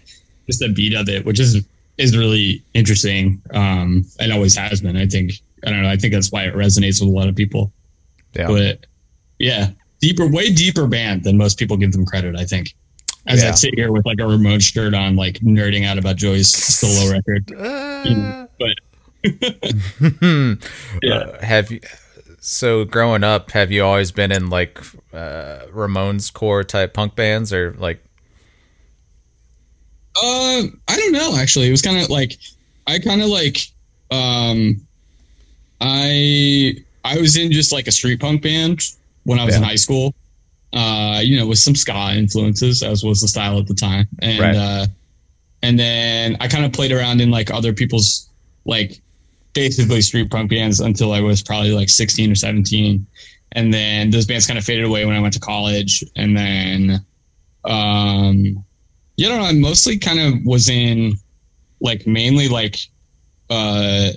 just 0.48 0.60
the 0.60 0.70
beat 0.70 0.94
of 0.94 1.08
it, 1.10 1.26
which 1.26 1.40
is 1.40 1.64
is 1.98 2.16
really 2.18 2.62
interesting. 2.74 3.42
Um, 3.54 4.06
and 4.20 4.32
always 4.34 4.56
has 4.56 4.82
been. 4.82 4.98
I 4.98 5.06
think 5.08 5.32
I 5.66 5.70
don't 5.72 5.82
know. 5.84 5.90
I 5.90 5.98
think 5.98 6.14
that's 6.14 6.32
why 6.32 6.44
it 6.46 6.54
resonates 6.56 7.00
with 7.02 7.10
a 7.10 7.12
lot 7.12 7.28
of 7.28 7.36
people. 7.36 7.72
yeah. 8.34 8.48
But 8.48 8.86
yeah, 9.40 9.70
deeper, 10.02 10.28
way 10.28 10.52
deeper 10.52 10.88
band 10.88 11.24
than 11.24 11.38
most 11.38 11.58
people 11.60 11.78
give 11.78 11.92
them 11.92 12.06
credit. 12.06 12.36
I 12.36 12.46
think. 12.46 12.74
As 13.28 13.44
Yeah. 13.44 13.50
I 13.50 13.52
sit 13.54 13.74
here 13.76 13.92
with 13.92 14.06
like 14.06 14.20
a 14.20 14.26
remote 14.26 14.62
shirt 14.62 14.94
on, 14.94 15.16
like 15.16 15.40
nerding 15.42 15.86
out 15.86 15.98
about 15.98 16.16
Joey's 16.16 16.50
solo 16.56 17.12
record. 17.12 17.52
Uh, 17.52 18.48
But 18.58 18.78
yeah, 21.04 21.14
Uh, 21.14 21.46
have 21.46 21.70
you? 21.72 21.80
So 22.50 22.86
growing 22.86 23.26
up, 23.26 23.52
have 23.52 23.74
you 23.74 23.84
always 23.84 24.14
been 24.14 24.32
in 24.32 24.50
like 24.50 24.80
uh, 25.12 25.66
Ramones 25.70 26.32
core 26.32 26.64
type 26.64 26.94
punk 26.94 27.14
bands 27.14 27.52
or 27.52 27.74
like? 27.74 28.02
Uh, 30.16 30.64
I 30.88 30.96
don't 30.96 31.12
know. 31.12 31.36
Actually, 31.38 31.68
it 31.68 31.72
was 31.72 31.82
kind 31.82 32.02
of 32.02 32.10
like 32.10 32.38
I 32.88 33.00
kind 33.00 33.22
of 33.22 33.28
like 33.28 33.58
um, 34.12 34.80
I 35.82 36.76
I 37.04 37.18
was 37.20 37.36
in 37.36 37.52
just 37.52 37.74
like 37.74 37.86
a 37.86 37.92
street 37.92 38.22
punk 38.22 38.44
band 38.44 38.80
when 39.26 39.40
I 39.40 39.44
was 39.44 39.58
in 39.58 39.62
high 39.62 39.76
school. 39.76 40.16
Uh, 40.72 41.20
you 41.22 41.38
know, 41.38 41.48
with 41.48 41.60
some 41.60 41.76
ska 41.76 42.14
influences, 42.16 42.82
as 42.82 43.04
was 43.04 43.20
the 43.20 43.28
style 43.28 43.60
at 43.60 43.68
the 43.68 43.74
time, 43.74 44.08
and 44.22 44.40
Right. 44.40 44.56
uh, 44.56 44.88
and 45.64 45.78
then 45.78 46.38
I 46.40 46.48
kind 46.48 46.64
of 46.64 46.72
played 46.72 46.94
around 46.94 47.20
in 47.20 47.30
like 47.30 47.52
other 47.52 47.74
people's 47.74 48.30
like 48.64 49.02
basically 49.58 50.02
street 50.02 50.30
punk 50.30 50.52
bands 50.52 50.80
until 50.80 51.12
I 51.14 51.22
was 51.22 51.42
probably 51.42 51.72
like 51.72 51.90
sixteen 51.90 52.32
or 52.32 52.36
seventeen, 52.36 53.08
and 53.54 53.74
then 53.74 54.12
those 54.12 54.28
bands 54.28 54.46
kind 54.46 54.60
of 54.60 54.64
faded 54.64 54.86
away 54.86 55.04
when 55.04 55.16
I 55.16 55.20
went 55.20 55.34
to 55.34 55.40
college, 55.40 56.04
and 56.16 56.38
then 56.38 57.06
um 57.66 58.64
don't 59.18 59.40
know. 59.40 59.46
I 59.46 59.54
mostly 59.54 59.98
kind 59.98 60.20
of 60.20 60.46
was 60.46 60.70
in 60.70 61.14
like 61.82 62.06
mainly 62.06 62.48
like 62.50 62.78
uh 63.50 64.12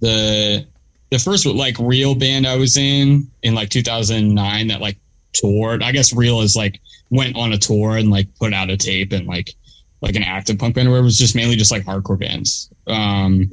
the 0.00 0.66
the 1.10 1.18
first 1.18 1.44
like 1.44 1.76
real 1.78 2.14
band 2.14 2.46
I 2.46 2.56
was 2.56 2.78
in 2.78 3.30
in 3.42 3.54
like 3.54 3.68
2009 3.68 4.68
that 4.68 4.80
like 4.80 4.96
toured. 5.34 5.82
I 5.82 5.92
guess 5.92 6.14
real 6.14 6.40
is 6.40 6.56
like 6.56 6.80
went 7.10 7.36
on 7.36 7.52
a 7.52 7.58
tour 7.58 7.96
and 7.96 8.10
like 8.10 8.34
put 8.36 8.54
out 8.54 8.70
a 8.70 8.76
tape 8.78 9.12
and 9.12 9.26
like 9.26 9.52
like 10.00 10.16
an 10.16 10.22
active 10.22 10.58
punk 10.58 10.76
band 10.76 10.90
where 10.90 11.00
it 11.00 11.02
was 11.02 11.18
just 11.18 11.34
mainly 11.36 11.56
just 11.56 11.72
like 11.72 11.84
hardcore 11.84 12.18
bands. 12.18 12.70
Um 12.86 13.50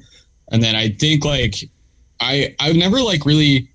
and 0.52 0.62
then 0.62 0.76
I 0.76 0.90
think 0.90 1.26
like 1.26 1.56
I 2.20 2.56
I've 2.60 2.76
never 2.76 3.02
like 3.02 3.26
really 3.26 3.70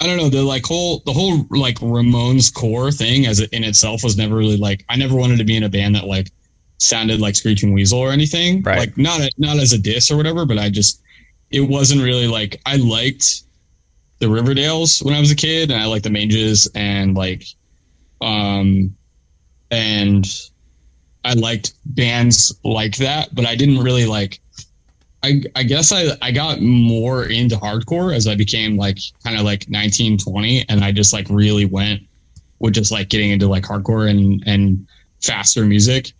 I 0.00 0.06
don't 0.06 0.16
know 0.16 0.28
the 0.28 0.42
like 0.42 0.64
whole 0.64 1.02
the 1.06 1.12
whole 1.12 1.46
like 1.50 1.76
Ramones 1.76 2.52
core 2.52 2.90
thing 2.90 3.26
as 3.26 3.40
it 3.40 3.52
in 3.52 3.64
itself 3.64 4.02
was 4.02 4.16
never 4.16 4.36
really 4.36 4.56
like 4.56 4.84
I 4.88 4.96
never 4.96 5.14
wanted 5.14 5.38
to 5.38 5.44
be 5.44 5.56
in 5.56 5.62
a 5.62 5.68
band 5.68 5.94
that 5.94 6.06
like 6.06 6.30
sounded 6.78 7.20
like 7.20 7.36
Screeching 7.36 7.72
Weasel 7.72 8.00
or 8.00 8.10
anything. 8.10 8.62
Right. 8.62 8.78
Like 8.78 8.98
not 8.98 9.20
a, 9.20 9.30
not 9.38 9.58
as 9.58 9.72
a 9.72 9.78
diss 9.78 10.10
or 10.10 10.16
whatever, 10.16 10.44
but 10.44 10.58
I 10.58 10.70
just 10.70 11.02
it 11.50 11.60
wasn't 11.60 12.02
really 12.02 12.26
like 12.26 12.60
I 12.66 12.76
liked 12.76 13.42
the 14.18 14.26
Riverdales 14.26 15.04
when 15.04 15.14
I 15.14 15.20
was 15.20 15.30
a 15.30 15.36
kid 15.36 15.70
and 15.70 15.80
I 15.80 15.86
liked 15.86 16.04
the 16.04 16.10
Manges 16.10 16.68
and 16.74 17.14
like 17.14 17.44
um 18.20 18.96
and 19.70 20.26
I 21.24 21.34
liked 21.34 21.74
bands 21.86 22.52
like 22.64 22.96
that, 22.96 23.34
but 23.34 23.46
I 23.46 23.54
didn't 23.54 23.78
really 23.78 24.06
like 24.06 24.40
I, 25.24 25.42
I 25.54 25.62
guess 25.62 25.92
I, 25.92 26.16
I 26.20 26.32
got 26.32 26.60
more 26.60 27.26
into 27.26 27.56
hardcore 27.56 28.14
as 28.14 28.26
I 28.26 28.34
became 28.34 28.76
like 28.76 28.98
kind 29.22 29.36
of 29.38 29.44
like 29.44 29.68
19, 29.68 30.18
20, 30.18 30.68
and 30.68 30.82
I 30.82 30.90
just 30.90 31.12
like 31.12 31.26
really 31.30 31.64
went 31.64 32.02
with 32.58 32.74
just 32.74 32.90
like 32.90 33.08
getting 33.08 33.30
into 33.30 33.46
like 33.46 33.64
hardcore 33.64 34.10
and, 34.10 34.42
and 34.46 34.86
faster 35.22 35.64
music. 35.64 36.12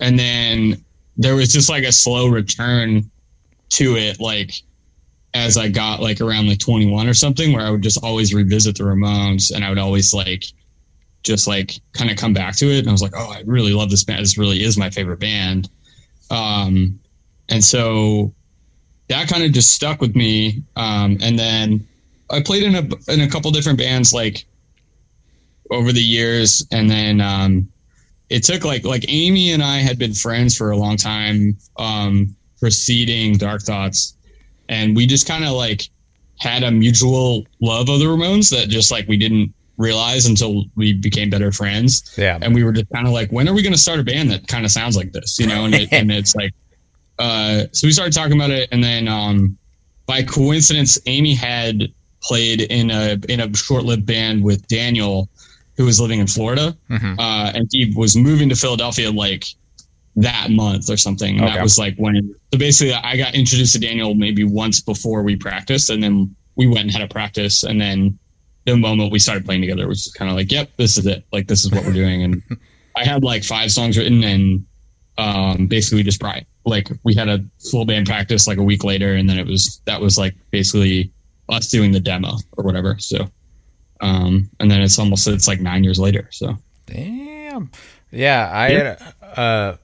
And 0.00 0.18
then 0.18 0.84
there 1.16 1.36
was 1.36 1.52
just 1.52 1.70
like 1.70 1.84
a 1.84 1.92
slow 1.92 2.28
return 2.28 3.10
to 3.70 3.96
it, 3.96 4.20
like 4.20 4.52
as 5.32 5.56
I 5.56 5.68
got 5.68 6.00
like 6.00 6.20
around 6.20 6.48
like 6.48 6.58
21 6.58 7.08
or 7.08 7.14
something, 7.14 7.52
where 7.52 7.64
I 7.64 7.70
would 7.70 7.82
just 7.82 8.02
always 8.02 8.34
revisit 8.34 8.76
the 8.76 8.84
Ramones 8.84 9.54
and 9.54 9.64
I 9.64 9.68
would 9.68 9.78
always 9.78 10.12
like 10.12 10.44
just 11.22 11.46
like 11.46 11.80
kind 11.92 12.10
of 12.10 12.16
come 12.16 12.34
back 12.34 12.56
to 12.56 12.66
it. 12.66 12.80
And 12.80 12.88
I 12.88 12.92
was 12.92 13.02
like, 13.02 13.12
oh, 13.16 13.30
I 13.30 13.42
really 13.46 13.72
love 13.72 13.90
this 13.90 14.04
band. 14.04 14.20
This 14.22 14.38
really 14.38 14.62
is 14.62 14.76
my 14.76 14.90
favorite 14.90 15.20
band. 15.20 15.68
Um, 16.30 16.98
and 17.48 17.62
so 17.62 18.32
that 19.10 19.28
kind 19.28 19.42
of 19.44 19.52
just 19.52 19.72
stuck 19.72 20.00
with 20.00 20.16
me. 20.16 20.62
Um, 20.76 21.18
and 21.20 21.38
then 21.38 21.86
I 22.30 22.40
played 22.42 22.62
in 22.62 22.74
a 22.76 23.12
in 23.12 23.20
a 23.20 23.28
couple 23.28 23.50
different 23.50 23.78
bands 23.78 24.12
like 24.14 24.46
over 25.70 25.92
the 25.92 26.00
years, 26.02 26.66
and 26.72 26.88
then 26.90 27.20
um, 27.20 27.68
it 28.28 28.42
took 28.44 28.64
like 28.64 28.84
like 28.84 29.04
Amy 29.08 29.52
and 29.52 29.62
I 29.62 29.78
had 29.78 29.98
been 29.98 30.14
friends 30.14 30.56
for 30.56 30.70
a 30.70 30.76
long 30.76 30.96
time 30.96 31.56
um, 31.76 32.34
preceding 32.58 33.36
Dark 33.36 33.62
Thoughts, 33.62 34.14
and 34.68 34.96
we 34.96 35.06
just 35.06 35.26
kind 35.28 35.44
of 35.44 35.52
like 35.52 35.88
had 36.38 36.62
a 36.62 36.70
mutual 36.70 37.46
love 37.60 37.88
of 37.90 37.98
the 37.98 38.06
Ramones 38.06 38.50
that 38.50 38.68
just 38.68 38.90
like 38.90 39.06
we 39.08 39.16
didn't 39.18 39.52
realize 39.76 40.26
until 40.26 40.64
we 40.76 40.92
became 40.92 41.28
better 41.30 41.50
friends 41.52 42.14
Yeah. 42.18 42.38
and 42.40 42.54
we 42.54 42.64
were 42.64 42.72
just 42.72 42.88
kind 42.90 43.06
of 43.06 43.12
like, 43.14 43.30
when 43.30 43.48
are 43.48 43.54
we 43.54 43.62
going 43.62 43.72
to 43.74 43.78
start 43.78 43.98
a 43.98 44.02
band 44.04 44.30
that 44.30 44.46
kind 44.46 44.64
of 44.66 44.70
sounds 44.70 44.94
like 44.96 45.12
this, 45.12 45.38
you 45.38 45.46
know? 45.46 45.64
And, 45.64 45.74
it, 45.74 45.90
and 45.92 46.10
it's 46.12 46.34
like, 46.34 46.52
uh, 47.20 47.66
so 47.72 47.86
we 47.86 47.92
started 47.92 48.12
talking 48.14 48.34
about 48.34 48.50
it, 48.50 48.68
and 48.72 48.82
then 48.82 49.06
um, 49.08 49.56
by 50.06 50.22
coincidence, 50.22 50.98
Amy 51.06 51.34
had 51.34 51.92
played 52.22 52.62
in 52.62 52.90
a 52.90 53.18
in 53.28 53.40
a 53.40 53.54
short-lived 53.56 54.06
band 54.06 54.42
with 54.42 54.66
Daniel, 54.68 55.28
who 55.76 55.84
was 55.84 56.00
living 56.00 56.20
in 56.20 56.26
Florida, 56.26 56.76
Mhm. 56.90 57.16
uh, 57.18 57.52
and 57.54 57.68
he 57.70 57.92
was 57.96 58.16
moving 58.16 58.48
to 58.48 58.56
Philadelphia 58.56 59.10
like 59.10 59.44
that 60.16 60.50
month 60.50 60.90
or 60.90 60.96
something. 60.96 61.40
Okay. 61.40 61.54
That 61.54 61.62
was 61.62 61.78
like 61.78 61.94
when. 61.96 62.34
So 62.52 62.58
basically, 62.58 62.94
I 62.94 63.16
got 63.16 63.34
introduced 63.34 63.74
to 63.74 63.78
Daniel 63.78 64.14
maybe 64.14 64.44
once 64.44 64.80
before 64.80 65.22
we 65.22 65.36
practiced, 65.36 65.90
and 65.90 66.02
then 66.02 66.34
we 66.56 66.66
went 66.66 66.80
and 66.80 66.90
had 66.90 67.02
a 67.02 67.08
practice, 67.08 67.62
and 67.62 67.80
then 67.80 68.18
the 68.66 68.76
moment 68.76 69.12
we 69.12 69.18
started 69.18 69.44
playing 69.46 69.62
together 69.62 69.86
was 69.88 70.12
kind 70.18 70.30
of 70.30 70.36
like, 70.36 70.50
"Yep, 70.52 70.70
this 70.76 70.98
is 70.98 71.06
it. 71.06 71.24
Like 71.32 71.46
this 71.46 71.64
is 71.64 71.70
what 71.70 71.84
we're 71.84 71.92
doing." 71.92 72.22
And 72.24 72.42
I 72.96 73.04
had 73.04 73.22
like 73.24 73.44
five 73.44 73.70
songs 73.72 73.96
written, 73.96 74.22
and 74.24 74.66
um, 75.18 75.66
basically 75.66 75.98
we 75.98 76.02
just 76.04 76.20
brought 76.20 76.42
like 76.64 76.88
we 77.04 77.14
had 77.14 77.28
a 77.28 77.44
full 77.70 77.84
band 77.84 78.06
practice 78.06 78.46
like 78.46 78.58
a 78.58 78.62
week 78.62 78.84
later, 78.84 79.14
and 79.14 79.28
then 79.28 79.38
it 79.38 79.46
was 79.46 79.80
that 79.86 80.00
was 80.00 80.18
like 80.18 80.34
basically 80.50 81.12
us 81.48 81.68
doing 81.68 81.92
the 81.92 82.00
demo 82.00 82.36
or 82.56 82.64
whatever. 82.64 82.96
So, 82.98 83.28
um, 84.00 84.50
and 84.60 84.70
then 84.70 84.82
it's 84.82 84.98
almost 84.98 85.26
it's 85.26 85.48
like 85.48 85.60
nine 85.60 85.84
years 85.84 85.98
later. 85.98 86.28
So 86.30 86.56
Damn. 86.86 87.70
Yeah, 88.10 88.50
I 88.52 88.70
had 88.70 89.14
uh 89.36 89.76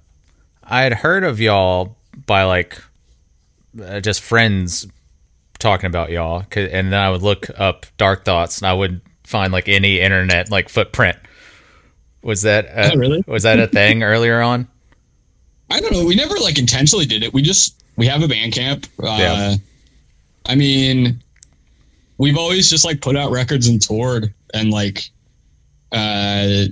I 0.65 0.83
had 0.83 0.93
heard 0.95 1.25
of 1.25 1.41
y'all 1.41 1.97
by 2.27 2.45
like 2.45 2.83
uh, 3.83 4.01
just 4.01 4.21
friends 4.21 4.87
talking 5.59 5.87
about 5.87 6.11
y'all, 6.11 6.45
and 6.55 6.93
then 6.93 6.95
I 6.95 7.11
would 7.11 7.23
look 7.23 7.49
up 7.57 7.87
Dark 7.99 8.25
Thoughts 8.25 8.59
and 8.59 8.67
I 8.67 8.73
would 8.75 9.01
find 9.25 9.53
like 9.53 9.69
any 9.69 10.01
internet 10.01 10.51
like 10.51 10.69
footprint. 10.69 11.19
Was 12.23 12.43
that 12.43 12.67
uh, 12.67 12.91
Oh, 12.95 12.97
really? 12.99 13.23
was 13.27 13.45
that 13.45 13.59
a 13.61 13.67
thing 13.69 14.03
earlier 14.03 14.41
on? 14.41 14.69
I 15.71 15.81
don't 15.81 15.93
know. 15.93 16.05
We 16.05 16.15
never 16.15 16.37
like 16.37 16.59
intentionally 16.59 17.07
did 17.07 17.23
it. 17.23 17.33
We 17.33 17.43
just 17.43 17.83
we 17.97 18.07
have 18.07 18.23
a 18.23 18.27
Bandcamp. 18.27 18.87
Uh, 19.03 19.17
Yeah. 19.19 19.55
I 20.49 20.55
mean, 20.55 21.23
we've 22.19 22.39
always 22.39 22.71
just 22.71 22.85
like 22.85 23.01
put 23.01 23.17
out 23.17 23.33
records 23.33 23.67
and 23.67 23.83
toured, 23.83 24.33
and 24.55 24.71
like 24.71 25.11
uh, 25.93 26.67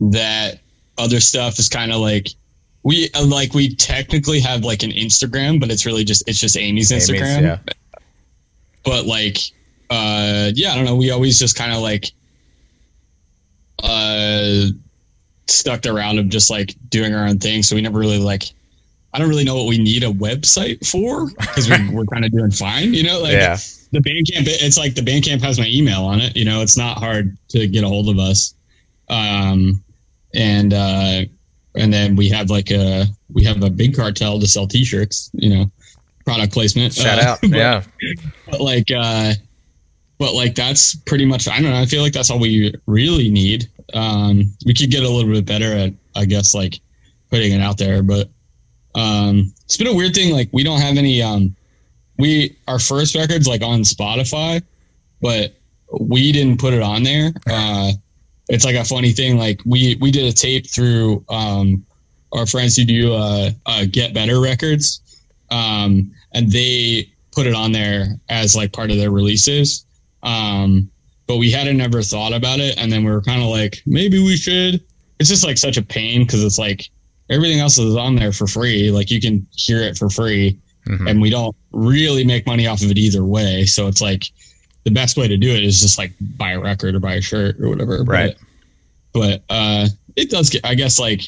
that 0.00 0.60
other 0.96 1.20
stuff 1.20 1.58
is 1.58 1.68
kind 1.68 1.92
of 1.92 2.00
like 2.00 2.28
we 2.82 3.10
uh, 3.14 3.24
like 3.24 3.52
we 3.52 3.74
technically 3.74 4.40
have 4.40 4.64
like 4.64 4.82
an 4.82 4.90
Instagram, 4.90 5.60
but 5.60 5.70
it's 5.70 5.84
really 5.84 6.04
just 6.04 6.26
it's 6.28 6.40
just 6.40 6.56
Amy's 6.56 6.90
Amy's, 6.90 7.10
Instagram. 7.10 7.42
yeah. 7.42 7.58
but 8.84 9.06
like, 9.06 9.36
uh, 9.90 10.50
yeah, 10.54 10.72
I 10.72 10.76
don't 10.76 10.84
know. 10.86 10.96
We 10.96 11.10
always 11.10 11.38
just 11.38 11.56
kind 11.56 11.72
of 11.72 11.80
like, 11.80 12.12
uh, 13.82 14.66
stuck 15.50 15.86
around 15.86 16.18
of 16.18 16.28
just 16.28 16.50
like 16.50 16.74
doing 16.88 17.14
our 17.14 17.26
own 17.26 17.38
thing. 17.38 17.62
So 17.62 17.74
we 17.76 17.82
never 17.82 17.98
really 17.98 18.18
like, 18.18 18.44
I 19.12 19.18
don't 19.18 19.28
really 19.28 19.44
know 19.44 19.56
what 19.56 19.66
we 19.66 19.78
need 19.78 20.02
a 20.04 20.06
website 20.10 20.86
for 20.86 21.28
because 21.38 21.68
we, 21.68 21.88
we're 21.90 22.04
kind 22.12 22.24
of 22.24 22.30
doing 22.32 22.50
fine, 22.50 22.94
you 22.94 23.02
know? 23.02 23.20
Like, 23.20 23.32
yeah. 23.32 23.56
the 23.92 23.98
Bandcamp, 24.00 24.44
it's 24.46 24.78
like 24.78 24.94
the 24.94 25.00
Bandcamp 25.02 25.42
has 25.42 25.58
my 25.58 25.66
email 25.68 26.04
on 26.04 26.20
it. 26.20 26.36
You 26.36 26.44
know, 26.44 26.62
it's 26.62 26.76
not 26.76 26.98
hard 26.98 27.36
to 27.50 27.66
get 27.66 27.82
a 27.84 27.88
hold 27.88 28.08
of 28.08 28.18
us. 28.18 28.54
Um, 29.08 29.82
and 30.34 30.72
uh, 30.72 31.22
and 31.74 31.92
then 31.92 32.14
we 32.16 32.28
have 32.28 32.50
like 32.50 32.70
a 32.70 33.06
we 33.32 33.44
have 33.44 33.62
a 33.64 33.70
big 33.70 33.96
cartel 33.96 34.38
to 34.38 34.46
sell 34.46 34.66
T-shirts. 34.68 35.30
You 35.34 35.50
know, 35.56 35.70
product 36.24 36.52
placement. 36.52 36.94
Shout 36.94 37.18
Uh, 37.18 37.22
out. 37.28 37.40
but- 37.42 37.50
yeah. 37.50 37.82
but 38.48 38.60
like 38.60 38.90
uh 38.96 39.32
but 40.18 40.34
like 40.34 40.54
that's 40.54 40.94
pretty 40.94 41.24
much 41.24 41.48
i 41.48 41.60
don't 41.62 41.70
know 41.70 41.80
i 41.80 41.86
feel 41.86 42.02
like 42.02 42.12
that's 42.12 42.30
all 42.30 42.38
we 42.38 42.72
really 42.86 43.30
need 43.30 43.68
um 43.94 44.52
we 44.66 44.74
could 44.74 44.90
get 44.90 45.02
a 45.02 45.08
little 45.08 45.30
bit 45.30 45.46
better 45.46 45.72
at 45.72 45.92
i 46.14 46.24
guess 46.24 46.54
like 46.54 46.80
putting 47.30 47.52
it 47.52 47.60
out 47.60 47.78
there 47.78 48.02
but 48.02 48.28
um 48.94 49.52
it's 49.64 49.76
been 49.76 49.86
a 49.86 49.94
weird 49.94 50.14
thing 50.14 50.32
like 50.32 50.48
we 50.52 50.64
don't 50.64 50.80
have 50.80 50.96
any 50.96 51.22
um 51.22 51.54
we 52.18 52.56
our 52.68 52.78
first 52.78 53.14
record's 53.14 53.46
like 53.46 53.62
on 53.62 53.80
spotify 53.80 54.62
but 55.20 55.54
we 56.00 56.32
didn't 56.32 56.58
put 56.58 56.72
it 56.72 56.82
on 56.82 57.02
there 57.02 57.32
uh 57.48 57.92
it's 58.48 58.64
like 58.64 58.76
a 58.76 58.84
funny 58.84 59.12
thing 59.12 59.36
like 59.36 59.60
we 59.64 59.96
we 60.00 60.10
did 60.10 60.24
a 60.24 60.32
tape 60.32 60.68
through 60.68 61.24
um 61.28 61.84
our 62.32 62.46
friends 62.46 62.76
who 62.76 62.84
do 62.84 63.12
uh, 63.12 63.50
uh 63.66 63.84
get 63.90 64.14
better 64.14 64.40
records 64.40 65.00
um 65.50 66.10
and 66.32 66.50
they 66.50 67.08
put 67.32 67.46
it 67.46 67.54
on 67.54 67.72
there 67.72 68.18
as 68.28 68.56
like 68.56 68.72
part 68.72 68.90
of 68.90 68.96
their 68.96 69.10
releases. 69.10 69.84
Um, 70.22 70.90
but 71.30 71.36
we 71.36 71.48
hadn't 71.48 71.80
ever 71.80 72.02
thought 72.02 72.32
about 72.32 72.58
it, 72.58 72.76
and 72.76 72.90
then 72.90 73.04
we 73.04 73.10
were 73.12 73.22
kind 73.22 73.40
of 73.40 73.46
like, 73.46 73.80
maybe 73.86 74.18
we 74.18 74.36
should. 74.36 74.82
It's 75.20 75.28
just 75.28 75.44
like 75.44 75.58
such 75.58 75.76
a 75.76 75.82
pain 75.82 76.22
because 76.22 76.42
it's 76.42 76.58
like 76.58 76.90
everything 77.30 77.60
else 77.60 77.78
is 77.78 77.94
on 77.94 78.16
there 78.16 78.32
for 78.32 78.48
free. 78.48 78.90
Like 78.90 79.12
you 79.12 79.20
can 79.20 79.46
hear 79.54 79.80
it 79.80 79.96
for 79.96 80.10
free, 80.10 80.58
Mhm. 80.88 81.08
and 81.08 81.20
we 81.22 81.30
don't 81.30 81.54
really 81.70 82.24
make 82.24 82.46
money 82.48 82.66
off 82.66 82.82
of 82.82 82.90
it 82.90 82.98
either 82.98 83.24
way. 83.24 83.64
So 83.64 83.86
it's 83.86 84.00
like 84.00 84.24
the 84.82 84.90
best 84.90 85.16
way 85.16 85.28
to 85.28 85.36
do 85.36 85.48
it 85.50 85.62
is 85.62 85.80
just 85.80 85.98
like 85.98 86.10
buy 86.36 86.50
a 86.52 86.58
record 86.58 86.96
or 86.96 87.00
buy 87.00 87.14
a 87.14 87.20
shirt 87.20 87.60
or 87.60 87.68
whatever. 87.68 88.02
Right. 88.02 88.34
But, 89.12 89.42
but 89.48 89.54
uh, 89.54 89.86
it 90.16 90.30
does 90.30 90.50
get. 90.50 90.66
I 90.66 90.74
guess 90.74 90.98
like 90.98 91.22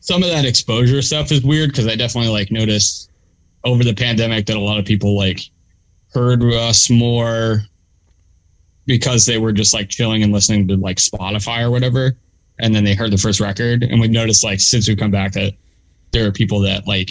some 0.00 0.24
of 0.24 0.28
that 0.30 0.44
exposure 0.44 1.02
stuff 1.02 1.30
is 1.30 1.42
weird 1.44 1.70
because 1.70 1.86
I 1.86 1.94
definitely 1.94 2.30
like 2.32 2.50
noticed 2.50 3.10
over 3.62 3.84
the 3.84 3.94
pandemic 3.94 4.46
that 4.46 4.56
a 4.56 4.60
lot 4.60 4.78
of 4.80 4.84
people 4.84 5.16
like 5.16 5.38
heard 6.12 6.42
us 6.42 6.90
more 6.90 7.62
because 8.86 9.26
they 9.26 9.38
were 9.38 9.52
just 9.52 9.74
like 9.74 9.88
chilling 9.88 10.22
and 10.22 10.32
listening 10.32 10.66
to 10.68 10.76
like 10.76 10.96
Spotify 10.98 11.62
or 11.62 11.70
whatever. 11.70 12.16
And 12.58 12.74
then 12.74 12.84
they 12.84 12.94
heard 12.94 13.10
the 13.12 13.18
first 13.18 13.40
record. 13.40 13.82
And 13.82 14.00
we've 14.00 14.10
noticed 14.10 14.42
like 14.44 14.60
since 14.60 14.88
we've 14.88 14.96
come 14.98 15.10
back 15.10 15.32
that 15.32 15.52
there 16.12 16.26
are 16.26 16.32
people 16.32 16.60
that 16.60 16.86
like 16.86 17.10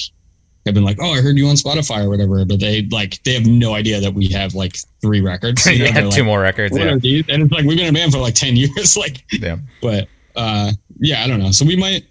have 0.65 0.73
been 0.73 0.83
like, 0.83 0.97
Oh, 0.99 1.11
I 1.13 1.21
heard 1.21 1.37
you 1.37 1.47
on 1.47 1.55
Spotify 1.55 2.03
or 2.05 2.09
whatever, 2.09 2.43
but 2.45 2.59
they 2.59 2.83
like 2.91 3.21
they 3.23 3.33
have 3.33 3.45
no 3.45 3.75
idea 3.75 3.99
that 4.01 4.13
we 4.13 4.27
have 4.29 4.55
like 4.55 4.75
three 5.01 5.21
records. 5.21 5.65
You 5.65 5.79
know, 5.79 5.85
yeah, 5.85 6.01
two 6.01 6.07
like, 6.09 6.25
more 6.25 6.39
records. 6.41 6.71
"What 6.71 6.81
Yeah. 6.81 6.93
are 6.93 6.99
these?" 6.99 7.25
And 7.29 7.43
it's 7.43 7.51
like 7.51 7.65
we've 7.65 7.77
been 7.77 7.87
a 7.89 7.93
band 7.93 8.11
for 8.11 8.17
like 8.19 8.33
ten 8.35 8.55
years. 8.57 8.97
like 8.97 9.23
Yeah. 9.31 9.57
but 9.81 10.07
uh 10.35 10.71
yeah 10.99 11.23
i 11.23 11.27
don't 11.27 11.39
know 11.39 11.49
so 11.51 11.63
we 11.65 11.77
might 11.77 12.03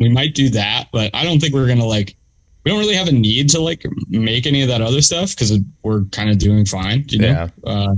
we 0.00 0.08
might 0.10 0.34
do 0.34 0.50
that 0.50 0.88
but 0.92 1.10
i 1.14 1.24
don't 1.24 1.40
think 1.40 1.54
we're 1.54 1.66
gonna 1.66 1.82
like 1.84 2.14
we 2.62 2.70
don't 2.70 2.78
really 2.78 2.94
have 2.94 3.08
a 3.08 3.12
need 3.12 3.48
to 3.48 3.58
like 3.58 3.86
make 4.08 4.46
any 4.46 4.60
of 4.60 4.68
that 4.68 4.82
other 4.82 5.00
stuff 5.00 5.30
because 5.30 5.58
we're 5.82 6.04
kind 6.12 6.28
of 6.28 6.36
doing 6.38 6.66
fine 6.66 7.06
you 7.08 7.18
know 7.20 7.28
Yeah. 7.28 7.48
uh 7.64 7.94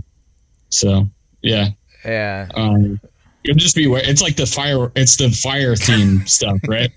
so 0.72 1.08
yeah 1.42 1.68
Yeah. 2.04 2.48
um 2.54 3.00
it'll 3.44 3.56
just 3.58 3.76
be 3.76 3.87
where 3.87 4.02
it's 4.04 4.22
like 4.22 4.37
the 4.37 4.46
fire 4.46 4.90
it's 4.96 5.16
the 5.16 5.30
fire 5.30 5.76
theme 5.76 6.26
stuff 6.26 6.58
right 6.68 6.90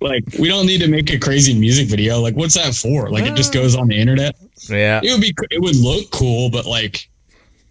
like 0.00 0.24
we 0.38 0.48
don't 0.48 0.66
need 0.66 0.80
to 0.82 0.88
make 0.88 1.10
a 1.10 1.18
crazy 1.18 1.58
music 1.58 1.88
video 1.88 2.20
like 2.20 2.34
what's 2.36 2.54
that 2.54 2.74
for 2.74 3.08
like 3.10 3.24
it 3.24 3.34
just 3.34 3.52
goes 3.52 3.74
on 3.74 3.88
the 3.88 3.96
internet 3.96 4.36
Yeah. 4.68 5.00
it 5.02 5.10
would 5.12 5.20
be 5.20 5.34
it 5.50 5.60
would 5.62 5.76
look 5.76 6.10
cool 6.10 6.50
but 6.50 6.66
like 6.66 7.08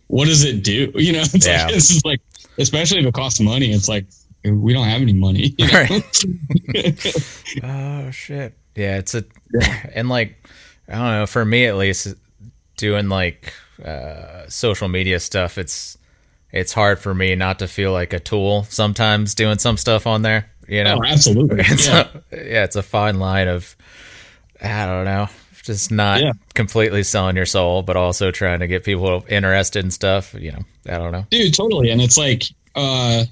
what 0.08 0.25
does 0.25 0.43
it 0.43 0.63
do 0.63 0.91
you 0.95 1.13
know 1.13 1.21
it's 1.21 1.45
Yeah. 1.45 1.65
like 1.65 1.73
this 1.73 1.91
is 1.91 2.03
like 2.05 2.21
especially 2.58 2.99
if 2.99 3.05
it 3.05 3.13
costs 3.13 3.39
money 3.39 3.71
it's 3.71 3.88
like 3.89 4.05
we 4.43 4.73
don't 4.73 4.88
have 4.88 5.01
any 5.01 5.13
money 5.13 5.53
you 5.58 5.67
know? 5.67 5.73
Right. 5.89 6.23
Oh 7.63 8.12
shit. 8.12 8.53
Yeah, 8.75 8.97
it's 8.97 9.15
a 9.15 9.23
and 9.93 10.10
like 10.10 10.36
I 10.88 10.93
don't 10.95 11.12
know, 11.12 11.25
for 11.25 11.43
me 11.45 11.65
at 11.65 11.77
least 11.77 12.13
doing 12.77 13.08
like 13.10 13.53
uh 13.83 14.47
social 14.49 14.88
media 14.88 15.19
stuff, 15.19 15.57
it's 15.57 15.97
it's 16.51 16.73
hard 16.73 16.99
for 16.99 17.13
me 17.13 17.35
not 17.35 17.59
to 17.59 17.67
feel 17.67 17.91
like 17.91 18.13
a 18.13 18.19
tool 18.19 18.63
sometimes 18.69 19.35
doing 19.35 19.57
some 19.57 19.77
stuff 19.77 20.07
on 20.07 20.21
there, 20.21 20.49
you 20.67 20.83
know. 20.83 20.99
oh 21.01 21.05
absolutely 21.05 21.59
It's 21.67 21.88
yeah. 21.88 22.07
a, 22.31 22.35
yeah, 22.38 22.63
it's 22.63 22.75
a 22.75 22.83
fine 22.83 23.19
line 23.19 23.47
of 23.47 23.75
I 24.61 24.85
don't 24.85 25.03
know, 25.05 25.27
just 25.63 25.91
not 25.91 26.21
Yeah. 26.21 26.31
completely 26.53 27.03
selling 27.03 27.35
your 27.35 27.45
soul, 27.45 27.81
but 27.81 27.97
also 27.97 28.31
trying 28.31 28.59
to 28.61 28.67
get 28.67 28.83
people 28.85 29.25
interested 29.27 29.83
in 29.83 29.91
stuff. 29.91 30.33
You 30.33 30.53
know, 30.53 30.61
I 30.88 30.97
don't 30.97 31.11
know. 31.11 31.25
dude 31.29 31.53
totally 31.53 31.89
and 31.89 31.99
it's 32.01 32.17
like 32.17 32.43
uh 32.75 33.23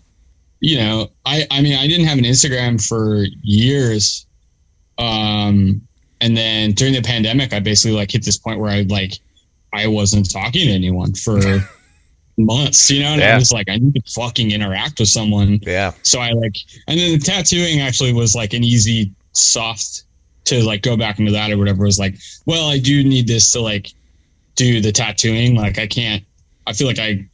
you 0.60 0.77
know 0.77 1.10
i 1.25 1.45
i 1.51 1.62
mean 1.62 1.77
i 1.77 1.88
didn't 1.88 2.06
have 2.08 2.17
an 2.17 2.23
instagram 2.23 2.82
for 2.82 3.25
years 3.41 4.25
um 4.97 5.82
and 6.21 6.38
then 6.38 6.71
during 6.71 6.93
the 6.93 7.01
pandemic 7.01 7.51
i 7.53 7.60
basically 7.60 7.95
like 7.95 8.12
hit 8.12 8.23
this 8.23 8.38
point 8.38 8.60
where 8.60 8.69
i 8.71 8.82
like 8.84 9.13
i 9.73 9.88
wasn't 9.88 10.29
talking 10.31 10.67
to 10.67 10.71
anyone 10.73 11.13
for 11.13 11.39
months 12.38 12.89
you 12.89 13.01
know 13.01 13.09
and 13.13 13.21
Yeah. 13.21 13.36
i 13.36 13.38
was 13.38 13.51
like 13.51 13.69
i 13.69 13.77
need 13.77 13.93
to 13.95 14.01
fucking 14.12 14.51
interact 14.51 14.99
with 14.99 15.09
someone 15.09 15.59
Yeah, 15.63 15.91
so 16.03 16.19
I 16.19 16.31
like, 16.31 16.55
and 16.88 16.99
then 16.99 17.12
the 17.13 17.19
tattooing 17.19 17.79
actually 17.81 18.13
was 18.13 18.36
like 18.36 18.53
an 18.53 18.63
easy, 18.63 19.12
soft 19.33 20.03
to 20.45 20.63
like 20.63 20.81
go 20.81 20.97
back 20.97 21.19
into 21.19 21.31
that 21.31 21.51
or 21.51 21.57
whatever. 21.57 21.83
It 21.83 21.88
was 21.88 21.99
like, 21.99 22.15
well, 22.45 22.67
I 22.69 22.77
do 22.79 23.03
need 23.03 23.27
this 23.27 23.51
to 23.53 23.62
like 23.62 23.88
do 24.55 24.81
the 24.81 24.91
tattooing. 24.91 25.55
Like, 25.55 25.79
I 25.79 25.88
can't, 25.88 26.21
I 26.67 26.73
feel 26.73 26.86
like 26.88 26.99
I, 26.99 27.25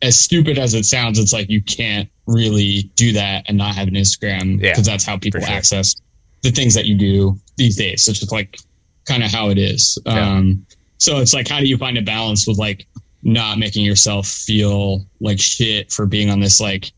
as 0.00 0.16
stupid 0.18 0.56
as 0.58 0.74
it 0.74 0.84
sounds, 0.84 1.18
it's 1.18 1.32
like 1.32 1.50
you 1.50 1.60
can't 1.62 2.08
really 2.26 2.90
do 2.94 3.12
that 3.14 3.44
and 3.48 3.58
not 3.58 3.74
have 3.74 3.88
an 3.88 3.94
Instagram 3.94 4.60
Yeah, 4.62 4.70
because 4.72 4.86
that's 4.86 5.04
how 5.04 5.16
people 5.18 5.40
sure. 5.40 5.50
access 5.50 5.94
the 6.42 6.50
things 6.50 6.74
that 6.74 6.86
you 6.86 6.94
do 6.96 7.36
these 7.56 7.76
days. 7.76 8.06
It's 8.08 8.20
just 8.20 8.32
like 8.32 8.58
kind 9.06 9.24
of 9.24 9.30
how 9.30 9.48
it 9.50 9.58
is. 9.58 9.98
Yeah. 10.06 10.36
Um, 10.36 10.64
so 11.00 11.18
it's 11.18 11.34
like, 11.34 11.48
how 11.48 11.58
do 11.58 11.66
you 11.66 11.76
find 11.76 11.98
a 11.98 12.02
balance 12.02 12.46
with 12.46 12.58
like 12.58 12.86
not 13.22 13.58
making 13.58 13.84
yourself 13.84 14.26
feel 14.26 15.04
like 15.20 15.40
shit 15.40 15.90
for 15.92 16.06
being 16.06 16.30
on 16.30 16.40
this 16.40 16.60
like 16.60 16.92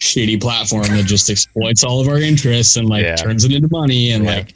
shitty 0.00 0.40
platform 0.40 0.84
that 0.84 1.04
just 1.06 1.30
exploits 1.30 1.84
all 1.84 2.00
of 2.00 2.08
our 2.08 2.18
interests 2.18 2.76
and 2.76 2.88
like 2.88 3.04
Yeah. 3.04 3.16
turns 3.16 3.44
it 3.44 3.52
into 3.52 3.68
money 3.70 4.12
and 4.12 4.24
Yeah. 4.24 4.30
like 4.36 4.54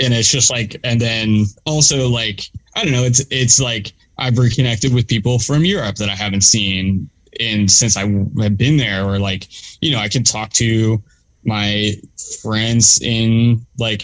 and 0.00 0.12
it's 0.12 0.30
just 0.30 0.50
like 0.50 0.76
and 0.84 1.00
then 1.00 1.44
also 1.66 2.08
like 2.08 2.40
I 2.74 2.82
don't 2.84 2.92
know 2.92 3.04
it's 3.04 3.22
it's 3.30 3.60
like 3.60 3.92
I've 4.18 4.38
reconnected 4.38 4.92
with 4.92 5.06
people 5.08 5.38
from 5.38 5.64
Europe 5.64 5.96
that 5.96 6.08
I 6.08 6.14
haven't 6.14 6.42
seen 6.42 7.08
in 7.40 7.66
since 7.68 7.96
I 7.96 8.00
have 8.42 8.56
been 8.58 8.76
there 8.76 9.04
or 9.06 9.18
like 9.18 9.46
you 9.80 9.92
know 9.92 9.98
I 9.98 10.08
can 10.08 10.22
talk 10.24 10.50
to 10.54 11.02
my 11.44 11.92
friends 12.42 13.00
in 13.02 13.64
like 13.78 14.02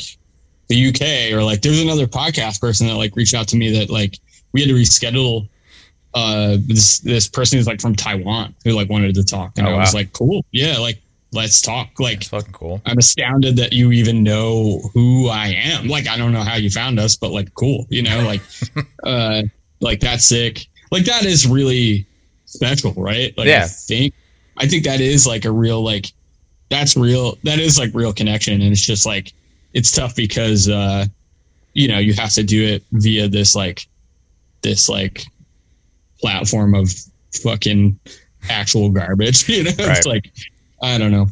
the 0.71 0.89
UK 0.89 1.37
or 1.37 1.43
like 1.45 1.61
there's 1.61 1.83
another 1.83 2.07
podcast 2.07 2.61
person 2.61 2.87
that 2.87 2.95
like 2.95 3.15
reached 3.17 3.35
out 3.35 3.47
to 3.49 3.57
me 3.57 3.71
that 3.79 3.91
like 3.91 4.17
we 4.53 4.61
had 4.63 4.69
to 4.69 4.75
reschedule 4.75 5.47
uh 6.15 6.57
this 6.67 7.01
this 7.01 7.29
person 7.29 7.59
who's 7.59 7.67
like 7.67 7.81
from 7.81 7.95
Taiwan 7.95 8.55
who 8.65 8.73
like 8.73 8.89
wanted 8.89 9.15
to 9.17 9.25
talk 9.25 9.53
and 9.59 9.67
Oh, 9.67 9.75
I 9.75 9.77
was 9.79 9.93
wow. 9.93 10.01
like 10.01 10.13
cool 10.15 10.45
yeah 10.53 10.79
like 10.79 11.03
let's 11.33 11.61
talk 11.61 11.89
like 12.01 12.19
it's 12.19 12.29
fucking 12.29 12.53
cool. 12.53 12.81
I'm 12.87 12.99
astounded 12.99 13.57
that 13.57 13.73
you 13.73 13.93
even 13.93 14.23
know 14.23 14.81
who 14.95 15.29
I 15.29 15.49
am. 15.49 15.87
Like, 15.87 16.09
I 16.09 16.17
don't 16.17 16.33
know 16.33 16.43
how 16.43 16.57
you 16.57 16.71
found 16.71 16.99
us, 16.99 17.15
but 17.15 17.31
like, 17.31 17.55
cool, 17.55 17.87
you 17.89 18.03
know, 18.03 18.25
like, 18.25 18.41
uh, 19.05 19.43
like 19.81 20.01
that's 20.01 20.25
sick. 20.25 20.67
Like, 20.91 21.05
that 21.05 21.25
is 21.25 21.47
really 21.47 22.05
special, 22.47 22.93
right? 22.95 23.33
Like, 23.39 23.47
yeah. 23.47 23.63
I 23.63 23.69
think, 23.69 24.15
I 24.57 24.67
think 24.67 24.83
that 24.87 25.01
is 25.01 25.25
like 25.25 25.45
a 25.45 25.53
real, 25.53 25.85
like, 25.85 26.07
that's 26.69 26.97
real. 26.97 27.39
That 27.45 27.61
is 27.61 27.79
like 27.79 27.91
real 27.95 28.13
connection. 28.13 28.55
And 28.61 28.73
it's 28.73 28.85
just 28.85 29.07
like, 29.07 29.33
it's 29.73 29.93
tough 29.93 30.15
because, 30.17 30.69
uh, 30.69 31.07
you 31.75 31.89
know, 31.89 31.99
you 31.99 32.13
have 32.15 32.33
to 32.35 32.43
do 32.43 32.65
it 32.65 32.83
via 32.93 33.29
this, 33.29 33.55
like, 33.55 33.87
this, 34.63 34.89
like, 34.89 35.25
platform 36.21 36.75
of 36.75 36.91
fucking 37.43 37.99
actual 38.49 38.91
garbage, 38.91 39.49
you 39.49 39.65
know? 39.65 39.71
Right. 39.79 39.97
It's 39.99 40.07
like, 40.07 40.31
I 40.83 40.99
don't 40.99 41.13
know. 41.13 41.27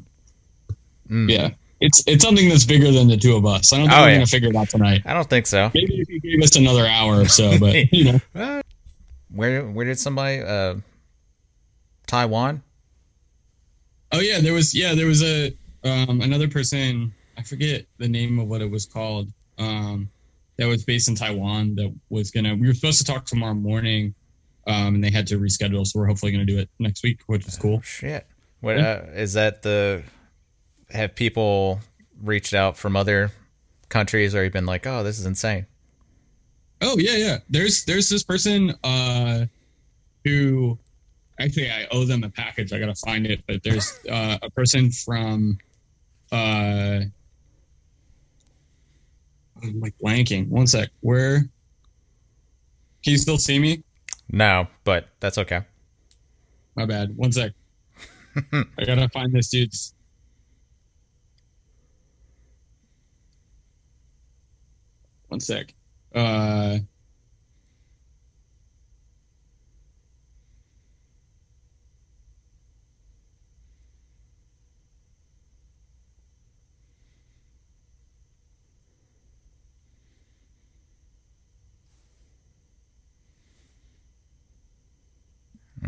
Mm. 1.10 1.30
Yeah. 1.30 1.50
It's 1.80 2.02
it's 2.08 2.24
something 2.24 2.48
that's 2.48 2.64
bigger 2.64 2.90
than 2.90 3.06
the 3.06 3.16
two 3.16 3.36
of 3.36 3.46
us. 3.46 3.72
I 3.72 3.76
don't 3.76 3.86
think 3.86 3.98
Oh, 3.98 4.02
we're 4.02 4.08
yeah. 4.08 4.14
gonna 4.16 4.26
figure 4.26 4.50
it 4.50 4.56
out 4.56 4.68
tonight. 4.68 5.02
I 5.06 5.14
don't 5.14 5.30
think 5.30 5.46
so. 5.46 5.70
Maybe 5.72 6.00
if 6.00 6.08
you 6.08 6.20
gave 6.20 6.42
us 6.42 6.56
another 6.56 6.84
hour 6.84 7.20
or 7.20 7.28
so, 7.28 7.56
but 7.58 7.92
you 7.92 8.20
know. 8.34 8.62
Where 9.32 9.62
where 9.64 9.84
did 9.86 9.96
somebody 9.98 10.40
uh 10.40 10.74
Taiwan? 12.08 12.62
Oh 14.10 14.18
yeah, 14.20 14.40
there 14.40 14.54
was 14.54 14.74
yeah, 14.74 14.94
there 14.96 15.06
was 15.06 15.22
a 15.22 15.52
um 15.84 16.20
another 16.20 16.48
person, 16.48 17.14
I 17.38 17.42
forget 17.42 17.86
the 17.98 18.08
name 18.08 18.38
of 18.38 18.48
what 18.48 18.60
it 18.60 18.70
was 18.70 18.84
called. 18.86 19.30
Um 19.58 20.10
that 20.58 20.66
was 20.66 20.84
based 20.84 21.08
in 21.08 21.14
Taiwan 21.14 21.76
that 21.76 21.94
was 22.10 22.30
gonna 22.30 22.54
we 22.54 22.66
were 22.66 22.74
supposed 22.74 22.98
to 22.98 23.04
talk 23.04 23.24
tomorrow 23.24 23.54
morning 23.54 24.14
um, 24.68 24.96
and 24.96 25.02
they 25.02 25.10
had 25.10 25.26
to 25.28 25.38
reschedule. 25.38 25.86
So 25.86 25.98
we're 25.98 26.06
hopefully 26.06 26.30
going 26.30 26.46
to 26.46 26.52
do 26.52 26.58
it 26.58 26.68
next 26.78 27.02
week, 27.02 27.20
which 27.26 27.46
is 27.48 27.56
cool. 27.56 27.80
Shit. 27.80 28.26
What 28.60 28.78
uh, 28.78 29.02
is 29.14 29.32
that? 29.32 29.62
The 29.62 30.02
have 30.90 31.14
people 31.14 31.80
reached 32.22 32.54
out 32.54 32.76
from 32.76 32.94
other 32.94 33.32
countries, 33.88 34.34
or 34.34 34.44
you've 34.44 34.52
been 34.52 34.66
like, 34.66 34.86
oh, 34.86 35.02
this 35.02 35.18
is 35.18 35.26
insane? 35.26 35.66
Oh 36.82 36.98
yeah, 36.98 37.16
yeah. 37.16 37.38
There's 37.48 37.84
there's 37.84 38.08
this 38.08 38.22
person 38.22 38.74
uh, 38.84 39.46
who 40.24 40.78
actually 41.40 41.70
I 41.70 41.86
owe 41.90 42.04
them 42.04 42.24
a 42.24 42.28
package. 42.30 42.72
I 42.72 42.78
gotta 42.78 42.94
find 42.94 43.26
it, 43.26 43.42
but 43.46 43.62
there's 43.62 43.98
uh, 44.10 44.38
a 44.42 44.50
person 44.50 44.90
from 44.90 45.58
uh, 46.30 47.00
I'm 49.62 49.80
like 49.80 49.94
blanking. 50.02 50.48
One 50.48 50.66
sec. 50.66 50.90
Where? 51.00 51.40
Can 53.04 53.12
you 53.12 53.18
still 53.18 53.38
see 53.38 53.58
me? 53.58 53.82
No, 54.30 54.66
but 54.84 55.08
that's 55.20 55.38
okay. 55.38 55.62
My 56.74 56.86
bad. 56.86 57.16
One 57.16 57.32
sec. 57.32 57.52
I 58.52 58.84
gotta 58.84 59.08
find 59.08 59.32
this 59.32 59.48
dude's. 59.48 59.94
One 65.28 65.40
sec. 65.40 65.74
Uh. 66.14 66.78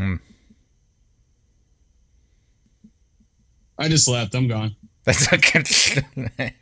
Mm. 0.01 0.19
I 3.79 3.89
just 3.89 4.09
left. 4.09 4.35
I'm 4.35 4.49
gone. 4.49 4.75
That's 5.05 5.33
okay. 5.33 5.63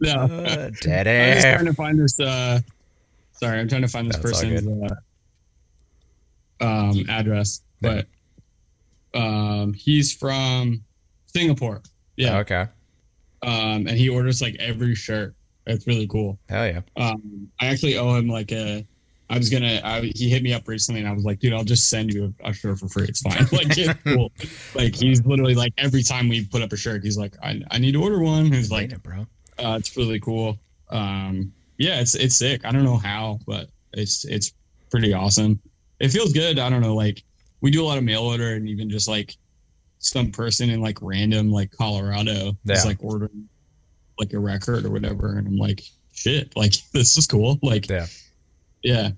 No. 0.00 0.12
uh, 0.14 0.70
dead 0.80 1.06
I'm 1.06 1.34
just 1.34 1.46
trying 1.46 1.64
to 1.66 1.72
find 1.72 1.98
this. 1.98 2.18
Uh, 2.18 2.58
sorry, 3.32 3.60
I'm 3.60 3.68
trying 3.68 3.82
to 3.82 3.88
find 3.88 4.08
this 4.08 4.16
That's 4.16 4.40
person's 4.40 4.90
uh, 6.60 6.64
um, 6.64 7.04
address, 7.08 7.62
but 7.80 8.06
um, 9.14 9.72
he's 9.72 10.12
from 10.12 10.82
Singapore. 11.26 11.80
Yeah, 12.16 12.38
Okay. 12.38 12.66
um, 13.42 13.86
and 13.86 13.90
he 13.90 14.08
orders 14.08 14.42
like 14.42 14.56
every 14.58 14.96
shirt. 14.96 15.34
It's 15.66 15.86
really 15.86 16.08
cool. 16.08 16.38
Hell 16.48 16.66
yeah. 16.66 16.80
Um, 16.96 17.48
I 17.60 17.66
actually 17.66 17.96
owe 17.96 18.14
him 18.16 18.28
like 18.28 18.50
a. 18.52 18.84
I 19.30 19.38
was 19.38 19.48
gonna. 19.48 19.80
I, 19.82 20.12
he 20.14 20.28
hit 20.28 20.42
me 20.42 20.52
up 20.52 20.68
recently, 20.68 21.00
and 21.00 21.08
I 21.08 21.12
was 21.12 21.24
like, 21.24 21.38
"Dude, 21.40 21.52
I'll 21.54 21.64
just 21.64 21.88
send 21.88 22.12
you 22.12 22.34
a, 22.44 22.50
a 22.50 22.52
shirt 22.52 22.78
for 22.78 22.88
free. 22.88 23.04
It's 23.08 23.22
fine. 23.22 23.38
like, 23.52 23.76
it's 23.78 24.02
cool. 24.02 24.30
Like, 24.74 24.94
he's 24.94 25.24
literally 25.24 25.54
like 25.54 25.72
every 25.78 26.02
time 26.02 26.28
we 26.28 26.44
put 26.44 26.60
up 26.62 26.72
a 26.72 26.76
shirt, 26.76 27.02
he's 27.02 27.16
like, 27.16 27.34
"I, 27.42 27.62
I 27.70 27.78
need 27.78 27.92
to 27.92 28.02
order 28.02 28.20
one." 28.20 28.52
He's 28.52 28.70
like, 28.70 28.92
it, 28.92 29.02
bro. 29.02 29.20
uh, 29.58 29.76
it's 29.78 29.96
really 29.96 30.20
cool. 30.20 30.58
Um, 30.90 31.52
yeah, 31.78 32.00
it's 32.00 32.14
it's 32.14 32.36
sick. 32.36 32.64
I 32.66 32.70
don't 32.70 32.84
know 32.84 32.98
how, 32.98 33.38
but 33.46 33.68
it's 33.94 34.24
it's 34.26 34.52
pretty 34.90 35.12
awesome. 35.14 35.58
It 36.00 36.08
feels 36.10 36.32
good. 36.32 36.58
I 36.58 36.68
don't 36.68 36.82
know. 36.82 36.94
Like 36.94 37.22
we 37.62 37.70
do 37.70 37.82
a 37.82 37.86
lot 37.86 37.96
of 37.98 38.04
mail 38.04 38.22
order, 38.24 38.54
and 38.54 38.68
even 38.68 38.90
just 38.90 39.08
like 39.08 39.34
some 40.00 40.30
person 40.32 40.68
in 40.68 40.82
like 40.82 40.98
random 41.00 41.50
like 41.50 41.70
Colorado 41.72 42.52
Yeah. 42.64 42.74
is 42.74 42.84
like 42.84 42.98
ordering 43.02 43.48
like 44.18 44.34
a 44.34 44.38
record 44.38 44.84
or 44.84 44.90
whatever, 44.90 45.38
and 45.38 45.48
I'm 45.48 45.56
like, 45.56 45.82
shit, 46.12 46.54
like 46.56 46.74
this 46.92 47.16
is 47.16 47.26
cool. 47.26 47.58
Like 47.62 47.88
Yeah. 47.88 48.06
Yeah, 48.84 49.10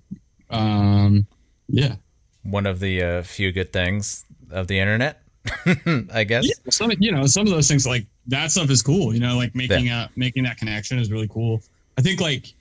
um, 0.50 1.26
yeah. 1.68 1.96
One 2.44 2.64
of 2.66 2.80
the 2.80 3.02
uh, 3.02 3.22
few 3.22 3.52
good 3.52 3.72
things 3.72 4.24
of 4.50 4.68
the 4.68 4.78
internet, 4.78 5.20
I 6.14 6.24
guess. 6.24 6.46
Yeah, 6.46 6.70
some 6.70 6.92
you 6.98 7.12
know 7.12 7.26
some 7.26 7.46
of 7.46 7.52
those 7.52 7.68
things 7.68 7.86
like 7.86 8.06
that 8.28 8.50
stuff 8.50 8.70
is 8.70 8.80
cool. 8.80 9.12
You 9.12 9.20
know, 9.20 9.36
like 9.36 9.54
making 9.54 9.90
uh 9.90 10.08
making 10.16 10.44
that 10.44 10.56
connection 10.56 10.98
is 10.98 11.10
really 11.10 11.28
cool. 11.28 11.60
I 11.98 12.02
think 12.02 12.20
like 12.20 12.54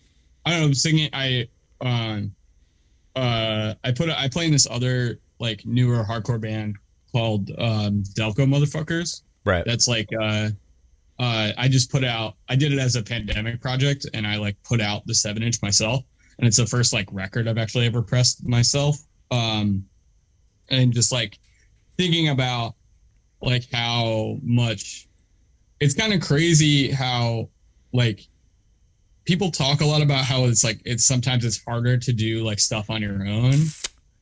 I 0.45 0.51
don't 0.51 0.68
know 0.68 0.74
singing. 0.74 1.10
I 1.14 1.47
um 1.82 2.34
uh 3.16 3.76
I 3.84 3.91
put 3.91 4.10
I 4.10 4.28
play 4.28 4.47
in 4.47 4.51
this 4.51 4.68
other 4.70 5.20
like 5.39 5.66
newer 5.66 6.03
hardcore 6.03 6.41
band 6.41 6.76
called 7.12 7.51
um 7.60 8.03
Delco 8.14 8.47
Motherfuckers. 8.47 9.22
Right. 9.45 9.64
That's 9.66 9.88
like 9.88 10.10
uh 10.20 10.49
uh 11.20 11.51
I 11.58 11.68
just 11.68 11.91
put 11.91 12.03
out 12.03 12.36
I 12.49 12.56
did 12.56 12.74
it 12.74 12.80
as 12.80 12.95
a 12.95 13.03
pandemic 13.03 13.62
project 13.62 14.08
and 14.16 14.26
I 14.26 14.38
like 14.38 14.56
put 14.64 14.82
out 14.82 15.06
the 15.06 15.14
seven 15.14 15.43
inch 15.43 15.62
myself 15.62 16.03
and 16.38 16.47
it's 16.47 16.57
the 16.57 16.65
first 16.65 16.93
like 16.93 17.07
record 17.11 17.47
I've 17.47 17.57
actually 17.57 17.86
ever 17.86 18.01
pressed 18.01 18.45
myself. 18.45 18.97
Um 19.31 19.86
and 20.69 20.93
just 20.93 21.11
like 21.11 21.38
thinking 21.97 22.29
about 22.29 22.75
like 23.41 23.65
how 23.71 24.38
much 24.43 25.07
it's 25.79 25.93
kind 25.93 26.13
of 26.13 26.21
crazy 26.21 26.91
how 26.91 27.49
like 27.93 28.21
people 29.25 29.51
talk 29.51 29.81
a 29.81 29.86
lot 29.86 30.01
about 30.01 30.23
how 30.25 30.45
it's 30.45 30.63
like 30.63 30.81
it's 30.86 31.05
sometimes 31.05 31.45
it's 31.45 31.63
harder 31.63 31.97
to 31.97 32.13
do 32.13 32.43
like 32.43 32.59
stuff 32.59 32.89
on 32.89 33.01
your 33.01 33.25
own 33.27 33.51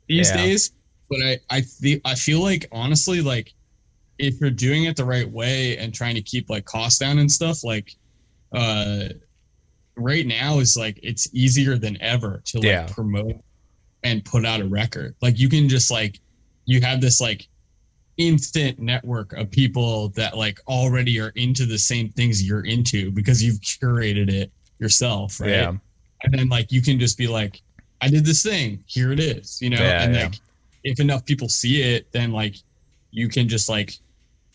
these 0.07 0.30
Yeah. 0.30 0.38
days 0.38 0.72
but 1.09 1.20
i 1.22 1.38
i 1.49 1.61
feel 1.61 1.99
i 2.05 2.16
feel 2.16 2.41
like 2.41 2.68
honestly 2.72 3.22
like 3.22 3.53
if 4.18 4.39
you're 4.41 4.49
doing 4.49 4.84
it 4.86 4.95
the 4.95 5.05
right 5.05 5.30
way 5.30 5.78
and 5.78 5.93
trying 5.93 6.16
to 6.16 6.22
keep 6.22 6.49
like 6.49 6.66
costs 6.66 6.99
down 6.99 7.20
and 7.20 7.32
stuff 7.32 7.64
like 7.64 7.93
uh 8.53 9.05
right 9.96 10.26
now 10.26 10.60
is 10.60 10.76
like 10.78 11.00
it's 11.04 11.28
easier 11.34 11.78
than 11.78 12.02
ever 12.02 12.41
to 12.46 12.58
like 12.58 12.66
Yeah. 12.66 12.88
promote 12.88 13.36
and 14.04 14.24
put 14.26 14.46
out 14.46 14.60
a 14.60 14.66
record 14.66 15.16
like 15.22 15.39
you 15.39 15.48
can 15.50 15.70
just 15.70 15.91
like 15.91 16.20
you 16.66 16.82
have 16.82 17.00
this 17.00 17.22
like 17.22 17.48
instant 18.18 18.80
network 18.80 19.34
of 19.34 19.50
people 19.50 20.10
that 20.10 20.38
like 20.38 20.60
already 20.68 21.20
are 21.20 21.30
into 21.36 21.66
the 21.66 21.78
same 21.78 22.10
things 22.10 22.44
you're 22.48 22.66
into 22.66 23.12
because 23.12 23.41
you've 23.44 23.60
curated 23.62 24.30
it 24.30 24.52
yourself 24.80 25.39
right 25.39 25.50
Yeah. 25.52 25.74
and 26.24 26.34
then 26.34 26.50
like 26.50 26.72
you 26.72 26.82
can 26.82 27.00
just 27.00 27.18
be 27.18 27.28
like 27.28 27.62
i 28.02 28.08
did 28.10 28.26
this 28.26 28.44
thing 28.44 28.84
here 28.88 29.12
it 29.12 29.20
is 29.20 29.60
you 29.62 29.70
know 29.72 29.78
Yeah, 29.82 30.04
and 30.04 30.14
yeah. 30.16 30.24
like 30.26 30.36
if 30.84 31.00
enough 31.00 31.26
people 31.26 31.50
see 31.50 31.82
it 31.82 32.12
then 32.12 32.32
like 32.32 32.56
you 33.12 33.30
can 33.30 33.48
just 33.48 33.70
like 33.70 33.94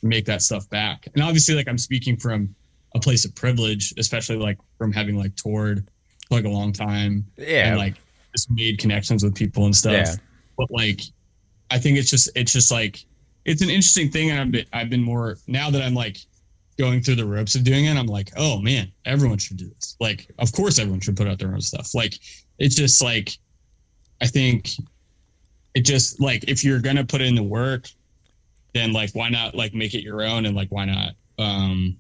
make 0.03 0.25
that 0.27 0.43
stuff 0.43 0.69
back 0.71 1.09
and 1.15 1.23
obviously 1.25 1.55
like 1.57 1.67
i'm 1.69 1.79
speaking 1.79 2.17
from 2.17 2.55
a 2.95 3.01
place 3.01 3.25
of 3.25 3.35
privilege 3.35 3.93
especially 3.99 4.37
like 4.37 4.59
from 4.79 4.93
having 4.93 5.17
like 5.17 5.35
toured 5.37 5.87
for 6.29 6.35
like 6.37 6.45
a 6.45 6.49
long 6.49 6.73
time 6.73 7.25
Yeah. 7.37 7.69
and 7.71 7.79
like 7.79 7.95
just 8.33 8.51
made 8.51 8.79
connections 8.79 9.23
with 9.23 9.35
people 9.35 9.65
and 9.67 9.75
stuff 9.77 9.93
Yeah. 9.93 10.15
but 10.57 10.71
like 10.71 11.01
i 11.71 11.79
think 11.79 11.99
it's 11.99 12.11
just 12.11 12.31
it's 12.35 12.53
just 12.53 12.71
like 12.71 13.05
it's 13.45 13.63
an 13.63 13.69
interesting 13.71 14.11
thing 14.11 14.31
and 14.31 14.41
i've 14.41 14.51
been 14.51 14.67
i've 14.73 14.91
been 14.91 15.03
more 15.03 15.39
now 15.47 15.71
that 15.71 15.83
i'm 15.83 15.95
like 15.95 16.19
going 16.79 17.03
through 17.03 17.17
the 17.17 17.25
ropes 17.27 17.55
of 17.57 17.65
doing 17.65 17.87
it 17.87 17.97
i'm 17.97 18.07
like 18.07 18.31
oh 18.37 18.61
man 18.61 18.91
everyone 19.05 19.37
should 19.39 19.57
do 19.57 19.69
this 19.69 19.97
like 20.01 20.29
of 20.39 20.53
course 20.53 20.79
everyone 20.79 21.01
should 21.01 21.17
put 21.17 21.27
out 21.27 21.39
their 21.39 21.53
own 21.53 21.61
stuff 21.61 21.95
like 21.95 22.15
it's 22.59 22.75
just 22.77 23.03
like 23.03 23.31
i 24.21 24.27
think 24.27 24.71
it 25.75 25.81
just 25.85 26.21
like 26.21 26.45
if 26.49 26.63
you're 26.65 26.81
gonna 26.81 27.05
put 27.05 27.21
in 27.21 27.35
the 27.35 27.43
work 27.43 27.89
then 28.75 28.93
like 28.93 29.11
why 29.13 29.29
not 29.29 29.55
like 29.55 29.75
make 29.75 29.95
it 29.95 30.03
your 30.03 30.23
own 30.23 30.47
and 30.47 30.55
like 30.57 30.69
why 30.71 30.85
not 30.85 31.13
um 31.39 31.97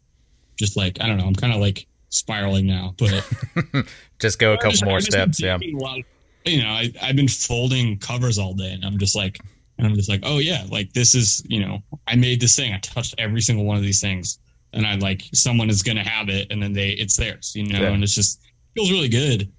just 0.59 0.76
like 0.76 0.98
i 1.00 1.06
don't 1.06 1.16
know 1.16 1.24
i'm 1.26 1.34
kind 1.34 1.52
of 1.52 1.61
like 1.61 1.86
spiraling 2.11 2.66
now 2.66 2.94
but 2.98 3.26
just 4.18 4.38
go 4.38 4.52
a 4.52 4.56
couple 4.56 4.70
just- 4.72 4.84
more 4.84 4.96
I've 4.96 5.04
just 5.04 5.12
been 5.16 5.32
steps. 5.32 5.40
Yeah. 5.40 5.59
taking 5.59 5.76
a 5.78 5.82
lot 5.82 5.98
of- 6.00 6.04
you 6.44 6.62
know, 6.62 6.70
I, 6.70 6.90
I've 7.02 7.16
been 7.16 7.28
folding 7.28 7.98
covers 7.98 8.38
all 8.38 8.54
day, 8.54 8.72
and 8.72 8.82
I'm 8.82 8.96
just 8.96 9.14
like, 9.14 9.38
and 9.76 9.86
I'm 9.86 9.94
just 9.94 10.09
like, 10.09 10.20
oh 10.22 10.38
yeah, 10.38 10.64
like 10.70 10.90
this 10.94 11.14
is, 11.14 11.42
you 11.46 11.61
know, 11.61 11.82
I 12.06 12.14
made 12.16 12.40
this 12.40 12.56
thing. 12.56 12.72
I 12.72 12.78
touched 12.78 13.16
every 13.18 13.42
single 13.42 13.66
one 13.66 13.76
of 13.76 13.82
these 13.82 14.00
things, 14.00 14.38
and 14.72 14.86
I 14.86 14.94
like 14.94 15.24
someone 15.34 15.68
is 15.68 15.82
gonna 15.82 16.09
have 16.09 16.30
it, 16.30 16.46
and 16.50 16.62
then 16.62 16.72
they, 16.72 16.90
it's 16.90 17.16
theirs, 17.18 17.52
you 17.54 17.64
know, 17.70 17.80
Yeah. 17.80 17.88
and 17.88 18.02
it's 18.02 18.14
just 18.14 18.40
feels 18.74 18.90
really 18.90 19.11
good. 19.11 19.52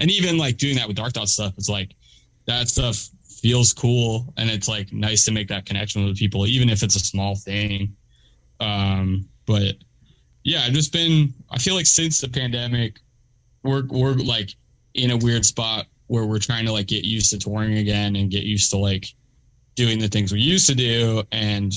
And 0.00 0.10
even 0.10 0.36
like 0.36 0.58
doing 0.58 0.76
that 0.76 0.86
with 0.86 0.96
Dark 0.98 1.14
Thoughts 1.14 1.32
stuff, 1.32 1.54
it's 1.56 1.70
like 1.70 1.94
that 2.46 2.68
stuff 2.68 3.08
feels 3.24 3.72
cool, 3.72 4.34
and 4.36 4.50
it's 4.50 4.68
like 4.68 4.92
nice 4.92 5.24
to 5.24 5.32
make 5.32 5.48
that 5.48 5.64
connection 5.64 6.04
with 6.04 6.18
people, 6.18 6.46
even 6.46 6.68
if 6.68 6.82
it's 6.82 6.96
a 6.96 7.00
small 7.00 7.36
thing. 7.36 7.96
Um, 8.60 9.26
but 9.46 9.76
yeah, 10.44 10.62
I've 10.64 10.74
just 10.74 10.92
been. 10.92 11.32
I 11.50 11.58
feel 11.58 11.74
like 11.74 11.86
since 11.86 12.20
the 12.20 12.28
pandemic, 12.28 13.00
we're 13.62 13.84
we're 13.86 14.12
like 14.12 14.50
in 14.92 15.10
a 15.10 15.16
weird 15.16 15.44
spot 15.44 15.86
where 16.06 16.26
we're 16.26 16.38
trying 16.38 16.66
to 16.66 16.72
like 16.72 16.86
get 16.86 17.04
used 17.04 17.30
to 17.30 17.38
touring 17.38 17.78
again 17.78 18.14
and 18.14 18.30
get 18.30 18.44
used 18.44 18.70
to 18.70 18.76
like 18.76 19.06
doing 19.74 19.98
the 19.98 20.06
things 20.06 20.32
we 20.32 20.40
used 20.40 20.66
to 20.66 20.74
do. 20.74 21.22
And 21.32 21.72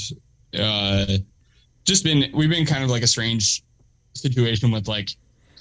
uh 0.60 1.18
just 1.86 2.04
been 2.04 2.30
we've 2.34 2.50
been 2.50 2.66
kind 2.66 2.84
of 2.84 2.90
like 2.90 3.04
a 3.04 3.08
strange 3.08 3.64
situation 4.14 4.70
with 4.70 4.88
like 4.88 5.12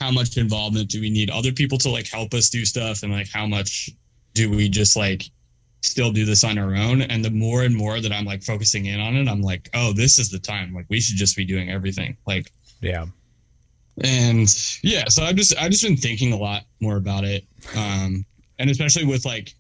how 0.01 0.11
much 0.11 0.37
involvement 0.37 0.91
do 0.91 1.01
we 1.01 1.09
need 1.09 1.31
other 1.31 1.53
people 1.53 1.79
to 1.79 1.89
like 1.89 2.09
help 2.09 2.35
us 2.35 2.51
do 2.51 2.65
stuff 2.65 3.05
and 3.05 3.13
like 3.13 3.29
how 3.29 3.47
much 3.47 3.89
do 4.35 4.51
we 4.51 4.69
just 4.69 4.97
like 4.97 5.23
still 5.83 6.11
do 6.11 6.25
this 6.25 6.43
on 6.43 6.59
our 6.59 6.75
own? 6.75 7.03
And 7.03 7.25
the 7.25 7.31
more 7.31 7.63
and 7.63 7.75
more 7.75 8.01
that 8.01 8.11
i'm 8.11 8.25
like 8.25 8.43
focusing 8.43 8.87
in 8.87 8.99
on 8.99 9.15
it 9.15 9.29
i'm 9.29 9.43
like 9.43 9.71
oh 9.75 9.93
this 9.93 10.19
is 10.19 10.29
the 10.29 10.41
time. 10.41 10.75
Like 10.75 10.87
we 10.89 11.01
should 11.01 11.17
just 11.17 11.37
be 11.37 11.45
doing 11.45 11.71
everything. 11.71 12.17
Like 12.27 12.51
Yeah. 12.81 13.07
and 14.03 14.49
yeah 14.83 15.05
so 15.09 15.23
i've 15.23 15.37
just 15.37 15.57
i've 15.57 15.71
just 15.71 15.83
been 15.83 15.97
thinking 15.97 16.33
a 16.33 16.37
lot 16.37 16.65
more 16.81 16.97
about 16.97 17.25
it 17.25 17.45
um 17.77 18.25
and 18.59 18.71
especially 18.71 19.05
with 19.05 19.25
like 19.25 19.55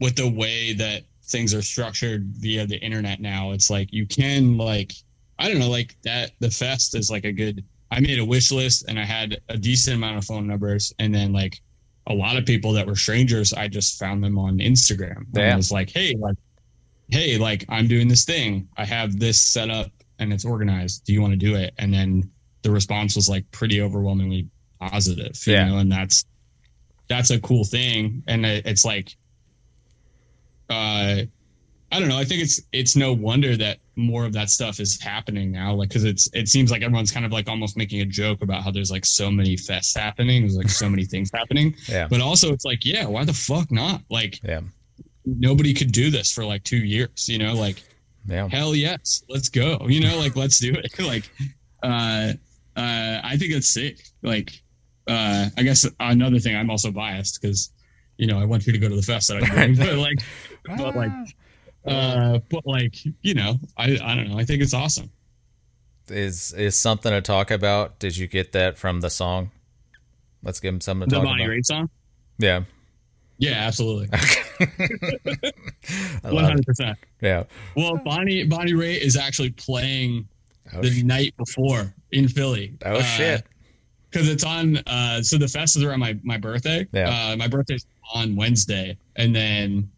with 0.00 0.16
the 0.16 0.28
way 0.28 0.72
that 0.74 1.02
things 1.24 1.54
are 1.54 1.62
structured 1.62 2.24
via 2.36 2.66
the 2.66 2.76
internet 2.78 3.20
now, 3.20 3.52
it's 3.52 3.70
like 3.70 3.92
you 3.92 4.06
can 4.06 4.56
like 4.56 4.92
I 5.38 5.48
don't 5.48 5.58
know, 5.60 5.70
like 5.70 5.96
that 6.02 6.32
the 6.40 6.50
fest 6.50 6.96
is 6.96 7.10
like 7.10 7.24
a 7.24 7.32
good 7.32 7.64
I 7.90 8.00
made 8.00 8.18
a 8.18 8.24
wish 8.24 8.50
list 8.50 8.84
and 8.88 8.98
I 8.98 9.04
had 9.04 9.40
a 9.48 9.56
decent 9.56 9.96
amount 9.96 10.18
of 10.18 10.24
phone 10.24 10.46
numbers 10.46 10.92
and 10.98 11.14
then 11.14 11.32
like 11.32 11.60
a 12.06 12.14
lot 12.14 12.36
of 12.36 12.46
people 12.46 12.72
that 12.72 12.86
were 12.86 12.96
strangers, 12.96 13.52
I 13.52 13.68
just 13.68 13.98
found 13.98 14.24
them 14.24 14.38
on 14.38 14.58
Instagram. 14.58 15.26
And 15.34 15.52
I 15.52 15.56
was 15.56 15.70
like, 15.70 15.90
hey, 15.90 16.14
like, 16.18 16.36
hey, 17.10 17.36
like 17.36 17.66
I'm 17.68 17.86
doing 17.86 18.08
this 18.08 18.24
thing. 18.24 18.68
I 18.76 18.84
have 18.86 19.18
this 19.18 19.40
set 19.40 19.70
up 19.70 19.90
and 20.18 20.32
it's 20.32 20.44
organized. 20.44 21.04
Do 21.04 21.12
you 21.12 21.20
want 21.20 21.32
to 21.32 21.36
do 21.38 21.54
it? 21.56 21.74
And 21.78 21.92
then 21.92 22.30
the 22.62 22.70
response 22.70 23.14
was 23.16 23.28
like 23.28 23.50
pretty 23.50 23.80
overwhelmingly 23.80 24.48
positive. 24.80 25.40
You 25.46 25.52
Yeah. 25.54 25.68
know, 25.68 25.78
and 25.78 25.90
that's 25.92 26.24
that's 27.08 27.30
a 27.30 27.40
cool 27.40 27.64
thing. 27.64 28.22
And 28.26 28.44
it- 28.44 28.66
it's 28.66 28.84
like 28.84 29.16
uh 30.70 31.22
I 31.90 31.98
don't 32.00 32.08
know. 32.10 32.18
I 32.18 32.24
think 32.24 32.42
it's 32.42 32.60
it's 32.70 32.96
no 32.96 33.14
wonder 33.14 33.56
that 33.56 33.78
more 33.96 34.26
of 34.26 34.34
that 34.34 34.50
stuff 34.50 34.78
is 34.78 35.00
happening 35.00 35.50
now. 35.50 35.72
Like, 35.74 35.88
because 35.88 36.04
it's 36.04 36.28
it 36.34 36.46
seems 36.48 36.70
like 36.70 36.82
everyone's 36.82 37.10
kind 37.10 37.24
of 37.24 37.32
like 37.32 37.48
almost 37.48 37.78
making 37.78 38.02
a 38.02 38.04
joke 38.04 38.42
about 38.42 38.62
how 38.62 38.70
there's 38.70 38.90
like 38.90 39.06
so 39.06 39.30
many 39.30 39.56
fests 39.56 39.96
happening. 39.96 40.42
There's 40.42 40.56
like 40.56 40.68
so 40.68 40.90
many 40.90 41.04
things 41.12 41.30
happening. 41.32 41.74
Yeah. 41.88 42.06
But 42.06 42.20
also, 42.20 42.52
it's 42.52 42.66
like, 42.66 42.84
yeah, 42.84 43.06
why 43.06 43.24
the 43.24 43.32
fuck 43.32 43.70
not? 43.72 44.02
Like, 44.10 44.38
Yeah. 44.44 44.60
nobody 45.24 45.72
could 45.72 45.90
do 45.90 46.10
this 46.10 46.30
for 46.30 46.44
like 46.44 46.62
two 46.62 46.76
years. 46.76 47.26
You 47.26 47.38
know, 47.38 47.54
like 47.54 47.82
Yeah. 48.28 48.48
hell 48.48 48.74
yes, 48.74 49.22
let's 49.28 49.48
go. 49.48 49.86
You 49.88 50.00
know, 50.00 50.18
like 50.18 50.36
let's 50.36 50.58
do 50.58 50.72
it. 50.74 50.98
like, 51.00 51.30
uh, 51.82 52.32
uh, 52.76 53.20
I 53.24 53.36
think 53.38 53.52
it's 53.52 53.68
sick. 53.68 54.04
Like, 54.22 54.52
uh, 55.08 55.46
I 55.56 55.62
guess 55.62 55.86
another 55.98 56.38
thing, 56.38 56.54
I'm 56.54 56.70
also 56.70 56.90
biased 56.90 57.40
because, 57.40 57.72
you 58.18 58.26
know, 58.26 58.38
I 58.38 58.44
want 58.44 58.66
you 58.66 58.72
to 58.72 58.78
go 58.78 58.88
to 58.88 58.94
the 58.96 59.02
fest 59.02 59.28
that 59.28 59.42
I'm 59.42 59.74
doing, 59.74 59.74
but 59.76 59.96
like, 59.96 60.18
but 60.76 60.94
like, 60.94 61.12
uh, 61.86 62.38
but 62.50 62.66
like, 62.66 62.96
you 63.22 63.34
know, 63.34 63.58
I 63.76 63.98
I 64.02 64.14
don't 64.14 64.28
know. 64.28 64.38
I 64.38 64.44
think 64.44 64.62
it's 64.62 64.74
awesome. 64.74 65.10
is 66.08 66.52
is 66.52 66.76
something 66.76 67.10
to 67.12 67.22
talk 67.22 67.50
about. 67.50 67.98
Did 67.98 68.16
you 68.16 68.26
get 68.26 68.52
that 68.52 68.76
from 68.76 69.00
the 69.00 69.10
song? 69.10 69.50
Let's 70.42 70.60
give 70.60 70.74
him 70.74 70.80
something 70.80 71.08
to 71.08 71.14
The 71.14 71.20
talk 71.20 71.24
Bonnie 71.30 71.44
about. 71.44 71.54
Raitt 71.54 71.64
song. 71.64 71.90
Yeah, 72.38 72.62
Yeah, 73.38 73.52
absolutely, 73.52 74.08
one 76.22 76.44
hundred 76.44 76.66
percent. 76.66 76.98
Yeah. 77.20 77.44
Well, 77.76 77.96
Bonnie 78.04 78.44
Bonnie 78.44 78.72
Raitt 78.72 79.00
is 79.00 79.16
actually 79.16 79.50
playing 79.50 80.26
Oh, 80.74 80.82
the 80.82 80.90
sh- 80.90 81.02
night 81.02 81.34
before 81.38 81.94
in 82.12 82.28
Philly. 82.28 82.74
oh 82.84 82.96
Uh, 82.96 83.02
shit. 83.02 83.46
because 84.10 84.28
it's 84.28 84.44
on 84.44 84.76
uh 84.86 85.22
so 85.22 85.38
the 85.38 85.48
fest 85.48 85.76
is 85.76 85.82
around 85.82 86.00
my 86.00 86.18
my 86.22 86.36
birthday 86.36 86.86
Yeah. 86.92 87.30
uh 87.32 87.36
my 87.36 87.48
birthday's 87.48 87.86
on 88.14 88.36
wednesday 88.36 88.96
and 89.16 89.34
then 89.34 89.90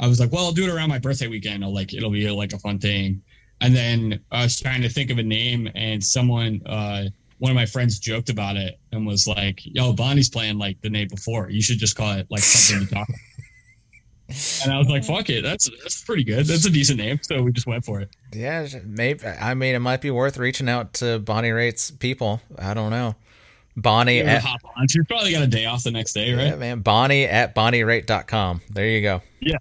i 0.00 0.06
was 0.06 0.20
like 0.20 0.30
well 0.30 0.44
i'll 0.44 0.52
do 0.52 0.64
it 0.68 0.70
around 0.74 0.90
my 0.90 0.98
birthday 0.98 1.28
weekend 1.28 1.64
i'll 1.64 1.72
like 1.74 1.94
it'll 1.94 2.10
be 2.10 2.28
like 2.30 2.52
a 2.52 2.58
fun 2.58 2.78
thing 2.78 3.22
and 3.62 3.74
then 3.74 4.20
i 4.30 4.42
was 4.42 4.60
trying 4.60 4.82
to 4.82 4.88
think 4.90 5.10
of 5.10 5.16
a 5.18 5.22
name 5.22 5.66
and 5.74 6.04
someone 6.04 6.60
uh 6.66 7.04
one 7.38 7.50
of 7.50 7.54
my 7.56 7.66
friends 7.66 7.98
joked 7.98 8.30
about 8.30 8.56
it 8.56 8.78
and 8.92 9.06
was 9.06 9.26
like 9.26 9.60
yo 9.64 9.92
bonnie's 9.92 10.28
playing 10.28 10.58
like 10.58 10.80
the 10.80 10.90
night 10.90 11.08
before 11.08 11.50
you 11.50 11.62
should 11.62 11.78
just 11.78 11.96
call 11.96 12.12
it 12.12 12.26
like 12.30 12.40
something 12.42 12.86
to 12.86 12.94
talk 12.94 13.08
about 13.08 13.20
and 14.64 14.72
i 14.72 14.78
was 14.78 14.88
like 14.88 15.04
fuck 15.04 15.30
it 15.30 15.42
that's 15.42 15.70
that's 15.82 16.02
pretty 16.04 16.24
good 16.24 16.46
that's 16.46 16.66
a 16.66 16.70
decent 16.70 16.98
name 16.98 17.18
so 17.22 17.42
we 17.42 17.50
just 17.52 17.66
went 17.66 17.84
for 17.84 18.00
it 18.00 18.10
Yeah, 18.32 18.66
maybe. 18.84 19.26
I 19.26 19.54
mean, 19.54 19.74
it 19.74 19.78
might 19.78 20.00
be 20.02 20.10
worth 20.10 20.36
reaching 20.36 20.68
out 20.68 20.92
to 20.94 21.18
Bonnie 21.18 21.50
Raitt's 21.50 21.90
people. 21.90 22.42
I 22.58 22.74
don't 22.74 22.90
know. 22.90 23.14
Bonnie 23.74 24.20
at 24.20 24.42
hop 24.42 24.60
on. 24.76 24.86
She's 24.88 25.06
probably 25.06 25.32
got 25.32 25.42
a 25.42 25.46
day 25.46 25.64
off 25.64 25.82
the 25.84 25.90
next 25.90 26.12
day, 26.12 26.34
right? 26.34 26.48
yeah, 26.48 26.56
man. 26.56 26.80
Bonnie 26.80 27.24
at 27.24 27.54
BonnieRaitt.com. 27.54 28.60
There 28.70 28.86
you 28.86 29.00
go. 29.00 29.22
Yeah. 29.40 29.56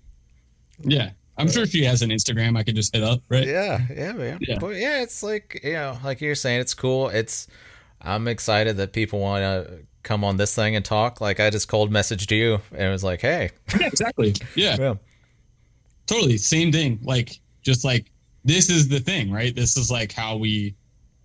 Yeah. 0.83 1.11
I'm 1.37 1.49
sure 1.49 1.65
she 1.65 1.83
has 1.85 2.01
an 2.01 2.09
Instagram 2.09 2.57
I 2.57 2.63
could 2.63 2.75
just 2.75 2.93
hit 2.93 3.03
up, 3.03 3.21
right? 3.29 3.45
Yeah, 3.47 3.79
yeah, 3.95 4.11
man. 4.13 4.39
Yeah. 4.41 4.57
But 4.59 4.75
yeah, 4.75 5.01
it's 5.01 5.21
like 5.23 5.61
you 5.63 5.73
know, 5.73 5.97
like 6.03 6.19
you're 6.19 6.35
saying, 6.35 6.59
it's 6.61 6.73
cool. 6.73 7.09
It's 7.09 7.47
I'm 8.07 8.27
excited 8.27 8.77
that 8.77 8.93
people 8.93 9.19
want 9.19 9.41
to 9.41 9.79
come 10.03 10.23
on 10.23 10.37
this 10.37 10.55
thing 10.55 10.75
and 10.75 10.85
talk. 10.85 11.19
Like 11.19 11.39
I 11.39 11.49
just 11.49 11.67
cold 11.67 11.91
messaged 11.91 12.31
you 12.31 12.61
and 12.71 12.81
it 12.81 12.89
was 12.89 13.03
like, 13.03 13.21
hey, 13.21 13.51
Yeah, 13.79 13.87
exactly. 13.87 14.33
Yeah, 14.55 14.77
yeah, 14.79 14.93
totally. 16.07 16.37
Same 16.37 16.71
thing. 16.71 16.99
Like, 17.03 17.39
just 17.61 17.83
like 17.83 18.09
this 18.45 18.69
is 18.69 18.87
the 18.87 18.99
thing, 18.99 19.29
right? 19.29 19.53
This 19.53 19.75
is 19.75 19.91
like 19.91 20.13
how 20.13 20.37
we 20.37 20.75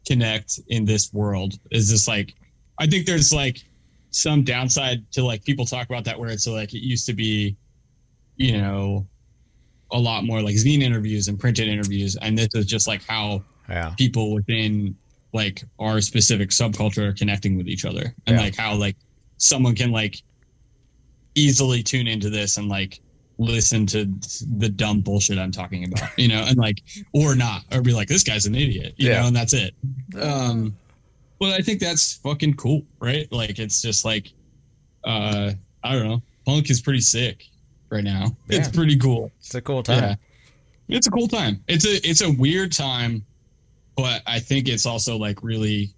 connect 0.06 0.58
in 0.68 0.84
this 0.84 1.12
world. 1.12 1.54
Is 1.70 1.88
this 1.88 2.08
like, 2.08 2.34
I 2.78 2.86
think 2.86 3.06
there's 3.06 3.32
like 3.32 3.62
some 4.10 4.42
downside 4.42 5.10
to 5.12 5.24
like 5.24 5.44
people 5.44 5.64
talk 5.64 5.88
about 5.88 6.04
that 6.04 6.18
where 6.18 6.30
it's 6.30 6.46
like 6.48 6.74
it 6.74 6.82
used 6.82 7.06
to 7.06 7.12
be, 7.12 7.56
you 8.36 8.58
know, 8.58 9.06
a 9.92 9.98
lot 9.98 10.24
more 10.24 10.42
like 10.42 10.56
zine 10.56 10.82
interviews 10.82 11.28
and 11.28 11.38
printed 11.38 11.68
interviews. 11.68 12.16
And 12.20 12.36
this 12.36 12.48
is 12.54 12.66
just 12.66 12.88
like 12.88 13.04
how 13.04 13.44
yeah, 13.68 13.94
people 13.96 14.34
within 14.34 14.96
like 15.32 15.64
our 15.78 16.00
specific 16.00 16.50
subculture 16.50 17.08
are 17.08 17.12
connecting 17.14 17.56
with 17.56 17.66
each 17.68 17.84
other 17.84 18.14
and 18.26 18.36
Yeah. 18.36 18.42
like 18.42 18.56
how 18.56 18.74
like 18.74 18.96
someone 19.38 19.74
can 19.74 19.90
like 19.90 20.22
easily 21.34 21.82
tune 21.82 22.06
into 22.06 22.28
this 22.30 22.58
and 22.58 22.68
like 22.68 23.00
listen 23.38 23.86
to 23.86 24.04
the 24.58 24.68
dumb 24.68 25.00
bullshit 25.00 25.38
I'm 25.38 25.50
talking 25.50 25.84
about, 25.84 26.10
you 26.18 26.28
know, 26.28 26.44
and 26.46 26.56
like 26.58 26.82
or 27.12 27.34
not, 27.34 27.62
or 27.72 27.80
be 27.80 27.92
like, 27.94 28.06
this 28.08 28.22
guy's 28.22 28.46
an 28.46 28.54
idiot, 28.54 28.94
you 28.98 29.08
Yeah. 29.08 29.22
know, 29.22 29.26
and 29.28 29.36
that's 29.36 29.54
it. 29.54 29.74
Um 30.20 30.76
but 31.38 31.52
I 31.54 31.58
think 31.62 31.80
that's 31.80 32.14
fucking 32.18 32.54
cool, 32.54 32.84
right? 33.00 33.26
Like 33.32 33.58
it's 33.58 33.80
just 33.82 34.04
like 34.04 34.32
uh 35.04 35.52
I 35.82 35.92
don't 35.94 36.06
know. 36.08 36.22
Punk 36.46 36.70
is 36.70 36.80
pretty 36.82 37.00
sick 37.00 37.44
right 37.90 38.04
now. 38.04 38.36
It's 38.48 38.68
pretty 38.68 38.96
cool. 38.96 39.30
it's 39.40 39.54
a 39.54 39.60
cool 39.62 39.82
time. 39.82 40.02
Yeah. 40.02 40.14
It's 40.96 41.06
a 41.06 41.10
cool 41.10 41.26
time. 41.28 41.64
It's 41.68 41.86
a 41.86 42.06
it's 42.08 42.20
a 42.20 42.30
weird 42.30 42.70
time, 42.72 43.24
but 43.96 44.22
I 44.26 44.38
think 44.38 44.68
it's 44.68 44.86
also 44.86 45.16
like 45.16 45.42
really 45.42 45.94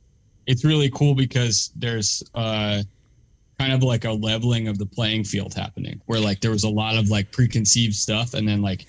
it's 0.47 0.65
really 0.65 0.91
cool 0.91 1.15
because 1.15 1.71
there's 1.77 2.23
uh 2.35 2.83
kind 3.59 3.73
of 3.73 3.83
like 3.83 4.05
a 4.05 4.13
leveling 4.13 4.69
of 4.69 4.79
the 4.79 4.87
playing 4.87 5.25
field 5.25 5.55
happening 5.55 6.01
where 6.07 6.21
like 6.21 6.41
there 6.41 6.51
was 6.51 6.65
a 6.65 6.69
lot 6.69 6.97
of 6.97 7.09
like 7.09 7.31
preconceived 7.31 7.95
stuff 7.95 8.35
and 8.35 8.47
then 8.49 8.61
like 8.61 8.87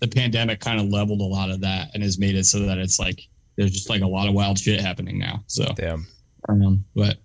the 0.00 0.08
pandemic 0.08 0.60
kind 0.60 0.78
of 0.78 0.88
leveled 0.88 1.20
a 1.20 1.24
lot 1.24 1.50
of 1.50 1.60
that 1.60 1.88
and 1.94 2.02
has 2.02 2.18
made 2.18 2.36
it 2.36 2.44
so 2.44 2.60
that 2.60 2.78
it's 2.78 2.98
like 2.98 3.26
there's 3.56 3.72
just 3.72 3.90
like 3.90 4.02
a 4.02 4.06
lot 4.06 4.28
of 4.28 4.34
wild 4.34 4.58
shit 4.58 4.80
happening 4.80 5.18
now. 5.18 5.42
So 5.46 5.64
Yeah. 5.78 5.96
um 6.48 6.84
but 6.94 7.16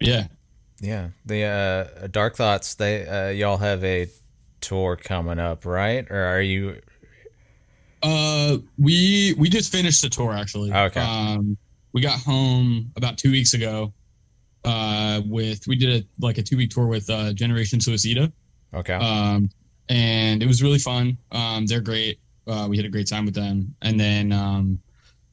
yeah. 0.00 0.26
Yeah, 0.80 1.10
the 1.24 1.44
uh, 1.44 2.08
Dark 2.08 2.36
Thoughts. 2.36 2.74
They 2.74 3.06
uh, 3.06 3.28
y'all 3.28 3.56
have 3.56 3.82
a 3.84 4.08
tour 4.60 4.96
coming 4.96 5.38
up, 5.38 5.64
right? 5.64 6.04
Or 6.10 6.24
are 6.24 6.42
you? 6.42 6.80
Uh, 8.04 8.58
we 8.78 9.34
we 9.38 9.48
just 9.48 9.72
finished 9.72 10.02
the 10.02 10.10
tour 10.10 10.34
actually. 10.34 10.70
Okay. 10.70 11.00
Um, 11.00 11.56
we 11.92 12.02
got 12.02 12.20
home 12.20 12.92
about 12.96 13.16
two 13.16 13.30
weeks 13.30 13.54
ago. 13.54 13.92
Uh, 14.62 15.22
with 15.26 15.66
we 15.66 15.76
did 15.76 16.02
a 16.02 16.06
like 16.20 16.38
a 16.38 16.42
two 16.42 16.56
week 16.56 16.70
tour 16.70 16.86
with 16.86 17.08
uh, 17.08 17.32
Generation 17.32 17.78
Suicida. 17.78 18.30
Okay. 18.74 18.92
Um, 18.92 19.48
and 19.88 20.42
it 20.42 20.46
was 20.46 20.62
really 20.62 20.78
fun. 20.78 21.16
Um, 21.32 21.66
they're 21.66 21.80
great. 21.80 22.18
Uh, 22.46 22.66
we 22.68 22.76
had 22.76 22.84
a 22.84 22.90
great 22.90 23.08
time 23.08 23.24
with 23.24 23.34
them. 23.34 23.74
And 23.80 23.98
then 23.98 24.32
um, 24.32 24.78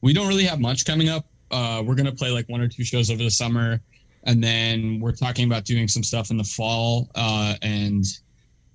we 0.01 0.13
don't 0.13 0.27
really 0.27 0.45
have 0.45 0.59
much 0.59 0.85
coming 0.85 1.09
up. 1.09 1.25
Uh, 1.49 1.83
we're 1.85 1.95
gonna 1.95 2.11
play 2.13 2.29
like 2.29 2.47
one 2.47 2.61
or 2.61 2.69
two 2.69 2.85
shows 2.85 3.11
over 3.11 3.21
the 3.21 3.31
summer, 3.31 3.81
and 4.23 4.41
then 4.41 5.01
we're 5.01 5.11
talking 5.11 5.45
about 5.45 5.65
doing 5.65 5.89
some 5.89 6.03
stuff 6.03 6.31
in 6.31 6.37
the 6.37 6.43
fall 6.45 7.09
uh, 7.15 7.55
and 7.61 8.05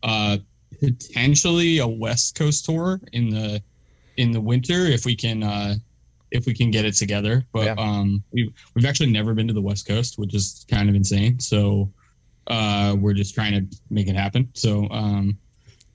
uh, 0.02 0.36
potentially 0.80 1.78
a 1.78 1.86
West 1.86 2.34
Coast 2.34 2.66
tour 2.66 3.00
in 3.14 3.30
the 3.30 3.62
in 4.16 4.30
the 4.32 4.40
winter 4.40 4.86
if 4.86 5.04
we 5.04 5.14
can 5.16 5.42
uh, 5.42 5.74
if 6.30 6.46
we 6.46 6.54
can 6.54 6.70
get 6.70 6.84
it 6.84 6.92
together. 6.94 7.44
But 7.52 7.66
Yeah. 7.66 7.74
um, 7.78 8.22
we 8.32 8.52
we've 8.74 8.84
actually 8.86 9.10
never 9.10 9.34
been 9.34 9.46
to 9.48 9.54
the 9.54 9.62
West 9.62 9.86
Coast, 9.86 10.18
which 10.18 10.34
is 10.34 10.66
kind 10.68 10.88
of 10.88 10.94
insane. 10.94 11.38
So 11.40 11.92
uh, 12.48 12.96
we're 12.98 13.14
just 13.14 13.34
trying 13.34 13.52
to 13.54 13.76
make 13.90 14.08
it 14.08 14.16
happen. 14.16 14.48
So 14.54 14.88
um, 14.90 15.36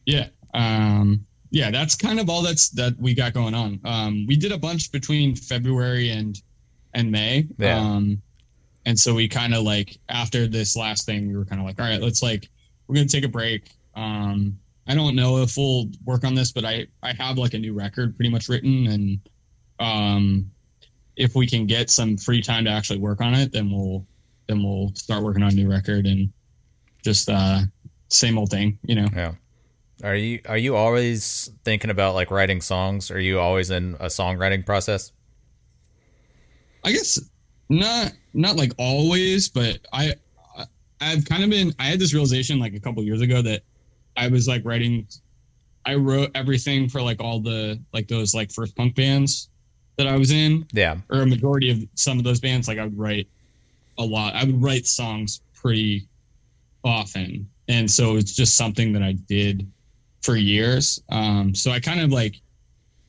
yeah, 0.05 0.27
um, 0.53 1.25
yeah, 1.51 1.71
that's 1.71 1.95
kind 1.95 2.19
of 2.19 2.29
all 2.29 2.41
that's 2.41 2.69
that 2.71 2.97
we 2.99 3.13
got 3.13 3.33
going 3.33 3.53
on. 3.53 3.79
Um, 3.85 4.25
we 4.27 4.35
did 4.35 4.51
a 4.51 4.57
bunch 4.57 4.91
between 4.91 5.35
February 5.35 6.09
and 6.11 6.41
and 6.93 7.11
May. 7.11 7.47
Yeah. 7.57 7.77
Um, 7.79 8.21
and 8.85 8.99
so 8.99 9.13
we 9.13 9.27
kind 9.27 9.53
of 9.53 9.63
like 9.63 9.97
after 10.09 10.47
this 10.47 10.75
last 10.75 11.05
thing, 11.05 11.27
we 11.27 11.37
were 11.37 11.45
kind 11.45 11.61
of 11.61 11.67
like, 11.67 11.79
all 11.79 11.85
right, 11.85 12.01
let's 12.01 12.23
like 12.23 12.49
we're 12.87 12.95
gonna 12.95 13.07
take 13.07 13.25
a 13.25 13.29
break. 13.29 13.69
Um, 13.95 14.57
I 14.87 14.95
don't 14.95 15.15
know 15.15 15.37
if 15.41 15.55
we'll 15.57 15.89
work 16.05 16.23
on 16.23 16.35
this, 16.35 16.51
but 16.51 16.65
I 16.65 16.87
I 17.03 17.13
have 17.13 17.37
like 17.37 17.53
a 17.53 17.59
new 17.59 17.73
record 17.73 18.15
pretty 18.15 18.29
much 18.29 18.49
written, 18.49 18.87
and 18.87 19.19
um, 19.79 20.51
if 21.15 21.35
we 21.35 21.47
can 21.47 21.65
get 21.67 21.89
some 21.89 22.17
free 22.17 22.41
time 22.41 22.65
to 22.65 22.71
actually 22.71 22.99
work 22.99 23.21
on 23.21 23.33
it, 23.33 23.51
then 23.51 23.71
we'll 23.71 24.05
then 24.47 24.63
we'll 24.63 24.93
start 24.95 25.23
working 25.23 25.43
on 25.43 25.51
a 25.51 25.55
new 25.55 25.69
record 25.69 26.05
and 26.07 26.31
just 27.03 27.29
uh 27.29 27.61
same 28.09 28.37
old 28.37 28.49
thing, 28.49 28.77
you 28.83 28.95
know. 28.95 29.07
yeah. 29.15 29.33
Are 30.03 30.15
you 30.15 30.39
are 30.45 30.57
you 30.57 30.75
always 30.75 31.51
thinking 31.63 31.91
about 31.91 32.15
like 32.15 32.31
writing 32.31 32.59
songs? 32.59 33.11
Are 33.11 33.19
you 33.19 33.39
always 33.39 33.69
in 33.69 33.95
a 33.99 34.07
songwriting 34.07 34.65
process? 34.65 35.11
I 36.83 36.91
guess 36.91 37.19
not 37.69 38.13
not 38.33 38.55
like 38.55 38.73
always, 38.77 39.47
but 39.49 39.79
I 39.93 40.15
I- 40.57 40.65
I've 40.99 41.25
kind 41.25 41.43
of 41.43 41.49
been 41.49 41.73
I 41.79 41.85
had 41.85 41.99
this 41.99 42.13
realization 42.13 42.59
like 42.59 42.73
a 42.73 42.79
couple 42.79 43.03
years 43.03 43.21
ago 43.21 43.41
that 43.43 43.61
I 44.17 44.27
was 44.27 44.47
like 44.47 44.63
writing. 44.65 45.07
I 45.85 45.95
wrote 45.95 46.31
everything 46.35 46.87
for 46.89 47.01
like 47.01 47.21
all 47.21 47.39
the 47.39 47.79
like 47.93 48.07
those 48.07 48.33
like 48.35 48.51
first 48.51 48.75
punk 48.75 48.95
bands 48.95 49.49
that 49.97 50.07
I 50.07 50.15
was 50.17 50.31
in, 50.31 50.65
Yeah. 50.73 50.97
or 51.09 51.21
a 51.21 51.25
majority 51.25 51.69
of 51.71 51.83
some 51.95 52.17
of 52.17 52.23
those 52.23 52.39
bands. 52.39 52.67
Like 52.67 52.77
I 52.77 52.83
would 52.83 52.97
write 52.97 53.27
a 53.97 54.03
lot. 54.03 54.35
I 54.35 54.43
would 54.43 54.61
write 54.61 54.85
songs 54.85 55.41
pretty 55.53 56.07
often, 56.83 57.49
and 57.67 57.89
so 57.89 58.15
it's 58.17 58.35
just 58.35 58.57
something 58.57 58.93
that 58.93 59.03
I 59.03 59.13
did 59.13 59.69
for 60.21 60.35
years. 60.35 61.01
Um, 61.09 61.53
so 61.55 61.71
I 61.71 61.79
kind 61.79 61.99
of 62.01 62.11
like 62.11 62.35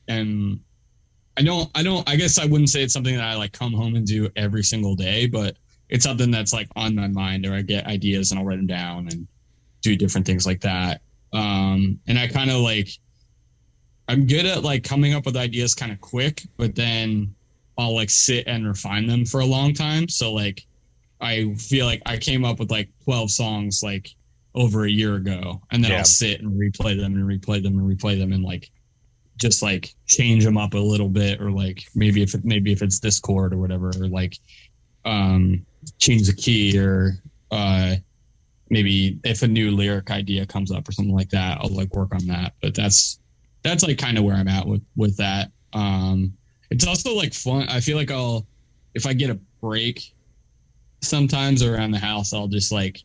am. 0.07 0.59
I 1.37 1.41
don't. 1.41 1.69
I 1.75 1.83
don't. 1.83 2.07
I 2.09 2.15
guess 2.15 2.37
I 2.37 2.45
wouldn't 2.45 2.69
say 2.69 2.83
it's 2.83 2.93
something 2.93 3.15
that 3.15 3.23
I 3.23 3.35
like 3.35 3.51
come 3.53 3.73
home 3.73 3.95
and 3.95 4.05
do 4.05 4.29
every 4.35 4.63
single 4.63 4.95
day, 4.95 5.25
but 5.27 5.55
it's 5.89 6.03
something 6.03 6.31
that's 6.31 6.53
like 6.53 6.67
on 6.75 6.95
my 6.95 7.07
mind, 7.07 7.45
or 7.45 7.53
I 7.53 7.61
get 7.61 7.85
ideas 7.87 8.31
and 8.31 8.39
I'll 8.39 8.45
write 8.45 8.57
them 8.57 8.67
down 8.67 9.07
and 9.09 9.27
do 9.83 9.95
different 9.95 10.25
things 10.25 10.45
like 10.47 10.61
that. 10.61 11.01
Um, 11.31 11.99
and 12.07 12.17
I 12.17 12.27
kind 12.27 12.49
of 12.49 12.57
like. 12.61 12.89
I'm 14.09 14.27
good 14.27 14.45
at 14.45 14.63
like 14.63 14.83
coming 14.83 15.13
up 15.13 15.25
with 15.25 15.37
ideas 15.37 15.73
kind 15.73 15.89
of 15.91 16.01
quick, 16.01 16.43
but 16.57 16.75
then 16.75 17.33
I'll 17.77 17.95
like 17.95 18.09
sit 18.09 18.45
and 18.47 18.67
refine 18.67 19.07
them 19.07 19.25
for 19.25 19.39
a 19.39 19.45
long 19.45 19.73
time. 19.73 20.09
So 20.09 20.33
like 20.33 20.65
I 21.21 21.53
feel 21.53 21.85
like 21.85 22.01
I 22.05 22.17
came 22.17 22.43
up 22.43 22.59
with 22.59 22.69
like 22.69 22.89
12 23.05 23.31
songs 23.31 23.81
like 23.81 24.09
over 24.55 24.83
a 24.83 24.89
year 24.89 25.15
ago 25.15 25.61
and 25.71 25.81
then 25.81 25.91
Yeah. 25.91 25.99
I'll 25.99 26.03
sit 26.03 26.41
and 26.41 26.51
replay 26.51 26.97
them 26.97 27.15
and 27.15 27.23
replay 27.23 27.63
them 27.63 27.79
and 27.79 27.97
replay 27.97 28.19
them 28.19 28.33
and 28.33 28.43
like 28.43 28.69
just 29.37 29.63
like 29.63 29.95
change 30.05 30.43
them 30.43 30.57
up 30.57 30.73
a 30.73 30.77
little 30.77 31.09
bit 31.09 31.41
or 31.41 31.49
like 31.49 31.83
maybe 31.95 32.21
if 32.21 32.35
it, 32.35 32.43
maybe 32.43 32.73
if 32.73 32.81
it's 32.81 32.99
this 32.99 33.19
chord 33.19 33.53
or 33.53 33.57
whatever 33.57 33.87
or 33.87 34.09
like 34.09 34.37
um 35.05 35.65
change 35.97 36.27
the 36.27 36.33
key 36.33 36.77
or 36.77 37.13
uh 37.51 37.95
maybe 38.69 39.19
if 39.23 39.41
a 39.43 39.47
new 39.47 39.71
lyric 39.71 40.09
idea 40.11 40.45
comes 40.45 40.71
up 40.71 40.87
or 40.87 40.91
something 40.91 41.13
like 41.15 41.29
that 41.29 41.59
I'll 41.61 41.69
like 41.69 41.93
work 41.95 42.13
on 42.15 42.25
that. 42.27 42.53
But 42.61 42.73
that's 42.75 43.19
that's 43.63 43.83
like 43.83 43.97
kind 43.97 44.17
of 44.17 44.23
where 44.23 44.35
I'm 44.35 44.47
at 44.47 44.65
with 44.67 44.81
with 44.95 45.15
that. 45.17 45.51
Um 45.73 46.33
it's 46.69 46.87
also 46.87 47.13
like 47.13 47.33
fun. 47.33 47.67
I 47.69 47.79
feel 47.79 47.97
like 47.97 48.11
I'll 48.11 48.45
if 48.93 49.05
I 49.05 49.13
get 49.13 49.29
a 49.29 49.39
break 49.61 50.13
sometimes 51.01 51.63
around 51.63 51.91
the 51.91 51.99
house 51.99 52.33
I'll 52.33 52.47
just 52.47 52.71
like 52.71 53.01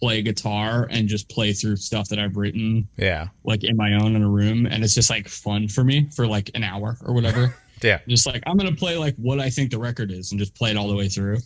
play 0.00 0.20
guitar 0.22 0.86
and 0.90 1.08
just 1.08 1.28
play 1.28 1.52
through 1.52 1.76
stuff 1.76 2.08
that 2.08 2.18
I've 2.18 2.36
written 2.36 2.86
Yeah. 2.96 3.28
like 3.44 3.64
in 3.64 3.76
my 3.76 3.94
own 3.94 4.16
in 4.16 4.22
a 4.22 4.28
room. 4.28 4.66
And 4.66 4.84
it's 4.84 4.94
just 4.94 5.08
like 5.08 5.28
fun 5.28 5.68
for 5.68 5.84
me 5.84 6.08
for 6.14 6.26
like 6.26 6.50
an 6.54 6.62
hour 6.64 6.96
or 7.04 7.14
whatever. 7.14 7.54
Yeah. 7.82 7.98
just 8.08 8.24
like 8.24 8.42
i'm 8.46 8.56
gonna 8.56 8.74
play 8.74 8.96
like 8.96 9.14
what 9.16 9.40
i 9.40 9.50
think 9.50 9.70
the 9.70 9.78
record 9.78 10.10
is 10.10 10.30
and 10.30 10.38
just 10.38 10.54
play 10.54 10.70
it 10.70 10.76
all 10.76 10.88
the 10.88 10.94
way 10.94 11.08
through. 11.08 11.38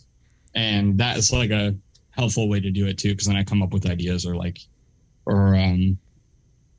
And 0.55 0.97
that 0.97 1.17
is 1.17 1.33
like 1.33 1.49
a 1.49 1.75
helpful 2.19 2.47
way 2.49 2.59
to 2.59 2.71
do 2.71 2.85
it 2.87 2.97
too 2.97 3.09
because 3.09 3.27
then 3.27 3.35
i 3.35 3.43
come 3.43 3.61
up 3.63 3.71
with 3.73 3.89
ideas 3.89 4.25
or 4.25 4.35
like 4.35 4.59
or 5.25 5.55
um 5.55 5.97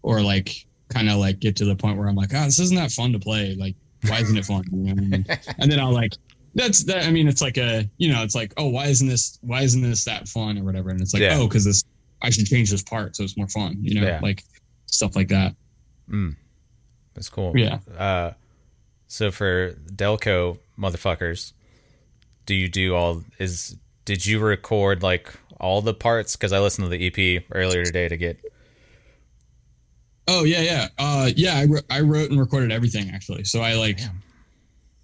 or 0.03 0.21
like 0.21 0.67
kind 0.89 1.09
of 1.09 1.17
like 1.19 1.39
get 1.41 1.57
to 1.57 1.65
the 1.65 1.75
point 1.75 1.97
where 1.99 2.09
i'm 2.09 2.15
like 2.17 2.33
oh 2.35 2.45
this 2.45 2.59
isn't 2.59 2.77
that 2.77 2.91
fun 2.91 3.13
to 3.13 3.19
play 3.19 3.55
like 3.57 3.75
why 4.09 4.19
isn't 4.21 4.37
it 4.37 4.45
fun 4.45 4.63
you 4.73 4.95
know 4.95 5.03
I 5.03 5.07
mean? 5.07 5.27
and 5.59 5.71
then 5.71 5.79
i'll 5.81 5.93
like 5.93 6.13
that's 6.55 6.83
that 6.85 7.05
i 7.07 7.11
mean 7.11 7.29
it's 7.29 7.43
like 7.43 7.59
a 7.59 7.89
you 7.99 8.13
know 8.13 8.23
it's 8.23 8.35
like 8.35 8.53
oh 8.57 8.69
why 8.69 8.87
isn't 8.87 9.07
this 9.09 9.39
why 9.43 9.63
isn't 9.63 9.83
this 9.83 10.05
that 10.05 10.29
fun 10.29 10.59
or 10.59 10.65
whatever 10.65 10.91
and 10.91 11.01
it's 11.01 11.13
like 11.15 11.23
Yeah. 11.23 11.39
oh 11.39 11.47
because 11.49 11.65
this 11.65 11.85
i 12.23 12.31
should 12.31 12.47
change 12.47 12.71
this 12.71 12.83
part 12.83 13.15
so 13.17 13.23
it's 13.25 13.37
more 13.37 13.49
fun 13.49 13.77
you 13.81 14.01
know 14.01 14.07
Yeah. 14.07 14.21
like 14.23 14.43
stuff 14.87 15.17
like 15.17 15.29
that 15.29 15.55
Mm. 16.11 16.35
That's 17.15 17.29
cool. 17.29 17.53
Yeah. 17.57 17.79
Uh, 17.97 18.33
so 19.07 19.31
for 19.31 19.75
Delco 19.95 20.59
motherfuckers, 20.77 21.53
do 22.47 22.55
you 22.57 22.69
do 22.69 22.97
all? 22.97 23.23
Is 23.39 23.77
did 24.11 24.27
you 24.27 24.41
record 24.41 25.05
like 25.05 25.33
all 25.61 25.81
the 25.83 25.95
parts? 25.95 26.35
Because 26.35 26.53
I 26.53 26.59
listened 26.59 26.85
to 26.85 26.89
the 26.89 27.07
EP 27.07 27.45
earlier 27.53 27.85
today 27.85 28.09
to 28.09 28.17
get. 28.17 28.41
Oh 30.27 30.43
yeah, 30.43 30.63
yeah, 30.63 30.89
uh, 30.99 31.31
yeah. 31.37 31.55
I, 31.59 31.67
wr- 31.67 31.87
I 31.89 32.01
wrote 32.01 32.29
and 32.29 32.41
recorded 32.41 32.73
everything 32.73 33.11
actually. 33.11 33.45
So 33.45 33.61
I 33.61 33.75
like, 33.75 34.01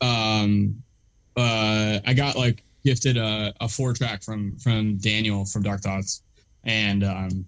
um, 0.00 0.82
uh, 1.36 2.00
I 2.04 2.14
got 2.14 2.34
like 2.34 2.64
gifted 2.84 3.16
a, 3.16 3.54
a 3.60 3.68
four 3.68 3.92
track 3.92 4.24
from 4.24 4.58
from 4.58 4.96
Daniel 4.96 5.44
from 5.44 5.62
Dark 5.62 5.82
Thoughts, 5.82 6.22
and 6.64 7.04
um, 7.04 7.46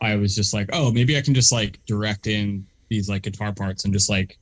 I 0.00 0.14
was 0.14 0.36
just 0.36 0.54
like, 0.54 0.70
oh, 0.72 0.92
maybe 0.92 1.18
I 1.18 1.22
can 1.22 1.34
just 1.34 1.50
like 1.50 1.84
direct 1.86 2.28
in 2.28 2.64
these 2.88 3.08
like 3.08 3.22
guitar 3.22 3.52
parts 3.52 3.84
and 3.84 3.92
just 3.92 4.08
like 4.08 4.38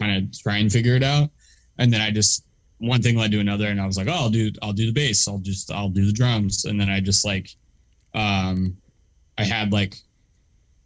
kind 0.00 0.16
of 0.16 0.38
try 0.38 0.56
and 0.56 0.72
figure 0.72 0.96
it 0.96 1.02
out. 1.02 1.28
And 1.76 1.92
then 1.92 2.00
I 2.00 2.10
just 2.10 2.46
one 2.80 3.00
thing 3.02 3.16
led 3.16 3.30
to 3.32 3.40
another, 3.40 3.68
and 3.68 3.80
I 3.80 3.86
was 3.86 3.96
like, 3.96 4.08
oh, 4.08 4.12
I'll 4.12 4.30
do 4.30 4.50
I'll 4.62 4.72
do 4.72 4.86
the 4.86 4.92
bass, 4.92 5.28
I'll 5.28 5.38
just 5.38 5.70
I'll 5.70 5.88
do 5.88 6.04
the 6.06 6.12
drums, 6.12 6.64
and 6.64 6.80
then 6.80 6.90
I 6.90 7.00
just 7.00 7.24
like, 7.24 7.48
um, 8.14 8.76
I 9.38 9.44
had 9.44 9.72
like 9.72 9.96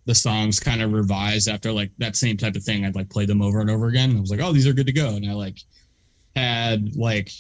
the 0.06 0.14
songs 0.14 0.60
kind 0.60 0.82
of 0.82 0.92
revised 0.92 1.48
after 1.48 1.72
like 1.72 1.90
that 1.98 2.14
same 2.14 2.36
type 2.36 2.56
of 2.56 2.62
thing. 2.62 2.84
I'd 2.84 2.94
like 2.94 3.08
play 3.08 3.24
them 3.24 3.40
over 3.40 3.60
and 3.60 3.70
over 3.70 3.86
again. 3.88 4.10
And 4.10 4.18
I 4.18 4.20
was 4.20 4.30
like, 4.30 4.40
oh, 4.40 4.52
these 4.52 4.66
are 4.66 4.74
good 4.74 4.86
to 4.86 4.92
go. 4.92 5.16
And 5.16 5.28
I 5.28 5.32
like 5.32 5.58
had 6.36 6.94
like, 6.94 7.30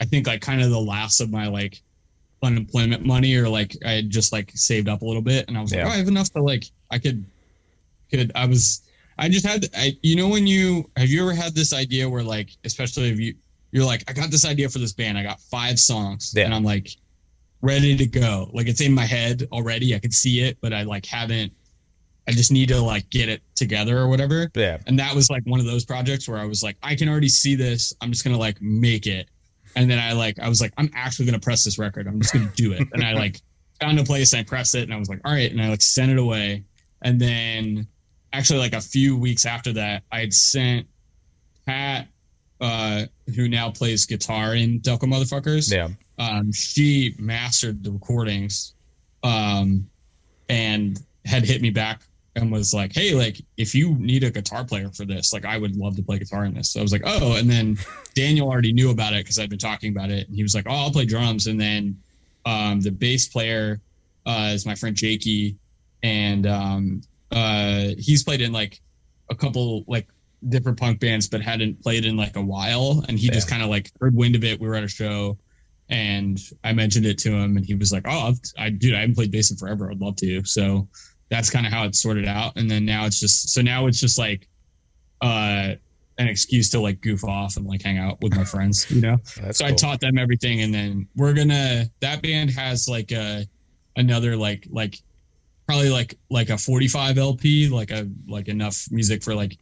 I 0.00 0.04
think 0.04 0.26
like 0.26 0.42
kind 0.42 0.60
of 0.60 0.68
the 0.70 0.78
last 0.78 1.20
of 1.20 1.30
my 1.30 1.46
like 1.48 1.80
unemployment 2.42 3.06
money 3.06 3.34
or 3.34 3.48
like 3.48 3.74
I 3.86 3.92
had 3.92 4.10
just 4.10 4.30
like 4.32 4.50
saved 4.54 4.88
up 4.88 5.00
a 5.00 5.06
little 5.06 5.22
bit. 5.22 5.48
And 5.48 5.56
I 5.56 5.62
was 5.62 5.72
Yeah. 5.72 5.84
like, 5.84 5.92
oh, 5.92 5.94
I 5.94 5.98
have 5.98 6.08
enough 6.08 6.30
to 6.32 6.42
like, 6.42 6.64
I 6.90 6.98
could, 6.98 7.24
could, 8.10 8.30
I 8.34 8.44
was, 8.44 8.82
I 9.16 9.30
just 9.30 9.46
had, 9.46 9.66
I, 9.74 9.96
you 10.02 10.16
know, 10.16 10.28
when 10.28 10.46
you, 10.46 10.90
have 10.98 11.08
you 11.08 11.22
ever 11.22 11.32
had 11.32 11.54
this 11.54 11.72
idea 11.72 12.06
where 12.08 12.22
like, 12.22 12.50
especially 12.64 13.08
if 13.08 13.18
you, 13.18 13.34
you're 13.72 13.84
like, 13.84 14.02
I 14.08 14.12
got 14.12 14.30
this 14.30 14.44
idea 14.44 14.68
for 14.68 14.78
this 14.78 14.92
band. 14.92 15.16
I 15.18 15.22
got 15.22 15.40
five 15.40 15.78
songs 15.78 16.32
Yeah. 16.36 16.44
and 16.44 16.54
I'm 16.54 16.64
like, 16.64 16.88
ready 17.62 17.96
to 17.96 18.06
go. 18.06 18.50
Like 18.54 18.68
it's 18.68 18.80
in 18.80 18.92
my 18.94 19.04
head 19.04 19.46
already. 19.52 19.94
I 19.94 19.98
can 19.98 20.10
see 20.12 20.40
it, 20.40 20.56
but 20.60 20.72
I 20.72 20.82
like 20.82 21.04
haven't. 21.06 21.52
I 22.28 22.32
just 22.32 22.52
need 22.52 22.68
to 22.68 22.80
like 22.80 23.08
get 23.10 23.28
it 23.28 23.42
together 23.54 23.98
or 23.98 24.08
whatever. 24.08 24.50
Yeah. 24.54 24.78
And 24.86 24.98
that 24.98 25.14
was 25.14 25.30
like 25.30 25.42
one 25.44 25.60
of 25.60 25.66
those 25.66 25.84
projects 25.84 26.28
where 26.28 26.38
I 26.38 26.44
was 26.46 26.62
like, 26.62 26.76
I 26.82 26.94
can 26.94 27.08
already 27.08 27.28
see 27.28 27.54
this. 27.54 27.92
I'm 28.00 28.10
just 28.12 28.24
gonna 28.24 28.38
like 28.38 28.60
make 28.62 29.06
it. 29.06 29.28
And 29.76 29.90
then 29.90 29.98
I 29.98 30.12
like 30.12 30.38
I 30.38 30.48
was 30.48 30.60
like, 30.60 30.72
I'm 30.78 30.90
actually 30.94 31.26
gonna 31.26 31.38
press 31.40 31.64
this 31.64 31.78
record. 31.78 32.06
I'm 32.06 32.20
just 32.20 32.32
gonna 32.32 32.50
do 32.56 32.72
it. 32.72 32.86
and 32.92 33.04
I 33.04 33.12
like 33.12 33.40
found 33.80 33.98
a 33.98 34.04
place 34.04 34.32
and 34.32 34.40
I 34.40 34.44
pressed 34.44 34.74
it 34.74 34.82
and 34.84 34.94
I 34.94 34.96
was 34.96 35.08
like, 35.08 35.20
all 35.24 35.32
right. 35.32 35.50
And 35.50 35.60
I 35.60 35.68
like 35.68 35.82
sent 35.82 36.10
it 36.10 36.18
away. 36.18 36.64
And 37.02 37.20
then 37.20 37.86
actually 38.32 38.58
like 38.60 38.74
a 38.74 38.80
few 38.80 39.16
weeks 39.18 39.44
after 39.44 39.72
that, 39.74 40.02
I 40.12 40.20
had 40.20 40.32
sent 40.32 40.86
Pat, 41.66 42.08
uh, 42.60 43.06
who 43.34 43.48
now 43.48 43.70
plays 43.70 44.06
guitar 44.06 44.54
in 44.54 44.80
Delco 44.80 45.00
Motherfuckers 45.04 45.72
Yeah. 45.72 45.88
um, 46.18 46.52
she 46.52 47.14
mastered 47.18 47.82
the 47.82 47.90
recordings 47.90 48.74
um, 49.22 49.88
and 50.48 51.00
had 51.24 51.44
hit 51.44 51.62
me 51.62 51.70
back 51.70 52.02
and 52.36 52.50
was 52.52 52.72
like, 52.72 52.92
hey, 52.94 53.12
like, 53.14 53.40
if 53.56 53.74
you 53.74 53.94
need 53.96 54.22
a 54.24 54.30
guitar 54.30 54.64
player 54.64 54.88
for 54.90 55.04
this, 55.04 55.32
like, 55.32 55.44
I 55.44 55.58
would 55.58 55.76
love 55.76 55.96
to 55.96 56.02
play 56.02 56.18
guitar 56.18 56.44
in 56.44 56.54
this. 56.54 56.70
So 56.70 56.80
I 56.80 56.82
was 56.82 56.92
like, 56.92 57.02
oh. 57.04 57.34
And 57.36 57.50
then 57.50 57.76
Daniel 58.14 58.48
already 58.48 58.72
knew 58.72 58.90
about 58.90 59.12
it 59.14 59.24
because 59.24 59.38
I'd 59.38 59.50
been 59.50 59.58
talking 59.58 59.90
about 59.94 60.10
it. 60.10 60.28
And 60.28 60.36
he 60.36 60.42
was 60.42 60.54
like, 60.54 60.66
oh, 60.68 60.72
I'll 60.74 60.90
play 60.92 61.04
drums. 61.06 61.48
And 61.48 61.60
then 61.60 61.98
um, 62.46 62.80
the 62.80 62.90
bass 62.92 63.28
player 63.28 63.80
uh, 64.26 64.50
is 64.54 64.64
my 64.64 64.74
friend 64.76 64.94
Jakey. 64.96 65.56
And 66.04 66.46
um, 66.46 67.02
uh, 67.32 67.88
he's 67.98 68.22
played 68.22 68.40
in 68.40 68.52
like 68.52 68.80
a 69.28 69.34
couple, 69.34 69.84
like, 69.88 70.06
different 70.48 70.78
punk 70.78 71.00
bands, 71.00 71.28
but 71.28 71.40
hadn't 71.42 71.82
played 71.82 72.04
in 72.04 72.16
like 72.16 72.36
a 72.36 72.42
while. 72.42 73.04
And 73.08 73.18
he 73.18 73.28
just 73.30 73.48
kind 73.48 73.62
of 73.62 73.68
like 73.68 73.90
heard 74.00 74.14
wind 74.14 74.34
of 74.36 74.44
it. 74.44 74.60
We 74.60 74.66
were 74.68 74.74
at 74.74 74.84
a 74.84 74.88
show 74.88 75.36
and 75.88 76.40
I 76.62 76.72
mentioned 76.72 77.04
it 77.04 77.18
to 77.18 77.30
him, 77.32 77.56
and 77.56 77.66
he 77.66 77.74
was 77.74 77.90
like, 77.92 78.04
"Oh, 78.06 78.28
I've- 78.28 78.38
I 78.56 78.70
dude, 78.70 78.94
I 78.94 79.00
haven't 79.00 79.16
played 79.16 79.32
bass 79.32 79.50
in 79.50 79.56
forever. 79.56 79.90
I'd 79.90 80.00
love 80.00 80.14
to." 80.16 80.44
So 80.44 80.88
that's 81.30 81.50
kind 81.50 81.66
of 81.66 81.72
how 81.72 81.84
it's 81.84 82.00
sorted 82.00 82.26
out. 82.28 82.56
And 82.56 82.70
then 82.70 82.84
now 82.84 83.06
it's 83.06 83.18
just 83.18 83.50
so 83.50 83.60
now 83.60 83.86
it's 83.86 83.98
just 84.00 84.16
like 84.18 84.46
uh 85.20 85.74
an 86.18 86.28
excuse 86.28 86.68
to 86.70 86.80
like 86.80 87.00
goof 87.00 87.24
off 87.24 87.56
and 87.56 87.66
like 87.66 87.82
hang 87.82 87.98
out 87.98 88.20
with 88.20 88.36
my 88.36 88.44
friends, 88.44 88.88
you 88.90 89.00
know. 89.00 89.16
That's 89.40 89.58
so 89.58 89.64
cool. 89.64 89.72
I 89.72 89.76
taught 89.76 90.00
them 90.00 90.18
everything, 90.18 90.60
and 90.60 90.72
then 90.72 91.08
we're 91.16 91.32
gonna 91.32 91.86
that 92.00 92.22
band 92.22 92.50
has 92.50 92.88
like 92.88 93.10
a 93.10 93.46
another 93.96 94.36
like 94.36 94.66
like 94.70 94.98
probably 95.66 95.88
like 95.88 96.18
like 96.30 96.50
a 96.50 96.58
45 96.58 97.16
LP, 97.16 97.68
like 97.68 97.90
a 97.90 98.06
like 98.28 98.48
enough 98.48 98.86
music 98.90 99.22
for 99.22 99.34
like 99.34 99.56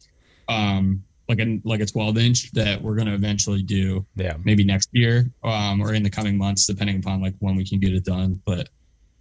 um 0.48 1.02
like 1.28 1.40
a 1.40 1.60
like 1.64 1.80
a 1.80 1.86
12 1.86 2.18
inch 2.18 2.50
that 2.52 2.80
we're 2.80 2.94
gonna 2.96 3.14
eventually 3.14 3.62
do 3.62 4.04
yeah. 4.16 4.34
maybe 4.44 4.64
next 4.64 4.88
year 4.92 5.30
um, 5.44 5.80
or 5.80 5.92
in 5.92 6.02
the 6.02 6.10
coming 6.10 6.38
months, 6.38 6.66
depending 6.66 6.96
upon 6.96 7.20
like 7.20 7.34
when 7.40 7.54
we 7.54 7.68
can 7.68 7.78
get 7.78 7.92
it 7.92 8.04
done. 8.04 8.40
But 8.46 8.70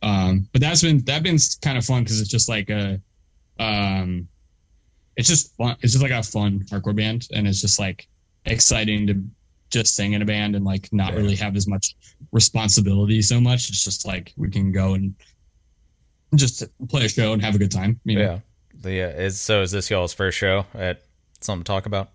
um, 0.01 0.47
but 0.53 0.61
that's 0.61 0.81
been 0.81 0.99
that's 0.99 1.23
been 1.23 1.37
kind 1.61 1.77
of 1.77 1.85
fun 1.85 2.03
because 2.03 2.21
it's 2.21 2.29
just 2.29 2.47
like 2.47 2.69
a 2.69 3.01
um, 3.59 4.27
it's 5.17 5.27
just 5.27 5.55
fun. 5.57 5.75
It's 5.81 5.93
just 5.93 6.03
like 6.03 6.11
a 6.11 6.23
fun 6.23 6.61
hardcore 6.71 6.95
band, 6.95 7.27
and 7.33 7.47
it's 7.47 7.59
just 7.59 7.79
like 7.79 8.07
exciting 8.45 9.07
to 9.07 9.21
just 9.69 9.95
sing 9.95 10.13
in 10.13 10.21
a 10.21 10.25
band 10.25 10.55
and 10.55 10.63
like 10.63 10.87
not 10.93 11.11
Yeah. 11.11 11.19
really 11.19 11.35
have 11.35 11.57
as 11.57 11.67
much 11.67 11.95
responsibility 12.31 13.21
so 13.21 13.41
much. 13.41 13.67
It's 13.69 13.83
just 13.83 14.07
like 14.07 14.31
we 14.37 14.49
can 14.49 14.71
go 14.71 14.93
and 14.93 15.13
just 16.35 16.63
play 16.87 17.05
a 17.05 17.09
show 17.09 17.33
and 17.33 17.41
have 17.41 17.55
a 17.55 17.57
good 17.57 17.71
time. 17.71 17.99
You 18.05 18.15
know? 18.15 18.21
Yeah. 18.21 18.39
The, 18.79 19.03
uh, 19.03 19.21
is 19.23 19.41
so 19.41 19.63
is 19.63 19.71
this 19.71 19.89
y'all's 19.89 20.13
first 20.13 20.37
show 20.37 20.65
at 20.73 21.01
something 21.39 21.63
to 21.63 21.67
talk 21.67 21.85
about? 21.85 22.09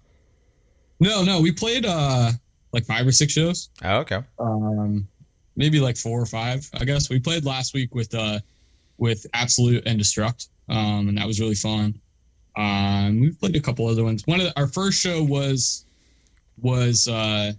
No, 1.01 1.25
no, 1.25 1.41
we 1.41 1.53
played 1.53 1.87
uh 1.87 2.31
like 2.73 2.85
five 2.85 3.07
or 3.07 3.13
six 3.13 3.33
shows. 3.33 3.71
Oh, 3.85 3.99
okay. 3.99 4.23
um 4.39 5.07
maybe 5.55 5.81
like 5.81 5.99
four 5.99 6.19
or 6.19 6.25
five 6.25 6.67
i 6.81 6.83
guess 6.83 7.11
we 7.11 7.21
played 7.21 7.45
last 7.45 7.75
week 7.75 7.95
with 7.95 8.15
uh 8.15 8.39
with 8.97 9.27
absolute 9.35 9.87
and 9.87 10.01
destruct 10.01 10.49
um, 10.69 11.09
and 11.09 11.19
that 11.19 11.27
was 11.27 11.41
really 11.41 11.55
fun. 11.55 12.01
Um, 12.57 13.21
we 13.21 13.31
played 13.33 13.57
a 13.57 13.61
couple 13.61 13.87
other 13.87 14.05
ones. 14.05 14.23
One 14.27 14.41
of 14.41 14.47
the, 14.47 14.59
our 14.59 14.67
first 14.67 15.01
show 15.01 15.23
was 15.23 15.85
was 16.61 17.09
uh, 17.09 17.53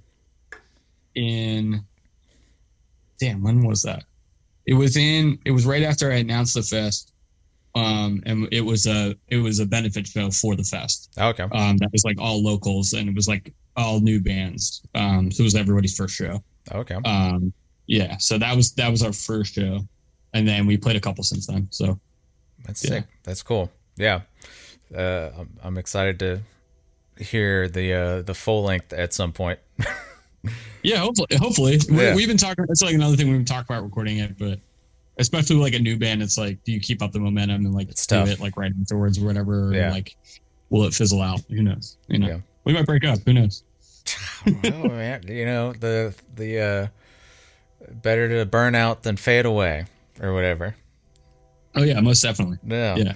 in 1.16 1.84
damn 3.20 3.44
when 3.44 3.66
was 3.66 3.84
that? 3.84 4.04
It 4.66 4.74
was 4.74 4.98
in 4.98 5.40
it 5.46 5.52
was 5.52 5.66
right 5.66 5.84
after 5.84 6.12
I 6.12 6.16
announced 6.16 6.56
the 6.56 6.64
fest, 6.64 7.13
um, 7.76 8.22
and 8.26 8.48
it 8.52 8.62
was 8.62 8.86
a 8.88 9.16
it 9.30 9.38
was 9.38 9.60
a 9.60 9.66
benefit 9.66 10.08
show 10.08 10.30
for 10.32 10.56
the 10.56 10.64
fest. 10.64 11.10
Okay. 11.20 11.44
Um, 11.44 11.78
that 11.78 11.90
was 11.92 12.04
like 12.06 12.20
all 12.20 12.44
locals, 12.44 12.94
and 12.94 13.10
it 13.10 13.16
was 13.16 13.28
like 13.28 13.54
all 13.76 14.00
new 14.00 14.22
bands. 14.22 14.82
Um, 14.96 15.32
so 15.32 15.42
it 15.42 15.46
was 15.46 15.56
everybody's 15.56 15.96
first 15.96 16.16
show. 16.16 16.44
Okay. 16.72 16.96
Um, 17.06 17.52
yeah, 17.88 18.18
so 18.18 18.38
that 18.38 18.56
was 18.56 18.74
that 18.74 18.90
was 18.90 19.02
our 19.04 19.12
first 19.14 19.56
show, 19.56 19.80
and 20.34 20.48
then 20.48 20.66
we 20.66 20.78
played 20.78 20.96
a 20.96 21.02
couple 21.02 21.24
since 21.24 21.48
then. 21.48 21.68
So 21.72 22.00
That's 22.66 22.84
yeah. 22.84 22.90
sick. 22.90 23.06
That's 23.24 23.44
cool. 23.44 23.72
Yeah. 23.98 24.22
Uh, 24.96 25.32
I'm, 25.40 25.50
I'm 25.64 25.78
excited 25.78 26.20
to 26.20 26.42
hear 27.24 27.68
the 27.68 27.94
uh, 27.94 28.22
the 28.22 28.34
full 28.34 28.64
length 28.64 28.94
at 28.94 29.14
some 29.14 29.32
point. 29.34 29.60
yeah, 30.84 30.98
hopefully, 30.98 31.28
hopefully 31.38 31.80
we, 31.90 31.98
Yeah. 31.98 32.16
we've 32.16 32.28
been 32.28 32.38
talking. 32.38 32.66
It's 32.70 32.82
like 32.82 32.94
another 32.94 33.16
thing 33.16 33.28
we've 33.28 33.38
been 33.38 33.46
talking 33.46 33.66
about 33.76 33.84
recording 33.84 34.18
it, 34.20 34.38
but 34.38 34.60
especially 35.20 35.56
like 35.58 35.74
a 35.74 35.80
new 35.80 35.98
band, 35.98 36.22
it's 36.24 36.38
like 36.38 36.64
do 36.64 36.72
you 36.72 36.80
keep 36.80 37.02
up 37.02 37.12
the 37.12 37.20
momentum 37.20 37.66
and 37.66 37.74
like 37.74 37.90
It's 37.90 38.06
do 38.08 38.16
tough. 38.18 38.30
it 38.30 38.40
like 38.40 38.58
right 38.58 38.72
afterwards 38.82 39.18
or 39.22 39.26
whatever? 39.26 39.70
Or 39.70 39.74
Yeah. 39.74 39.92
like 39.92 40.16
will 40.70 40.84
it 40.86 40.94
fizzle 40.94 41.22
out? 41.22 41.42
Who 41.50 41.62
knows? 41.62 41.98
You 42.08 42.20
know, 42.20 42.28
Yeah. 42.28 42.38
we 42.64 42.74
might 42.74 42.86
break 42.86 43.04
up. 43.06 43.20
Who 43.26 43.34
knows? 43.34 43.64
oh 44.48 44.90
man, 44.90 45.24
you 45.28 45.46
know 45.46 45.72
the 45.74 46.14
the 46.36 46.60
uh, 46.60 46.88
better 48.02 48.28
to 48.30 48.46
burn 48.46 48.76
out 48.76 49.04
than 49.04 49.16
fade 49.18 49.46
away 49.46 49.86
or 50.22 50.34
whatever. 50.34 50.76
Oh 51.76 51.84
yeah, 51.84 52.00
most 52.02 52.22
definitely. 52.22 52.58
Yeah. 52.66 52.96
Yeah. 52.96 53.14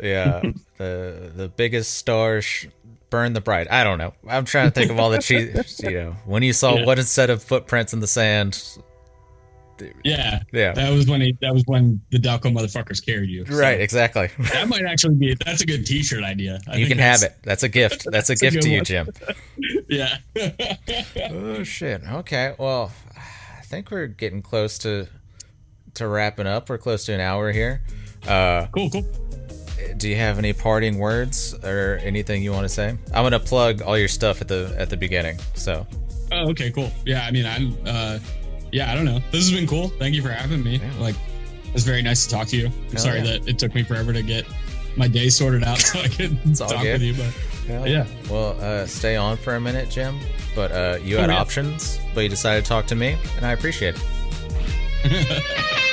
Yeah. 0.00 0.42
the 0.78 1.32
the 1.34 1.48
biggest 1.48 1.94
stars 1.94 2.44
sh- 2.44 2.66
burn 3.10 3.32
the 3.32 3.40
bright. 3.40 3.70
I 3.70 3.82
don't 3.84 3.98
know. 3.98 4.14
I'm 4.28 4.44
trying 4.44 4.68
to 4.68 4.70
think 4.70 4.90
of 4.90 4.98
all 5.00 5.10
the 5.10 5.18
cheese. 5.18 5.80
You 5.82 5.90
know, 5.90 6.16
when 6.24 6.42
you 6.42 6.52
saw 6.52 6.76
Yeah. 6.76 6.84
one 6.86 7.02
set 7.02 7.30
of 7.30 7.42
footprints 7.42 7.92
in 7.92 8.00
the 8.00 8.06
sand. 8.06 8.62
Yeah, 10.04 10.40
Yeah. 10.52 10.72
that 10.72 10.90
was 10.90 11.06
when 11.06 11.20
he, 11.20 11.36
that 11.40 11.52
was 11.54 11.62
when 11.66 12.00
the 12.10 12.18
Delco 12.18 12.52
motherfuckers 12.52 13.04
carried 13.04 13.30
you. 13.30 13.44
So 13.46 13.56
Right. 13.56 13.80
Exactly. 13.80 14.28
that 14.52 14.68
might 14.68 14.84
actually 14.84 15.14
be 15.16 15.36
that's 15.44 15.62
a 15.62 15.66
good 15.66 15.84
T-shirt 15.86 16.22
idea. 16.24 16.60
I 16.68 16.76
you 16.76 16.86
can 16.86 16.98
have 16.98 17.22
it. 17.22 17.34
That's 17.42 17.62
a 17.62 17.68
gift. 17.68 18.04
That's 18.10 18.28
a 18.30 18.32
That's 18.32 18.42
a 18.42 18.44
gift 18.44 18.54
good 18.56 18.62
to 18.62 18.70
you. 18.70 18.82
Jim. 18.82 19.08
Yeah. 19.88 20.18
Oh 21.30 21.62
shit. 21.64 22.02
Okay. 22.04 22.54
Well, 22.58 22.92
I 23.16 23.62
think 23.62 23.90
we're 23.90 24.06
getting 24.06 24.42
close 24.42 24.78
to 24.78 25.06
to 25.94 26.06
wrapping 26.08 26.46
up. 26.46 26.68
We're 26.68 26.78
close 26.78 27.04
to 27.06 27.12
an 27.14 27.20
hour 27.20 27.50
here. 27.52 27.82
Uh, 28.26 28.66
cool, 28.72 28.90
cool. 28.90 29.04
do 29.96 30.08
you 30.08 30.16
have 30.16 30.38
any 30.38 30.52
parting 30.52 30.98
words 30.98 31.54
or 31.64 31.98
anything 32.02 32.42
you 32.42 32.52
want 32.52 32.64
to 32.64 32.68
say? 32.68 32.90
I'm 33.14 33.22
gonna 33.24 33.40
plug 33.40 33.82
all 33.82 33.96
your 33.98 34.08
stuff 34.08 34.40
at 34.40 34.48
the 34.48 34.74
at 34.78 34.90
the 34.90 34.96
beginning. 34.96 35.38
So 35.54 35.86
Oh, 36.30 36.50
okay, 36.50 36.70
cool. 36.70 36.90
Yeah, 37.06 37.24
I 37.26 37.30
mean, 37.30 37.46
I'm, 37.46 37.74
uh, 37.86 38.18
yeah, 38.72 38.90
I 38.90 38.94
don't 38.94 39.04
know. 39.04 39.20
This 39.30 39.48
has 39.48 39.52
been 39.52 39.66
cool. 39.66 39.88
Thank 39.88 40.14
you 40.14 40.22
for 40.22 40.30
having 40.30 40.62
me. 40.62 40.76
Yeah. 40.78 40.90
Like, 40.98 41.16
it's 41.74 41.84
very 41.84 42.02
nice 42.02 42.24
to 42.26 42.30
talk 42.34 42.48
to 42.48 42.56
you. 42.56 42.66
I'm 42.66 42.72
Hell 42.92 42.98
sorry 42.98 43.18
yeah. 43.18 43.38
that 43.38 43.48
it 43.48 43.58
took 43.58 43.74
me 43.74 43.82
forever 43.82 44.12
to 44.12 44.22
get 44.22 44.46
my 44.96 45.06
day 45.08 45.28
sorted 45.28 45.64
out 45.64 45.78
so 45.78 46.00
I 46.00 46.08
could 46.08 46.56
talk 46.56 46.70
good. 46.82 47.00
with 47.00 47.02
you. 47.02 47.14
But 47.14 47.88
yeah, 47.88 48.06
Well, 48.30 48.56
uh, 48.60 48.86
stay 48.86 49.16
on 49.16 49.36
for 49.36 49.54
a 49.56 49.60
minute, 49.60 49.90
Jim. 49.90 50.18
But 50.54 50.72
uh, 50.72 50.98
you 51.02 51.18
had 51.18 51.28
Oh, 51.30 51.34
yeah. 51.34 51.40
options, 51.40 52.00
but 52.14 52.22
you 52.22 52.28
decided 52.30 52.64
to 52.64 52.68
talk 52.68 52.86
to 52.86 52.94
me, 52.94 53.16
and 53.36 53.44
I 53.46 53.52
appreciate 53.52 53.94
it. 55.04 55.74